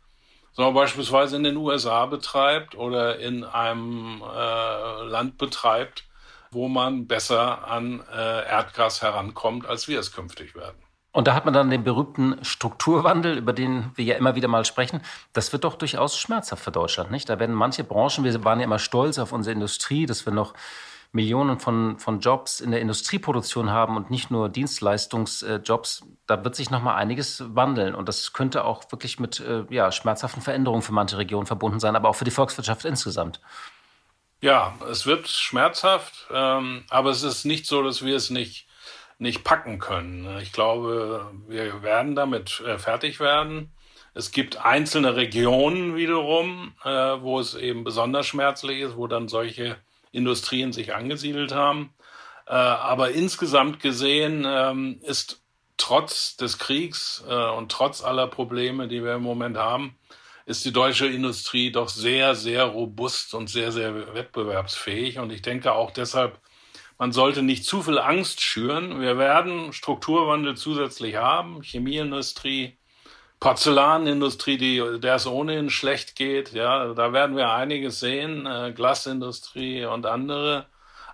sondern 0.54 0.74
beispielsweise 0.74 1.38
in 1.38 1.44
den 1.44 1.58
USA 1.58 2.06
betreibt 2.06 2.76
oder 2.76 3.20
in 3.20 3.44
einem 3.44 4.22
äh, 4.22 5.04
Land 5.06 5.38
betreibt, 5.38 6.06
wo 6.52 6.68
man 6.68 7.08
besser 7.08 7.68
an 7.68 8.04
äh, 8.14 8.50
Erdgas 8.50 9.02
herankommt, 9.02 9.66
als 9.66 9.88
wir 9.88 10.00
es 10.00 10.12
künftig 10.12 10.56
werden. 10.56 10.78
Und 11.14 11.28
da 11.28 11.34
hat 11.34 11.44
man 11.44 11.54
dann 11.54 11.70
den 11.70 11.84
berühmten 11.84 12.44
Strukturwandel, 12.44 13.38
über 13.38 13.52
den 13.52 13.92
wir 13.96 14.06
ja 14.06 14.16
immer 14.16 14.36
wieder 14.36 14.48
mal 14.48 14.64
sprechen. 14.64 15.02
Das 15.34 15.52
wird 15.52 15.66
doch 15.66 15.76
durchaus 15.76 16.18
schmerzhaft 16.18 16.64
für 16.64 16.72
Deutschland, 16.72 17.12
nicht? 17.12 17.28
Da 17.28 17.40
werden 17.40 17.56
manche 17.56 17.84
Branchen, 17.84 18.24
wir 18.24 18.44
waren 18.46 18.60
ja 18.60 18.66
immer 18.66 18.80
stolz 18.80 19.20
auf 19.20 19.34
unsere 19.34 19.54
Industrie, 19.54 20.06
dass 20.06 20.26
wir 20.26 20.32
noch 20.32 20.54
Millionen 21.14 21.60
von, 21.60 22.00
von 22.00 22.22
Jobs 22.22 22.62
in 22.62 22.72
der 22.72 22.80
Industrieproduktion 22.80 23.70
haben 23.70 23.98
und 23.98 24.10
nicht 24.10 24.32
nur 24.32 24.48
Dienstleistungsjobs. 24.48 26.04
Da 26.26 26.44
wird 26.46 26.56
sich 26.56 26.72
noch 26.72 26.82
mal 26.82 26.96
einiges 26.96 27.44
wandeln. 27.54 27.96
Und 27.96 28.08
das 28.08 28.32
könnte 28.32 28.64
auch 28.64 28.90
wirklich 28.92 29.20
mit 29.20 29.42
äh, 29.42 29.66
ja, 29.70 29.92
schmerzhaften 29.92 30.42
Veränderungen 30.42 30.82
für 30.82 30.94
manche 30.94 31.18
Regionen 31.18 31.46
verbunden 31.46 31.82
sein, 31.82 31.98
aber 31.98 32.08
auch 32.08 32.16
für 32.16 32.24
die 32.24 32.32
Volkswirtschaft 32.32 32.86
insgesamt. 32.86 33.42
Ja, 34.42 34.76
es 34.90 35.06
wird 35.06 35.28
schmerzhaft, 35.28 36.26
ähm, 36.34 36.84
aber 36.90 37.12
es 37.12 37.22
ist 37.22 37.46
nicht 37.46 37.68
so, 37.68 37.84
dass 37.84 38.04
wir 38.04 38.16
es 38.16 38.32
nicht, 38.32 38.66
nicht 39.20 39.44
packen 39.44 39.78
können. 39.78 40.40
Ich 40.40 40.52
glaube, 40.52 41.32
wir 41.48 41.84
werden 41.84 42.16
damit 42.16 42.60
äh, 42.62 42.80
fertig 42.80 43.20
werden. 43.20 43.72
Es 44.16 44.32
gibt 44.32 44.58
einzelne 44.58 45.16
Regionen 45.16 45.96
wiederum, 45.96 46.74
äh, 46.84 46.90
wo 46.90 47.40
es 47.40 47.54
eben 47.54 47.84
besonders 47.84 48.26
schmerzlich 48.26 48.80
ist, 48.82 48.98
wo 48.98 49.06
dann 49.06 49.28
solche 49.28 49.78
Industrien 50.12 50.74
sich 50.74 50.96
angesiedelt 50.96 51.54
haben. 51.54 51.94
Äh, 52.48 52.54
aber 52.54 53.12
insgesamt 53.12 53.80
gesehen 53.80 54.44
ähm, 54.48 55.00
ist 55.04 55.44
trotz 55.78 56.36
des 56.36 56.58
Kriegs 56.58 57.24
äh, 57.30 57.50
und 57.52 57.72
trotz 57.72 58.04
aller 58.04 58.26
Probleme, 58.26 58.88
die 58.88 59.04
wir 59.04 59.14
im 59.16 59.24
Moment 59.24 59.58
haben, 59.58 59.96
ist 60.52 60.66
die 60.66 60.74
deutsche 60.74 61.08
Industrie 61.08 61.72
doch 61.72 61.90
sehr, 61.90 62.36
sehr 62.36 62.66
robust 62.66 63.34
und 63.34 63.48
sehr, 63.50 63.72
sehr 63.72 64.14
wettbewerbsfähig. 64.14 65.18
Und 65.18 65.32
ich 65.32 65.42
denke 65.42 65.72
auch 65.72 65.92
deshalb, 65.92 66.40
man 67.00 67.14
sollte 67.14 67.42
nicht 67.42 67.66
zu 67.66 67.82
viel 67.82 67.98
Angst 67.98 68.42
schüren. 68.42 69.00
Wir 69.00 69.18
werden 69.18 69.74
Strukturwandel 69.74 70.56
zusätzlich 70.56 71.16
haben, 71.16 71.64
Chemieindustrie, 71.64 72.78
Porzellanindustrie, 73.40 74.58
die, 74.58 75.00
der 75.00 75.16
es 75.16 75.26
ohnehin 75.26 75.70
schlecht 75.70 76.16
geht. 76.16 76.52
Ja, 76.52 76.94
da 76.94 77.14
werden 77.14 77.36
wir 77.38 77.52
einiges 77.52 78.00
sehen, 78.02 78.46
äh, 78.46 78.74
Glasindustrie 78.76 79.86
und 79.86 80.06
andere. 80.06 80.68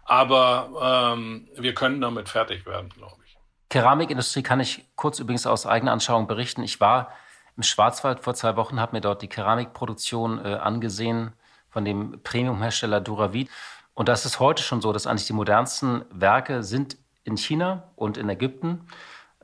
Aber 0.04 1.14
ähm, 1.16 1.48
wir 1.56 1.74
können 1.74 2.02
damit 2.02 2.28
fertig 2.28 2.66
werden, 2.66 2.90
glaube 2.90 3.18
ich. 3.26 3.38
Keramikindustrie 3.70 4.44
kann 4.44 4.60
ich 4.60 4.84
kurz 4.96 5.20
übrigens 5.20 5.46
aus 5.46 5.68
eigener 5.68 5.92
Anschauung 5.92 6.28
berichten. 6.28 6.64
Ich 6.64 6.82
war 6.82 7.14
im 7.58 7.64
Schwarzwald 7.64 8.20
vor 8.20 8.36
zwei 8.36 8.56
Wochen, 8.56 8.80
habe 8.80 8.96
mir 8.96 9.02
dort 9.02 9.22
die 9.22 9.28
Keramikproduktion 9.28 10.44
äh, 10.46 10.54
angesehen 10.56 11.34
von 11.70 11.84
dem 11.84 12.22
Premiumhersteller 12.24 13.02
Duravit. 13.02 13.50
Und 13.94 14.08
das 14.08 14.26
ist 14.26 14.40
heute 14.40 14.62
schon 14.62 14.80
so, 14.80 14.94
dass 14.94 15.08
eigentlich 15.08 15.28
die 15.28 15.34
modernsten 15.34 16.06
Werke 16.12 16.64
sind 16.64 16.98
in 17.24 17.36
China 17.36 17.92
und 17.96 18.18
in 18.18 18.30
Ägypten. 18.30 18.88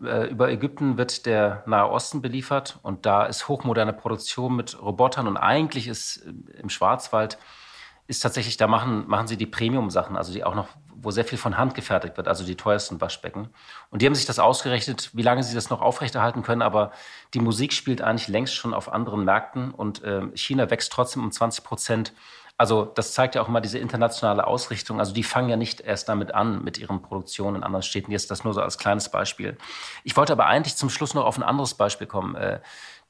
Äh, 0.02 0.28
über 0.28 0.50
Ägypten 0.50 0.98
wird 0.98 1.26
der 1.26 1.64
Nahe 1.66 1.90
Osten 1.90 2.22
beliefert 2.22 2.80
und 2.84 3.06
da 3.06 3.26
ist 3.26 3.48
hochmoderne 3.48 3.94
Produktion 3.94 4.56
mit 4.56 4.80
Robotern 4.82 5.28
und 5.28 5.38
eigentlich 5.38 5.88
ist 5.88 6.18
äh, 6.18 6.60
im 6.60 6.70
Schwarzwald 6.70 7.38
ist 8.06 8.20
tatsächlich, 8.20 8.58
da 8.58 8.68
machen, 8.68 9.08
machen 9.08 9.28
sie 9.28 9.38
die 9.38 9.46
Premium-Sachen, 9.46 10.18
also 10.18 10.34
die 10.34 10.44
auch 10.44 10.56
noch, 10.56 10.68
wo 11.04 11.12
sehr 11.12 11.26
viel 11.26 11.38
von 11.38 11.58
Hand 11.58 11.76
gefertigt 11.76 12.18
wird, 12.18 12.28
also 12.28 12.44
die 12.44 12.56
teuersten 12.56 13.02
Waschbecken. 13.02 13.50
Und 13.90 14.02
die 14.02 14.06
haben 14.06 14.16
sich 14.16 14.26
das 14.26 14.40
ausgerechnet, 14.40 15.12
wie 15.14 15.22
lange 15.22 15.44
sie 15.44 15.56
das 15.56 15.70
noch 15.70 15.82
aufrechterhalten 15.82 16.44
können, 16.44 16.62
aber 16.62 16.92
die 17.34 17.40
Musik 17.40 17.74
spielt 17.74 18.02
eigentlich 18.02 18.28
längst 18.28 18.56
schon 18.56 18.74
auf 18.74 18.92
anderen 18.92 19.26
Märkten 19.26 19.72
und 19.72 20.04
äh, 20.04 20.22
China 20.36 20.70
wächst 20.70 20.92
trotzdem 20.92 21.24
um 21.24 21.32
20 21.32 21.64
Prozent 21.64 22.14
also 22.56 22.86
das 22.86 23.14
zeigt 23.14 23.36
ja 23.36 23.42
auch 23.42 23.48
mal 23.48 23.62
diese 23.62 23.80
internationale 23.80 24.46
Ausrichtung. 24.46 25.00
Also 25.00 25.14
die 25.14 25.24
fangen 25.24 25.50
ja 25.50 25.58
nicht 25.58 25.82
erst 25.82 26.08
damit 26.08 26.34
an, 26.36 26.64
mit 26.64 26.78
ihren 26.78 27.02
Produktionen 27.02 27.58
in 27.58 27.64
anderen 27.64 27.82
Städten. 27.82 28.12
Jetzt 28.12 28.30
das 28.30 28.44
nur 28.44 28.54
so 28.54 28.62
als 28.62 28.78
kleines 28.78 29.10
Beispiel. 29.10 29.58
Ich 30.04 30.16
wollte 30.16 30.34
aber 30.34 30.46
eigentlich 30.46 30.76
zum 30.76 30.90
Schluss 30.90 31.14
noch 31.16 31.26
auf 31.26 31.38
ein 31.38 31.44
anderes 31.44 31.74
Beispiel 31.74 32.06
kommen. 32.06 32.36
Äh, 32.36 32.60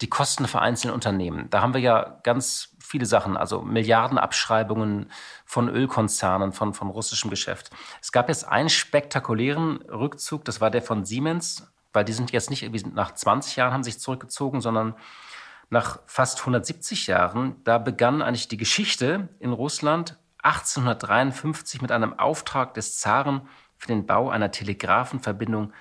die 0.02 0.10
Kosten 0.10 0.48
für 0.48 0.60
einzelne 0.60 0.94
Unternehmen. 0.94 1.50
Da 1.50 1.62
haben 1.62 1.74
wir 1.74 1.82
ja 1.82 2.20
ganz 2.24 2.73
viele 2.94 3.08
Sachen, 3.08 3.38
also 3.38 3.64
Milliardenabschreibungen 3.64 5.10
von 5.46 5.68
Ölkonzernen, 5.68 6.52
von, 6.52 6.76
von 6.76 6.92
russischem 6.92 7.32
Geschäft. 7.32 7.72
Es 8.04 8.12
gab 8.12 8.30
jetzt 8.30 8.48
einen 8.48 8.70
spektakulären 8.70 9.78
Rückzug, 9.90 10.46
das 10.46 10.62
war 10.62 10.70
der 10.70 10.84
von 10.84 11.04
Siemens, 11.04 11.74
weil 11.92 12.06
die 12.06 12.14
sind 12.14 12.32
jetzt 12.32 12.52
nicht 12.52 12.62
irgendwie 12.62 12.88
nach 12.94 13.16
20 13.16 13.56
Jahren 13.56 13.74
haben 13.74 13.84
sich 13.84 14.00
zurückgezogen, 14.00 14.62
sondern 14.62 14.94
nach 15.72 16.02
fast 16.06 16.42
170 16.42 17.08
Jahren, 17.08 17.56
da 17.64 17.80
begann 17.80 18.22
eigentlich 18.22 18.48
die 18.48 18.58
Geschichte 18.58 19.28
in 19.40 19.54
Russland 19.54 20.20
1853 20.44 21.82
mit 21.82 21.92
einem 21.92 22.20
Auftrag 22.20 22.76
des 22.76 23.00
Zaren 23.00 23.48
für 23.76 23.88
den 23.88 24.06
Bau 24.06 24.30
einer 24.30 24.52
Telegrafenverbindung 24.52 25.74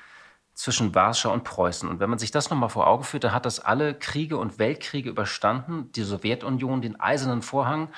zwischen 0.55 0.95
Warschau 0.95 1.33
und 1.33 1.45
Preußen. 1.45 1.89
Und 1.89 2.01
wenn 2.01 2.11
man 2.11 2.19
sich 2.19 2.31
das 2.31 2.51
nochmal 2.51 2.69
vor 2.69 2.87
Augen 2.87 3.05
führt, 3.05 3.25
dann 3.25 3.33
hat 3.33 3.47
das 3.47 3.61
alle 3.61 3.95
Kriege 3.95 4.37
und 4.37 4.59
Weltkriege 4.59 5.09
überstanden, 5.09 5.91
die 5.93 6.03
Sowjetunion, 6.03 6.83
den 6.83 7.01
eisernen 7.01 7.43
Vorhang. 7.43 7.89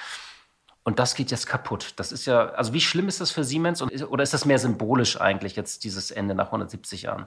Und 0.84 0.98
das 0.98 1.14
geht 1.14 1.30
jetzt 1.30 1.46
kaputt. 1.46 1.94
Das 1.96 2.12
ist 2.12 2.26
ja, 2.26 2.50
also 2.50 2.72
wie 2.72 2.80
schlimm 2.80 3.09
ist 3.09 3.20
das 3.20 3.30
für 3.30 3.42
Siemens? 3.42 3.82
Oder 3.82 4.22
ist 4.22 4.34
das 4.34 4.44
mehr 4.44 4.59
symbolisch 4.59 5.20
eigentlich 5.20 5.57
jetzt 5.57 5.84
dieses 5.84 6.11
Ende 6.11 6.34
nach 6.34 6.46
170 6.46 7.02
Jahren? 7.02 7.26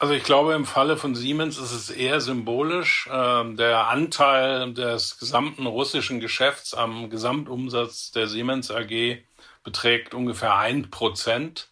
Also 0.00 0.14
ich 0.14 0.24
glaube, 0.24 0.54
im 0.54 0.64
Falle 0.64 0.96
von 0.96 1.14
Siemens 1.14 1.58
ist 1.58 1.72
es 1.72 1.90
eher 1.90 2.20
symbolisch. 2.20 3.08
Ähm, 3.12 3.56
der 3.56 3.88
Anteil 3.88 4.72
des 4.72 5.18
gesamten 5.18 5.66
russischen 5.66 6.20
Geschäfts 6.20 6.74
am 6.74 7.10
Gesamtumsatz 7.10 8.10
der 8.10 8.26
Siemens 8.26 8.70
AG 8.70 9.18
beträgt 9.62 10.14
ungefähr 10.14 10.56
ein 10.56 10.90
Prozent. 10.90 11.69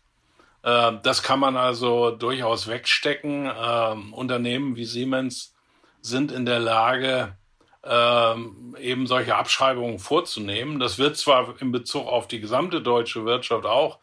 Äh, 0.68 0.98
das 1.02 1.22
kann 1.22 1.40
man 1.40 1.56
also 1.56 2.10
durchaus 2.10 2.68
wegstecken. 2.68 3.50
Ähm, 3.58 4.12
Unternehmen 4.12 4.76
wie 4.76 4.84
Siemens 4.84 5.54
sind 6.02 6.30
in 6.30 6.44
der 6.46 6.58
Lage, 6.58 7.36
ähm, 7.84 8.76
eben 8.78 9.06
solche 9.06 9.36
Abschreibungen 9.36 9.98
vorzunehmen. 9.98 10.78
Das 10.78 10.98
wird 10.98 11.16
zwar 11.16 11.60
in 11.60 11.72
Bezug 11.72 12.06
auf 12.06 12.28
die 12.28 12.40
gesamte 12.40 12.82
deutsche 12.82 13.24
Wirtschaft 13.24 13.64
auch 13.64 13.98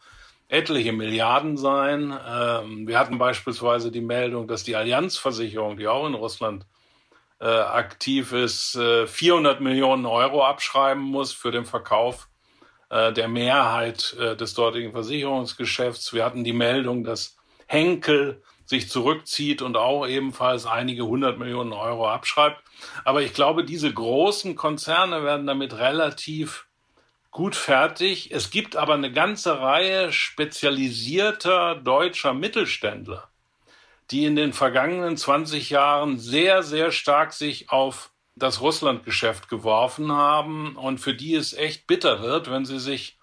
etliche 0.48 0.92
Milliarden 0.92 1.56
sein. 1.56 2.16
Ähm, 2.28 2.88
wir 2.88 2.98
hatten 2.98 3.18
beispielsweise 3.18 3.90
die 3.92 4.00
Meldung, 4.00 4.48
dass 4.48 4.64
die 4.64 4.76
Allianzversicherung, 4.76 5.76
die 5.76 5.88
auch 5.88 6.06
in 6.06 6.14
Russland 6.14 6.66
äh, 7.40 7.46
aktiv 7.46 8.32
ist, 8.32 8.76
äh, 8.76 9.06
400 9.06 9.60
Millionen 9.60 10.06
Euro 10.06 10.44
abschreiben 10.44 11.02
muss 11.02 11.32
für 11.32 11.52
den 11.52 11.64
Verkauf 11.64 12.24
äh, 12.24 12.35
der 13.12 13.28
Mehrheit 13.28 14.16
äh, 14.18 14.36
des 14.36 14.54
dortigen 14.54 14.92
Versicherungsgeschäfts. 14.92 16.12
Wir 16.12 16.24
hatten 16.24 16.44
die 16.44 16.52
Meldung, 16.52 17.04
dass 17.04 17.36
Henkel 17.66 18.42
sich 18.64 18.88
zurückzieht 18.90 19.62
und 19.62 19.76
auch 19.76 20.06
ebenfalls 20.06 20.66
einige 20.66 21.06
hundert 21.06 21.38
Millionen 21.38 21.72
Euro 21.72 22.08
abschreibt. 22.08 22.62
Aber 23.04 23.22
ich 23.22 23.32
glaube, 23.32 23.64
diese 23.64 23.92
großen 23.92 24.56
Konzerne 24.56 25.22
werden 25.24 25.46
damit 25.46 25.78
relativ 25.78 26.66
gut 27.30 27.54
fertig. 27.54 28.32
Es 28.32 28.50
gibt 28.50 28.76
aber 28.76 28.94
eine 28.94 29.12
ganze 29.12 29.60
Reihe 29.60 30.12
spezialisierter 30.12 31.76
deutscher 31.76 32.34
Mittelständler, 32.34 33.28
die 34.10 34.24
in 34.24 34.36
den 34.36 34.52
vergangenen 34.52 35.16
20 35.16 35.70
Jahren 35.70 36.18
sehr, 36.18 36.62
sehr 36.62 36.90
stark 36.90 37.32
sich 37.32 37.70
auf 37.70 38.10
das 38.36 38.60
Russlandgeschäft 38.60 39.48
geworfen 39.48 40.12
haben 40.12 40.76
und 40.76 40.98
für 40.98 41.14
die 41.14 41.34
es 41.34 41.54
echt 41.54 41.86
bitter 41.86 42.22
wird, 42.22 42.50
wenn 42.50 42.64
sie 42.64 42.78
sich 42.78 43.18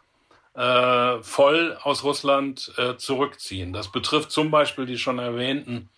äh, 0.56 1.22
voll 1.22 1.78
aus 1.82 2.04
Russland 2.04 2.74
äh, 2.78 2.98
zurückziehen. 2.98 3.74
Das 3.74 3.92
betrifft 3.92 4.32
zum 4.32 4.52
Beispiel 4.52 4.86
die 4.86 4.98
schon 4.98 5.20
erwähnten 5.20 5.90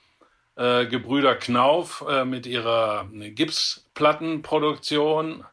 äh, 0.55 0.85
Gebrüder 0.85 1.35
Knauf 1.35 2.05
äh, 2.07 2.25
mit 2.25 2.45
ihrer 2.45 3.09
Gipsplattenproduktion, 3.11 5.43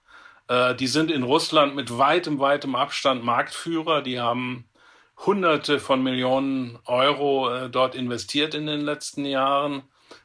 äh, 0.49 0.75
die 0.75 0.87
sind 0.87 1.11
in 1.11 1.23
Russland 1.23 1.75
mit 1.75 1.99
weitem, 1.99 2.39
weitem 2.39 2.75
Abstand 2.75 3.25
Marktführer. 3.25 4.03
Die 4.03 4.21
haben 4.21 4.67
Hunderte 5.25 5.81
von 5.81 6.03
Millionen 6.03 6.79
Euro 6.85 7.51
äh, 7.51 7.71
dort 7.71 7.95
investiert 7.95 8.55
in 8.55 8.67
den 8.67 8.81
letzten 8.81 9.25
Jahren. 9.25 9.83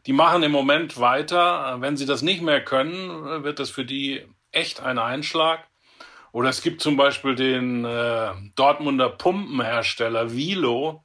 Die 0.08 0.14
machen 0.14 0.41
im 0.41 0.53
Moment 0.53 1.01
weiter. 1.01 1.76
Wenn 1.82 1.97
sie 1.97 2.05
das 2.05 2.22
nicht 2.22 2.41
mehr 2.41 2.64
können, 2.64 3.43
wird 3.43 3.60
das 3.60 3.70
für 3.70 3.84
die 3.84 4.26
echt 4.53 4.80
ein 4.80 4.99
Einschlag. 4.99 5.68
Oder 6.32 6.49
es 6.49 6.62
gibt 6.62 6.82
zum 6.82 6.95
Beispiel 6.95 7.36
den 7.36 7.84
äh, 7.84 8.32
Dortmunder 8.55 9.10
Pumpenhersteller 9.10 10.34
Vilo, 10.34 11.03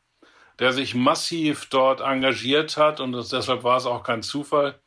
der 0.60 0.72
sich 0.72 0.94
massiv 0.94 1.66
dort 1.68 2.00
engagiert 2.00 2.76
hat 2.76 3.00
und 3.00 3.12
das, 3.12 3.30
deshalb 3.30 3.64
war 3.64 3.76
es 3.76 3.86
auch 3.86 4.04
kein 4.04 4.22
Zufall, 4.22 4.78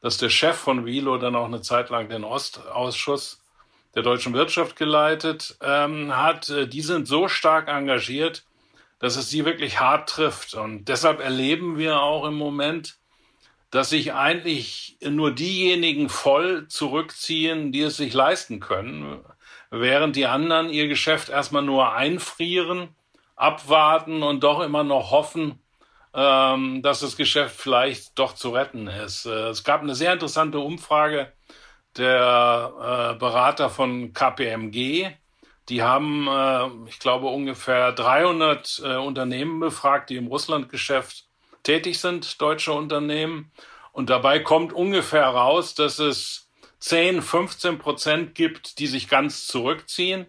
dass 0.00 0.18
der 0.18 0.28
Chef 0.28 0.56
von 0.56 0.84
Vilo 0.84 1.18
dann 1.18 1.34
auch 1.34 1.46
eine 1.46 1.62
Zeit 1.62 1.90
lang 1.90 2.08
den 2.08 2.22
Ostausschuss 2.22 3.42
der 3.94 4.02
deutschen 4.02 4.34
Wirtschaft 4.34 4.76
geleitet 4.76 5.56
ähm, 5.62 6.16
hat, 6.16 6.52
die 6.72 6.82
sind 6.82 7.08
so 7.08 7.26
stark 7.26 7.68
engagiert, 7.68 8.44
dass 8.98 9.16
es 9.16 9.30
sie 9.30 9.44
wirklich 9.44 9.80
hart 9.80 10.08
trifft. 10.10 10.54
Und 10.54 10.84
deshalb 10.84 11.20
erleben 11.20 11.78
wir 11.78 12.00
auch 12.00 12.26
im 12.26 12.34
Moment, 12.34 12.98
dass 13.74 13.90
sich 13.90 14.14
eigentlich 14.14 14.98
nur 15.02 15.32
diejenigen 15.32 16.08
voll 16.08 16.68
zurückziehen, 16.68 17.72
die 17.72 17.80
es 17.80 17.96
sich 17.96 18.14
leisten 18.14 18.60
können, 18.60 19.24
während 19.68 20.14
die 20.14 20.26
anderen 20.26 20.70
ihr 20.70 20.86
Geschäft 20.86 21.28
erstmal 21.28 21.62
nur 21.62 21.92
einfrieren, 21.92 22.94
abwarten 23.34 24.22
und 24.22 24.44
doch 24.44 24.60
immer 24.60 24.84
noch 24.84 25.10
hoffen, 25.10 25.60
ähm, 26.14 26.82
dass 26.82 27.00
das 27.00 27.16
Geschäft 27.16 27.56
vielleicht 27.56 28.16
doch 28.16 28.34
zu 28.34 28.50
retten 28.50 28.86
ist. 28.86 29.26
Äh, 29.26 29.48
es 29.48 29.64
gab 29.64 29.80
eine 29.80 29.96
sehr 29.96 30.12
interessante 30.12 30.60
Umfrage 30.60 31.32
der 31.96 33.14
äh, 33.14 33.18
Berater 33.18 33.70
von 33.70 34.12
KPMG. 34.12 35.10
Die 35.68 35.82
haben, 35.82 36.28
äh, 36.28 36.88
ich 36.88 37.00
glaube, 37.00 37.26
ungefähr 37.26 37.90
300 37.90 38.82
äh, 38.84 38.96
Unternehmen 38.98 39.58
befragt, 39.58 40.10
die 40.10 40.16
im 40.16 40.28
Russlandgeschäft 40.28 41.26
tätig 41.64 41.98
sind, 41.98 42.40
deutsche 42.40 42.72
Unternehmen. 42.72 43.50
Und 43.92 44.10
dabei 44.10 44.38
kommt 44.38 44.72
ungefähr 44.72 45.26
raus, 45.26 45.74
dass 45.74 45.98
es 45.98 46.48
10, 46.78 47.22
15 47.22 47.78
Prozent 47.78 48.34
gibt, 48.34 48.78
die 48.78 48.86
sich 48.86 49.08
ganz 49.08 49.46
zurückziehen, 49.46 50.26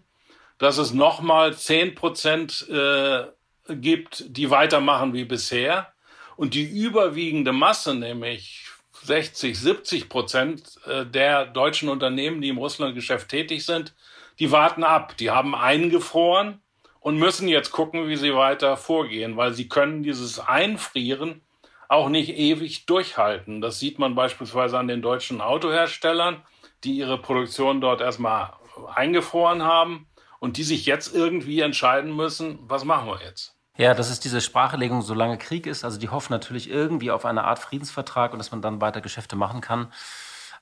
dass 0.58 0.78
es 0.78 0.94
nochmal 0.94 1.56
10 1.56 1.96
Prozent 1.96 2.68
äh, 2.70 3.26
gibt, 3.70 4.26
die 4.36 4.50
weitermachen 4.50 5.14
wie 5.14 5.26
bisher. 5.26 5.94
Und 6.38 6.54
die 6.54 6.64
überwiegende 6.64 7.54
Masse, 7.54 7.94
nämlich 7.94 8.66
60, 9.04 9.60
70 9.60 10.10
Prozent 10.10 10.64
äh, 10.86 11.06
der 11.06 11.46
deutschen 11.46 11.90
Unternehmen, 11.90 12.42
die 12.42 12.50
im 12.50 12.58
Russlandgeschäft 12.58 13.30
tätig 13.30 13.66
sind, 13.66 13.94
die 14.40 14.52
warten 14.52 14.84
ab. 14.84 15.18
Die 15.18 15.32
haben 15.32 15.56
eingefroren 15.56 16.62
und 17.06 17.20
müssen 17.20 17.47
jetzt 17.47 17.72
gucken, 17.72 18.08
wie 18.08 18.16
sie 18.16 18.34
weiter 18.34 18.78
vorgehen, 18.78 19.38
weil 19.38 19.53
sie 19.53 19.70
können 19.70 20.01
dieses 20.01 20.39
Einfrieren 20.39 21.41
auch 21.88 22.10
nicht 22.10 22.32
ewig 22.36 22.88
durchhalten. 22.88 23.62
Das 23.62 23.78
sieht 23.78 23.99
man 23.99 24.16
beispielsweise 24.16 24.80
an 24.80 24.88
den 24.88 25.03
deutschen 25.03 25.39
Autoherstellern, 25.39 26.41
die 26.84 26.97
ihre 26.97 27.20
Produktion 27.22 27.80
dort 27.80 28.01
erstmal 28.01 28.53
eingefroren 28.95 29.62
haben 29.62 30.08
und 30.39 30.58
die 30.58 30.64
sich 30.64 30.88
jetzt 30.88 31.14
irgendwie 31.14 31.60
entscheiden 31.60 32.16
müssen, 32.16 32.58
was 32.64 32.86
machen 32.86 33.08
wir 33.08 33.22
jetzt? 33.24 33.56
Ja, 33.78 33.93
das 33.93 34.10
ist 34.10 34.26
diese 34.26 34.41
Sprachelegung, 34.41 35.03
solange 35.03 35.38
Krieg 35.38 35.68
ist. 35.68 35.86
Also 35.86 35.99
die 35.99 36.10
hoffen 36.10 36.34
natürlich 36.34 36.72
irgendwie 36.72 37.12
auf 37.12 37.26
eine 37.26 37.43
Art 37.43 37.60
Friedensvertrag 37.60 38.34
und 38.34 38.39
dass 38.39 38.49
man 38.49 38.64
dann 38.64 38.82
weiter 38.82 39.01
Geschäfte 39.01 39.36
machen 39.36 39.62
kann. 39.62 39.93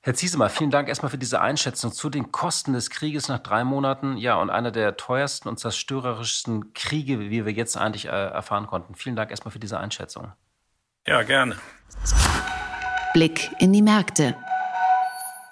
Herr 0.06 0.12
Ziesemer, 0.12 0.50
vielen 0.50 0.70
Dank 0.70 0.90
erstmal 0.90 1.08
für 1.08 1.16
diese 1.16 1.40
Einschätzung 1.40 1.90
zu 1.90 2.10
den 2.10 2.30
Kosten 2.30 2.74
des 2.74 2.90
Krieges 2.90 3.28
nach 3.28 3.38
drei 3.38 3.64
Monaten. 3.64 4.18
Ja, 4.18 4.36
und 4.36 4.50
einer 4.50 4.70
der 4.70 4.98
teuersten 4.98 5.48
und 5.48 5.58
zerstörerischsten 5.58 6.74
Kriege, 6.74 7.20
wie 7.20 7.46
wir 7.46 7.52
jetzt 7.52 7.74
eigentlich 7.78 8.04
äh, 8.04 8.10
erfahren 8.10 8.66
konnten. 8.66 8.96
Vielen 8.96 9.16
Dank 9.16 9.30
erstmal 9.30 9.52
für 9.52 9.58
diese 9.58 9.80
Einschätzung. 9.80 10.30
Ja, 11.06 11.22
gerne. 11.22 11.56
Blick 13.14 13.50
in 13.60 13.72
die 13.72 13.80
Märkte. 13.80 14.36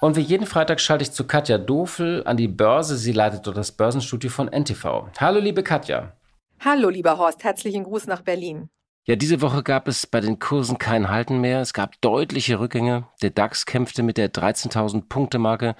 Und 0.03 0.17
wie 0.17 0.21
jeden 0.21 0.47
Freitag 0.47 0.81
schalte 0.81 1.05
ich 1.05 1.13
zu 1.13 1.27
Katja 1.27 1.57
Dofel 1.57 2.23
an 2.27 2.37
die 2.37 2.49
Börse. 2.49 2.99
Sie 2.99 3.13
leitet 3.13 3.47
dort 3.47 3.57
das 3.57 3.73
Börsenstudio 3.73 4.29
von 4.29 4.49
NTV. 4.49 5.09
Hallo, 5.19 5.41
liebe 5.41 5.63
Katja. 5.63 6.13
Hallo, 6.61 6.91
lieber 6.91 7.17
Horst. 7.17 7.43
Herzlichen 7.43 7.85
Gruß 7.85 8.07
nach 8.07 8.21
Berlin. 8.21 8.69
Ja, 9.05 9.17
diese 9.17 9.41
Woche 9.41 9.65
gab 9.65 9.89
es 9.89 10.07
bei 10.07 10.21
den 10.21 10.39
Kursen 10.39 10.79
kein 10.79 11.11
Halten 11.11 11.41
mehr. 11.41 11.61
Es 11.61 11.73
gab 11.73 12.01
deutliche 12.03 12.61
Rückgänge. 12.61 13.09
Der 13.21 13.31
DAX 13.31 13.67
kämpfte 13.67 14.05
mit 14.05 14.17
der 14.17 14.33
13.000 14.33 15.09
Punkte 15.09 15.41
Marke. 15.41 15.75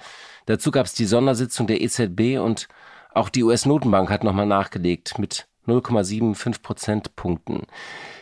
Dazu 0.45 0.71
gab 0.71 0.85
es 0.85 0.93
die 0.93 1.05
Sondersitzung 1.05 1.65
der 1.65 1.79
EZB 1.79 2.37
und 2.39 2.67
auch 3.13 3.29
die 3.29 3.43
US-Notenbank 3.43 4.09
hat 4.09 4.25
nochmal 4.25 4.45
nachgelegt 4.45 5.19
mit 5.19 5.47
0,75 5.67 6.61
Prozentpunkten. 6.61 7.61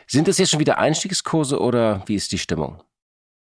Sind 0.05 0.27
das 0.27 0.37
jetzt 0.37 0.51
schon 0.51 0.59
wieder 0.59 0.77
Einstiegskurse 0.77 1.59
oder 1.59 2.03
wie 2.05 2.15
ist 2.15 2.31
die 2.31 2.37
Stimmung? 2.37 2.83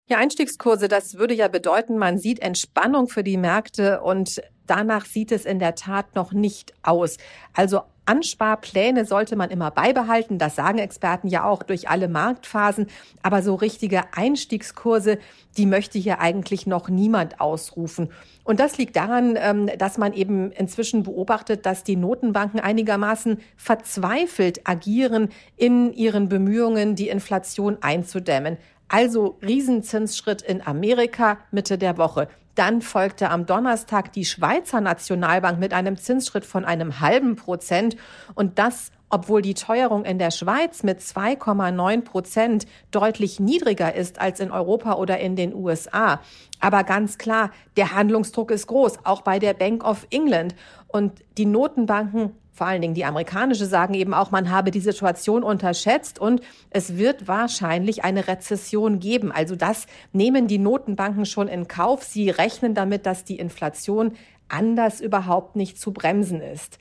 Ja, 0.08 0.16
Einstiegskurse, 0.16 0.88
das 0.88 1.18
würde 1.18 1.34
ja 1.34 1.48
bedeuten, 1.48 1.98
man 1.98 2.18
sieht 2.18 2.40
Entspannung 2.40 3.06
für 3.06 3.22
die 3.22 3.36
Märkte 3.36 4.00
und 4.00 4.40
danach 4.66 5.04
sieht 5.04 5.30
es 5.30 5.44
in 5.44 5.58
der 5.58 5.74
Tat 5.74 6.14
noch 6.14 6.32
nicht 6.32 6.72
aus. 6.82 7.18
Also 7.52 7.82
Ansparpläne 8.10 9.04
sollte 9.04 9.36
man 9.36 9.50
immer 9.50 9.70
beibehalten. 9.70 10.38
Das 10.38 10.56
sagen 10.56 10.78
Experten 10.78 11.28
ja 11.28 11.44
auch 11.44 11.62
durch 11.62 11.88
alle 11.88 12.08
Marktphasen. 12.08 12.88
Aber 13.22 13.40
so 13.40 13.54
richtige 13.54 14.02
Einstiegskurse, 14.16 15.18
die 15.56 15.64
möchte 15.64 15.96
hier 15.96 16.18
eigentlich 16.18 16.66
noch 16.66 16.88
niemand 16.88 17.40
ausrufen. 17.40 18.10
Und 18.42 18.58
das 18.58 18.78
liegt 18.78 18.96
daran, 18.96 19.38
ähm, 19.40 19.70
dass 19.78 19.96
man 19.96 20.12
eben 20.12 20.50
inzwischen 20.50 21.04
beobachtet, 21.04 21.66
dass 21.66 21.84
die 21.84 21.94
Notenbanken 21.94 22.58
einigermaßen 22.58 23.38
verzweifelt 23.56 24.62
agieren 24.64 25.28
in 25.56 25.92
ihren 25.92 26.28
Bemühungen, 26.28 26.96
die 26.96 27.10
Inflation 27.10 27.78
einzudämmen. 27.80 28.56
Also 28.88 29.38
Riesenzinsschritt 29.40 30.42
in 30.42 30.66
Amerika 30.66 31.38
Mitte 31.52 31.78
der 31.78 31.96
Woche. 31.96 32.26
Dann 32.54 32.82
folgte 32.82 33.30
am 33.30 33.46
Donnerstag 33.46 34.12
die 34.12 34.24
Schweizer 34.24 34.80
Nationalbank 34.80 35.58
mit 35.58 35.72
einem 35.72 35.96
Zinsschritt 35.96 36.44
von 36.44 36.64
einem 36.64 37.00
halben 37.00 37.36
Prozent 37.36 37.96
und 38.34 38.58
das 38.58 38.92
obwohl 39.10 39.42
die 39.42 39.54
Teuerung 39.54 40.04
in 40.04 40.18
der 40.18 40.30
Schweiz 40.30 40.84
mit 40.84 41.00
2,9 41.00 42.02
Prozent 42.02 42.66
deutlich 42.92 43.40
niedriger 43.40 43.94
ist 43.94 44.20
als 44.20 44.38
in 44.38 44.52
Europa 44.52 44.94
oder 44.94 45.18
in 45.18 45.34
den 45.34 45.52
USA. 45.52 46.20
Aber 46.60 46.84
ganz 46.84 47.18
klar, 47.18 47.50
der 47.76 47.92
Handlungsdruck 47.92 48.52
ist 48.52 48.68
groß, 48.68 49.04
auch 49.04 49.22
bei 49.22 49.40
der 49.40 49.52
Bank 49.52 49.84
of 49.84 50.06
England. 50.10 50.54
Und 50.86 51.24
die 51.36 51.46
Notenbanken 51.46 52.36
vor 52.52 52.66
allen 52.66 52.82
Dingen 52.82 52.94
die 52.94 53.04
amerikanische 53.04 53.66
sagen 53.66 53.94
eben 53.94 54.12
auch, 54.12 54.30
man 54.30 54.50
habe 54.50 54.70
die 54.70 54.80
Situation 54.80 55.42
unterschätzt 55.42 56.18
und 56.18 56.42
es 56.70 56.96
wird 56.96 57.28
wahrscheinlich 57.28 58.04
eine 58.04 58.28
Rezession 58.28 59.00
geben. 59.00 59.32
Also 59.32 59.56
das 59.56 59.86
nehmen 60.12 60.46
die 60.46 60.58
Notenbanken 60.58 61.26
schon 61.26 61.48
in 61.48 61.68
Kauf. 61.68 62.02
Sie 62.02 62.28
rechnen 62.30 62.74
damit, 62.74 63.06
dass 63.06 63.24
die 63.24 63.38
Inflation 63.38 64.12
anders 64.48 65.00
überhaupt 65.00 65.56
nicht 65.56 65.80
zu 65.80 65.92
bremsen 65.92 66.40
ist. 66.40 66.78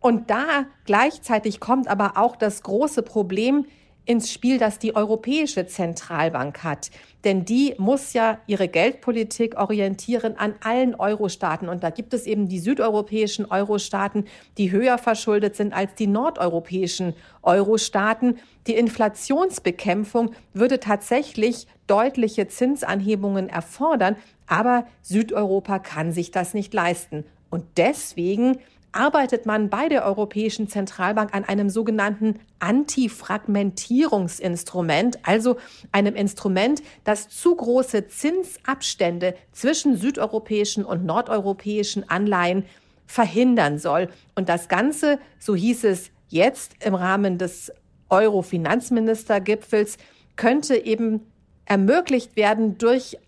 Und 0.00 0.30
da 0.30 0.66
gleichzeitig 0.84 1.60
kommt 1.60 1.88
aber 1.88 2.16
auch 2.16 2.36
das 2.36 2.62
große 2.62 3.02
Problem, 3.02 3.66
ins 4.04 4.32
Spiel, 4.32 4.58
das 4.58 4.78
die 4.78 4.96
Europäische 4.96 5.66
Zentralbank 5.66 6.64
hat. 6.64 6.90
Denn 7.24 7.44
die 7.44 7.74
muss 7.78 8.14
ja 8.14 8.38
ihre 8.46 8.66
Geldpolitik 8.66 9.56
orientieren 9.56 10.36
an 10.36 10.54
allen 10.60 10.94
Euro-Staaten. 10.96 11.68
Und 11.68 11.84
da 11.84 11.90
gibt 11.90 12.14
es 12.14 12.26
eben 12.26 12.48
die 12.48 12.58
südeuropäischen 12.58 13.46
Euro-Staaten, 13.46 14.24
die 14.58 14.72
höher 14.72 14.98
verschuldet 14.98 15.54
sind 15.54 15.72
als 15.72 15.94
die 15.94 16.08
nordeuropäischen 16.08 17.14
Euro-Staaten. 17.42 18.38
Die 18.66 18.74
Inflationsbekämpfung 18.74 20.32
würde 20.52 20.80
tatsächlich 20.80 21.68
deutliche 21.86 22.48
Zinsanhebungen 22.48 23.48
erfordern. 23.48 24.16
Aber 24.48 24.86
Südeuropa 25.02 25.78
kann 25.78 26.12
sich 26.12 26.32
das 26.32 26.54
nicht 26.54 26.74
leisten. 26.74 27.24
Und 27.50 27.64
deswegen 27.76 28.58
arbeitet 28.92 29.46
man 29.46 29.70
bei 29.70 29.88
der 29.88 30.04
Europäischen 30.04 30.68
Zentralbank 30.68 31.34
an 31.34 31.44
einem 31.44 31.70
sogenannten 31.70 32.38
Antifragmentierungsinstrument, 32.58 35.18
also 35.22 35.56
einem 35.90 36.14
Instrument, 36.14 36.82
das 37.04 37.30
zu 37.30 37.56
große 37.56 38.06
Zinsabstände 38.06 39.34
zwischen 39.50 39.96
südeuropäischen 39.96 40.84
und 40.84 41.04
nordeuropäischen 41.04 42.08
Anleihen 42.08 42.64
verhindern 43.06 43.78
soll. 43.78 44.08
Und 44.34 44.48
das 44.48 44.68
Ganze, 44.68 45.18
so 45.38 45.54
hieß 45.54 45.84
es 45.84 46.10
jetzt 46.28 46.84
im 46.84 46.94
Rahmen 46.94 47.38
des 47.38 47.72
Euro-Finanzministergipfels, 48.08 49.98
könnte 50.36 50.76
eben 50.76 51.20
ermöglicht 51.64 52.36
werden 52.36 52.78
durch 52.78 53.18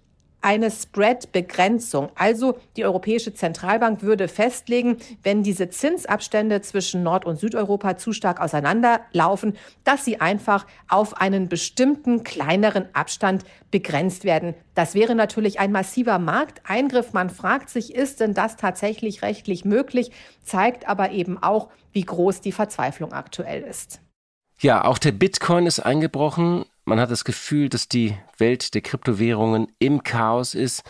eine 0.45 0.71
Spread-Begrenzung. 0.71 2.11
Also 2.15 2.59
die 2.77 2.85
Europäische 2.85 3.33
Zentralbank 3.33 4.03
würde 4.03 4.29
festlegen, 4.29 4.99
wenn 5.23 5.43
diese 5.43 5.71
Zinsabstände 5.71 6.61
zwischen 6.61 7.03
Nord- 7.03 7.25
und 7.25 7.41
Südeuropa 7.41 7.97
zu 7.97 8.13
stark 8.13 8.41
auseinanderlaufen, 8.41 9.57
dass 9.85 10.05
sie 10.05 10.21
einfach 10.21 10.67
auf 10.89 11.17
einen 11.17 11.49
bestimmten 11.49 12.25
kleineren 12.25 12.89
Abstand 12.93 13.45
begrenzt 13.71 14.25
werden. 14.25 14.55
Das 14.75 14.95
wäre 14.95 15.15
natürlich 15.15 15.61
ein 15.61 15.73
massiver 15.73 16.19
Markteingriff. 16.19 17.15
Man 17.15 17.31
fragt 17.31 17.71
sich, 17.71 17.95
ist 17.95 18.21
denn 18.21 18.35
das 18.35 18.57
tatsächlich 18.57 19.23
rechtlich 19.23 19.65
möglich? 19.65 20.13
Zeigt 20.45 20.87
aber 20.87 21.13
eben 21.13 21.43
auch, 21.43 21.71
wie 21.93 22.03
groß 22.03 22.43
die 22.43 22.53
Verzweiflung 22.53 23.15
aktuell 23.15 23.63
ist. 23.63 24.01
Ja, 24.61 24.85
auch 24.85 24.99
der 24.99 25.13
Bitcoin 25.13 25.67
ist 25.67 25.81
eingebrochen. 25.81 26.67
Man 26.85 27.01
hat 27.01 27.11
das 27.11 27.25
Gefühl, 27.25 27.69
dass 27.69 27.89
die 27.89 28.17
Welt 28.37 28.75
der 28.75 28.83
Kryptowährungen 28.83 29.69
im 29.79 30.03
Chaos 30.03 30.55
ist. 30.55 30.83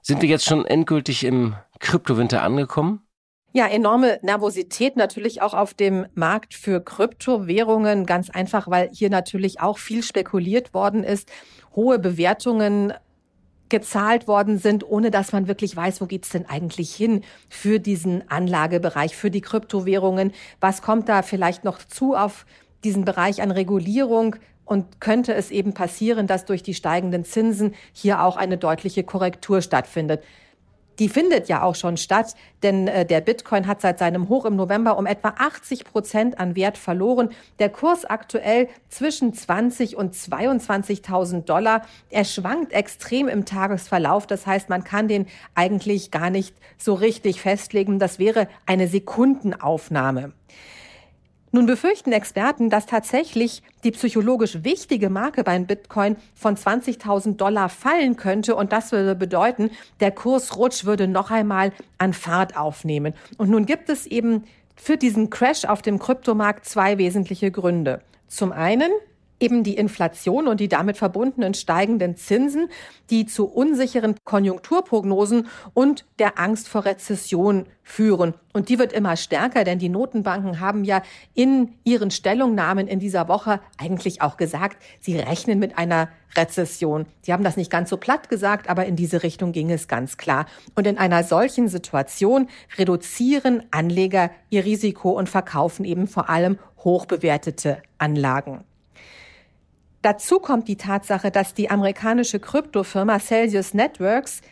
Sind 0.00 0.22
wir 0.22 0.28
jetzt 0.28 0.44
schon 0.44 0.64
endgültig 0.64 1.24
im 1.24 1.54
Kryptowinter 1.80 2.42
angekommen? 2.42 3.02
Ja, 3.52 3.66
enorme 3.66 4.18
Nervosität 4.22 4.96
natürlich 4.96 5.40
auch 5.40 5.54
auf 5.54 5.74
dem 5.74 6.06
Markt 6.14 6.54
für 6.54 6.80
Kryptowährungen. 6.80 8.04
Ganz 8.04 8.30
einfach, 8.30 8.68
weil 8.68 8.90
hier 8.92 9.10
natürlich 9.10 9.60
auch 9.60 9.78
viel 9.78 10.02
spekuliert 10.02 10.74
worden 10.74 11.04
ist. 11.04 11.30
Hohe 11.76 11.98
Bewertungen 11.98 12.92
gezahlt 13.68 14.28
worden 14.28 14.58
sind, 14.58 14.84
ohne 14.84 15.10
dass 15.10 15.32
man 15.32 15.46
wirklich 15.46 15.76
weiß, 15.76 16.00
wo 16.00 16.06
geht's 16.06 16.30
denn 16.30 16.46
eigentlich 16.46 16.94
hin 16.94 17.22
für 17.48 17.78
diesen 17.78 18.28
Anlagebereich, 18.28 19.16
für 19.16 19.30
die 19.30 19.40
Kryptowährungen. 19.40 20.32
Was 20.60 20.82
kommt 20.82 21.08
da 21.08 21.22
vielleicht 21.22 21.64
noch 21.64 21.78
zu 21.78 22.14
auf 22.14 22.46
diesen 22.82 23.04
Bereich 23.04 23.40
an 23.40 23.50
Regulierung? 23.50 24.36
Und 24.64 25.00
könnte 25.00 25.34
es 25.34 25.50
eben 25.50 25.74
passieren, 25.74 26.26
dass 26.26 26.46
durch 26.46 26.62
die 26.62 26.74
steigenden 26.74 27.24
Zinsen 27.24 27.74
hier 27.92 28.22
auch 28.22 28.36
eine 28.36 28.56
deutliche 28.56 29.04
Korrektur 29.04 29.60
stattfindet. 29.60 30.22
Die 30.98 31.08
findet 31.08 31.48
ja 31.48 31.62
auch 31.62 31.74
schon 31.74 31.96
statt, 31.96 32.34
denn 32.62 32.86
äh, 32.86 33.04
der 33.04 33.20
Bitcoin 33.20 33.66
hat 33.66 33.80
seit 33.80 33.98
seinem 33.98 34.28
Hoch 34.28 34.44
im 34.44 34.54
November 34.54 34.96
um 34.96 35.06
etwa 35.06 35.34
80 35.36 35.84
Prozent 35.84 36.38
an 36.38 36.54
Wert 36.54 36.78
verloren. 36.78 37.30
Der 37.58 37.68
Kurs 37.68 38.04
aktuell 38.04 38.68
zwischen 38.88 39.34
20 39.34 39.96
und 39.96 40.14
22.000 40.14 41.44
Dollar. 41.44 41.82
Er 42.10 42.24
schwankt 42.24 42.72
extrem 42.72 43.26
im 43.28 43.44
Tagesverlauf. 43.44 44.26
Das 44.26 44.46
heißt, 44.46 44.68
man 44.68 44.84
kann 44.84 45.08
den 45.08 45.26
eigentlich 45.54 46.12
gar 46.12 46.30
nicht 46.30 46.54
so 46.78 46.94
richtig 46.94 47.40
festlegen. 47.40 47.98
Das 47.98 48.20
wäre 48.20 48.46
eine 48.66 48.86
Sekundenaufnahme. 48.86 50.32
Nun 51.54 51.66
befürchten 51.66 52.10
Experten, 52.10 52.68
dass 52.68 52.86
tatsächlich 52.86 53.62
die 53.84 53.92
psychologisch 53.92 54.64
wichtige 54.64 55.08
Marke 55.08 55.44
beim 55.44 55.66
Bitcoin 55.66 56.16
von 56.34 56.56
20.000 56.56 57.36
Dollar 57.36 57.68
fallen 57.68 58.16
könnte 58.16 58.56
und 58.56 58.72
das 58.72 58.90
würde 58.90 59.14
bedeuten, 59.14 59.70
der 60.00 60.10
Kursrutsch 60.10 60.84
würde 60.84 61.06
noch 61.06 61.30
einmal 61.30 61.70
an 61.96 62.12
Fahrt 62.12 62.56
aufnehmen. 62.56 63.14
Und 63.38 63.50
nun 63.50 63.66
gibt 63.66 63.88
es 63.88 64.04
eben 64.04 64.42
für 64.74 64.96
diesen 64.96 65.30
Crash 65.30 65.64
auf 65.64 65.80
dem 65.80 66.00
Kryptomarkt 66.00 66.64
zwei 66.64 66.98
wesentliche 66.98 67.52
Gründe. 67.52 68.00
Zum 68.26 68.50
einen 68.50 68.90
eben 69.44 69.62
die 69.62 69.76
Inflation 69.76 70.48
und 70.48 70.58
die 70.58 70.68
damit 70.68 70.96
verbundenen 70.96 71.54
steigenden 71.54 72.16
Zinsen, 72.16 72.68
die 73.10 73.26
zu 73.26 73.46
unsicheren 73.46 74.16
Konjunkturprognosen 74.24 75.46
und 75.74 76.06
der 76.18 76.38
Angst 76.38 76.68
vor 76.68 76.86
Rezession 76.86 77.66
führen. 77.82 78.34
Und 78.54 78.70
die 78.70 78.78
wird 78.78 78.94
immer 78.94 79.16
stärker, 79.16 79.62
denn 79.62 79.78
die 79.78 79.90
Notenbanken 79.90 80.60
haben 80.60 80.84
ja 80.84 81.02
in 81.34 81.74
ihren 81.84 82.10
Stellungnahmen 82.10 82.88
in 82.88 82.98
dieser 82.98 83.28
Woche 83.28 83.60
eigentlich 83.76 84.22
auch 84.22 84.38
gesagt, 84.38 84.82
sie 85.00 85.18
rechnen 85.18 85.58
mit 85.58 85.76
einer 85.76 86.08
Rezession. 86.34 87.06
Sie 87.20 87.32
haben 87.32 87.44
das 87.44 87.58
nicht 87.58 87.70
ganz 87.70 87.90
so 87.90 87.98
platt 87.98 88.30
gesagt, 88.30 88.70
aber 88.70 88.86
in 88.86 88.96
diese 88.96 89.22
Richtung 89.22 89.52
ging 89.52 89.70
es 89.70 89.86
ganz 89.86 90.16
klar. 90.16 90.46
Und 90.74 90.86
in 90.86 90.96
einer 90.98 91.22
solchen 91.22 91.68
Situation 91.68 92.48
reduzieren 92.78 93.64
Anleger 93.70 94.30
ihr 94.48 94.64
Risiko 94.64 95.10
und 95.10 95.28
verkaufen 95.28 95.84
eben 95.84 96.08
vor 96.08 96.30
allem 96.30 96.58
hochbewertete 96.78 97.82
Anlagen. 97.98 98.64
Dazu 100.04 100.38
kommt 100.38 100.68
die 100.68 100.76
Tatsache, 100.76 101.30
dass 101.30 101.54
die 101.54 101.70
amerikanische 101.70 102.38
Kryptofirma 102.38 103.18
Celsius 103.18 103.72
Networks 103.72 104.42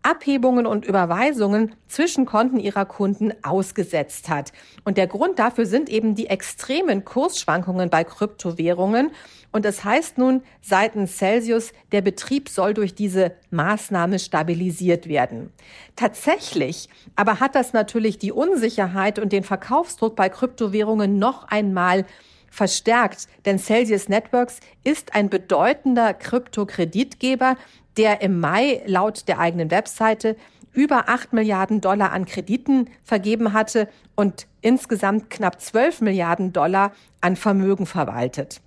Abhebungen 0.00 0.66
und 0.66 0.86
Überweisungen 0.86 1.74
zwischen 1.88 2.24
Konten 2.24 2.58
ihrer 2.58 2.86
Kunden 2.86 3.34
ausgesetzt 3.42 4.30
hat. 4.30 4.52
Und 4.82 4.96
der 4.96 5.06
Grund 5.06 5.38
dafür 5.38 5.66
sind 5.66 5.90
eben 5.90 6.14
die 6.14 6.28
extremen 6.28 7.04
Kursschwankungen 7.04 7.90
bei 7.90 8.02
Kryptowährungen. 8.02 9.10
Und 9.52 9.66
es 9.66 9.84
heißt 9.84 10.16
nun 10.16 10.42
seitens 10.62 11.18
Celsius, 11.18 11.72
der 11.92 12.00
Betrieb 12.00 12.48
soll 12.48 12.72
durch 12.72 12.94
diese 12.94 13.32
Maßnahme 13.50 14.18
stabilisiert 14.18 15.06
werden. 15.06 15.52
Tatsächlich 15.96 16.88
aber 17.14 17.40
hat 17.40 17.54
das 17.54 17.74
natürlich 17.74 18.16
die 18.16 18.32
Unsicherheit 18.32 19.18
und 19.18 19.32
den 19.32 19.44
Verkaufsdruck 19.44 20.16
bei 20.16 20.30
Kryptowährungen 20.30 21.18
noch 21.18 21.46
einmal 21.48 22.06
verstärkt, 22.54 23.26
denn 23.44 23.58
Celsius 23.58 24.08
Networks 24.08 24.60
ist 24.84 25.14
ein 25.14 25.28
bedeutender 25.28 26.14
Kryptokreditgeber, 26.14 27.56
der 27.96 28.22
im 28.22 28.38
Mai 28.38 28.82
laut 28.86 29.26
der 29.28 29.40
eigenen 29.40 29.70
Webseite 29.70 30.36
über 30.72 31.08
8 31.08 31.32
Milliarden 31.32 31.80
Dollar 31.80 32.12
an 32.12 32.26
Krediten 32.26 32.90
vergeben 33.02 33.52
hatte 33.52 33.88
und 34.14 34.46
insgesamt 34.60 35.30
knapp 35.30 35.60
12 35.60 36.00
Milliarden 36.00 36.52
Dollar 36.52 36.92
an 37.20 37.36
Vermögen 37.36 37.86
verwaltet. 37.86 38.60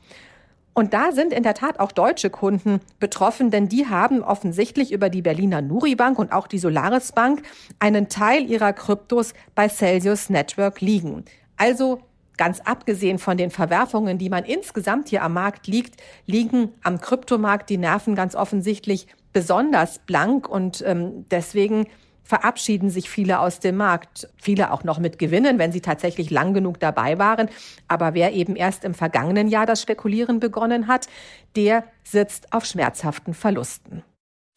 Und 0.73 0.93
da 0.93 1.11
sind 1.11 1.33
in 1.33 1.43
der 1.43 1.55
Tat 1.55 1.79
auch 1.79 1.91
deutsche 1.91 2.29
Kunden 2.29 2.81
betroffen, 2.99 3.51
denn 3.51 3.67
die 3.67 3.88
haben 3.88 4.21
offensichtlich 4.21 4.91
über 4.91 5.09
die 5.09 5.23
Berliner 5.23 5.61
Nuri 5.61 5.95
Bank 5.95 6.19
und 6.19 6.31
auch 6.31 6.45
die 6.45 6.59
Solaris 6.59 7.13
Bank 7.13 7.41
einen 7.79 8.09
Teil 8.09 8.49
ihrer 8.49 8.73
Kryptos 8.73 9.33
bei 9.55 9.69
Celsius 9.69 10.29
Network 10.29 10.81
liegen. 10.81 11.25
Also 11.57 12.01
Ganz 12.38 12.59
abgesehen 12.61 13.19
von 13.19 13.38
den 13.38 13.49
Verwerfungen, 13.49 14.17
die 14.17 14.29
man 14.29 14.45
insgesamt 14.45 15.09
hier 15.09 15.23
am 15.23 15.33
Markt 15.33 15.67
liegt, 15.67 16.01
liegen 16.25 16.71
am 16.83 17.01
Kryptomarkt 17.01 17.69
die 17.69 17.77
Nerven 17.77 18.15
ganz 18.15 18.35
offensichtlich 18.35 19.07
besonders 19.33 19.99
blank 19.99 20.47
und 20.47 20.83
ähm, 20.85 21.25
deswegen 21.29 21.88
verabschieden 22.23 22.89
sich 22.89 23.09
viele 23.09 23.39
aus 23.39 23.59
dem 23.59 23.77
Markt. 23.77 24.27
Viele 24.35 24.71
auch 24.71 24.83
noch 24.83 24.99
mit 24.99 25.17
Gewinnen, 25.17 25.59
wenn 25.59 25.71
sie 25.71 25.79
tatsächlich 25.79 26.29
lang 26.29 26.53
genug 26.53 26.79
dabei 26.79 27.17
waren. 27.17 27.47
Aber 27.88 28.13
wer 28.13 28.33
eben 28.33 28.55
erst 28.55 28.83
im 28.83 28.93
vergangenen 28.93 29.47
Jahr 29.47 29.65
das 29.65 29.81
Spekulieren 29.81 30.39
begonnen 30.39 30.88
hat, 30.88 31.07
der 31.55 31.85
sitzt 32.03 32.51
auf 32.51 32.65
schmerzhaften 32.65 33.33
Verlusten. 33.33 34.03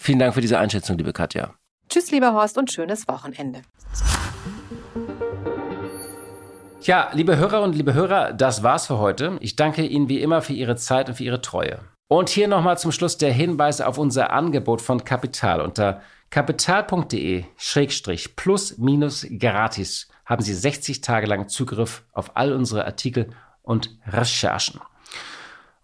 Vielen 0.03 0.19
Dank 0.19 0.35
für 0.35 0.41
diese 0.41 0.59
Einschätzung, 0.59 0.99
liebe 0.99 1.13
Katja. 1.13 1.55
Tschüss, 1.89 2.11
lieber 2.11 2.33
Horst, 2.33 2.59
und 2.59 2.73
schönes 2.73 3.07
Wochenende. 3.07 3.63
Ja, 6.83 7.11
liebe 7.13 7.37
Hörer 7.37 7.61
und 7.61 7.75
liebe 7.75 7.93
Hörer, 7.93 8.33
das 8.33 8.63
war's 8.63 8.87
für 8.87 8.99
heute. 8.99 9.37
Ich 9.41 9.55
danke 9.55 9.85
Ihnen 9.85 10.09
wie 10.09 10.23
immer 10.23 10.41
für 10.41 10.55
Ihre 10.55 10.77
Zeit 10.77 11.11
und 11.11 11.17
für 11.17 11.25
Ihre 11.25 11.43
Treue. 11.43 11.81
Und 12.09 12.31
hier 12.31 12.49
nochmal 12.49 12.79
zum 12.79 12.91
Schluss 12.91 13.19
der 13.19 13.35
Hinweis 13.35 13.83
auf 13.83 13.99
unser 13.99 14.33
Angebot 14.33 14.81
von 14.81 15.05
Kapital. 15.05 15.61
Unter 15.61 16.01
kapital.de-plus 16.31 18.79
minus 18.79 19.27
gratis 19.39 20.09
haben 20.25 20.43
Sie 20.43 20.55
60 20.55 21.03
Tage 21.03 21.27
lang 21.27 21.49
Zugriff 21.49 22.03
auf 22.15 22.35
all 22.35 22.55
unsere 22.55 22.87
Artikel 22.87 23.29
und 23.63 23.99
Recherchen. 24.07 24.81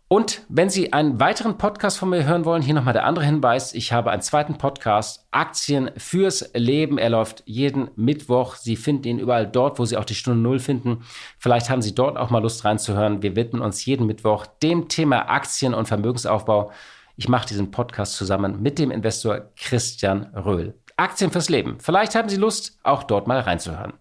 Und 0.08 0.42
wenn 0.48 0.70
Sie 0.70 0.92
einen 0.92 1.18
weiteren 1.18 1.58
Podcast 1.58 1.98
von 1.98 2.10
mir 2.10 2.24
hören 2.24 2.44
wollen, 2.44 2.62
hier 2.62 2.74
nochmal 2.74 2.92
der 2.92 3.04
andere 3.04 3.24
Hinweis. 3.24 3.74
Ich 3.74 3.92
habe 3.92 4.12
einen 4.12 4.22
zweiten 4.22 4.56
Podcast, 4.56 5.26
Aktien 5.32 5.90
fürs 5.96 6.48
Leben. 6.54 6.96
Er 6.96 7.10
läuft 7.10 7.42
jeden 7.44 7.90
Mittwoch. 7.96 8.54
Sie 8.54 8.76
finden 8.76 9.08
ihn 9.08 9.18
überall 9.18 9.48
dort, 9.48 9.80
wo 9.80 9.84
Sie 9.84 9.96
auch 9.96 10.04
die 10.04 10.14
Stunde 10.14 10.40
Null 10.40 10.60
finden. 10.60 11.02
Vielleicht 11.40 11.70
haben 11.70 11.82
Sie 11.82 11.92
dort 11.92 12.16
auch 12.18 12.30
mal 12.30 12.40
Lust 12.40 12.64
reinzuhören. 12.64 13.22
Wir 13.22 13.34
widmen 13.34 13.60
uns 13.60 13.84
jeden 13.84 14.06
Mittwoch 14.06 14.46
dem 14.62 14.88
Thema 14.88 15.28
Aktien 15.28 15.74
und 15.74 15.88
Vermögensaufbau. 15.88 16.70
Ich 17.16 17.28
mache 17.28 17.48
diesen 17.48 17.72
Podcast 17.72 18.14
zusammen 18.14 18.62
mit 18.62 18.78
dem 18.78 18.92
Investor 18.92 19.50
Christian 19.56 20.26
Röhl. 20.36 20.78
Aktien 20.96 21.32
fürs 21.32 21.48
Leben. 21.48 21.78
Vielleicht 21.80 22.14
haben 22.14 22.28
Sie 22.28 22.36
Lust, 22.36 22.78
auch 22.84 23.02
dort 23.02 23.26
mal 23.26 23.40
reinzuhören. 23.40 23.94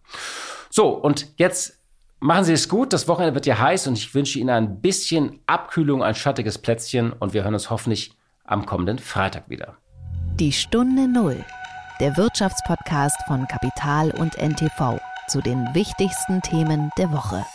So, 0.70 0.90
und 0.90 1.30
jetzt 1.38 1.80
Machen 2.20 2.46
Sie 2.46 2.54
es 2.54 2.70
gut, 2.70 2.94
das 2.94 3.08
Wochenende 3.08 3.36
wird 3.36 3.46
ja 3.46 3.60
heiß 3.60 3.88
und 3.88 3.98
ich 3.98 4.16
wünsche 4.16 4.40
Ihnen 4.40 4.50
ein 4.50 4.82
bisschen 4.82 5.40
Abkühlung, 5.46 6.02
ein 6.02 6.16
schattiges 6.16 6.58
Plätzchen 6.58 7.12
und 7.12 7.34
wir 7.34 7.44
hören 7.44 7.54
uns 7.54 7.70
hoffentlich 7.70 8.14
am 8.46 8.66
kommenden 8.66 9.00
Freitag 9.00 9.50
wieder. 9.50 9.78
Die 10.40 10.52
Stunde 10.52 11.08
Null, 11.08 11.44
der 12.00 12.16
Wirtschaftspodcast 12.18 13.18
von 13.28 13.48
Kapital 13.48 14.12
und 14.12 14.38
NTV 14.38 15.00
zu 15.28 15.42
den 15.42 15.68
wichtigsten 15.74 16.42
Themen 16.42 16.90
der 16.98 17.12
Woche. 17.12 17.46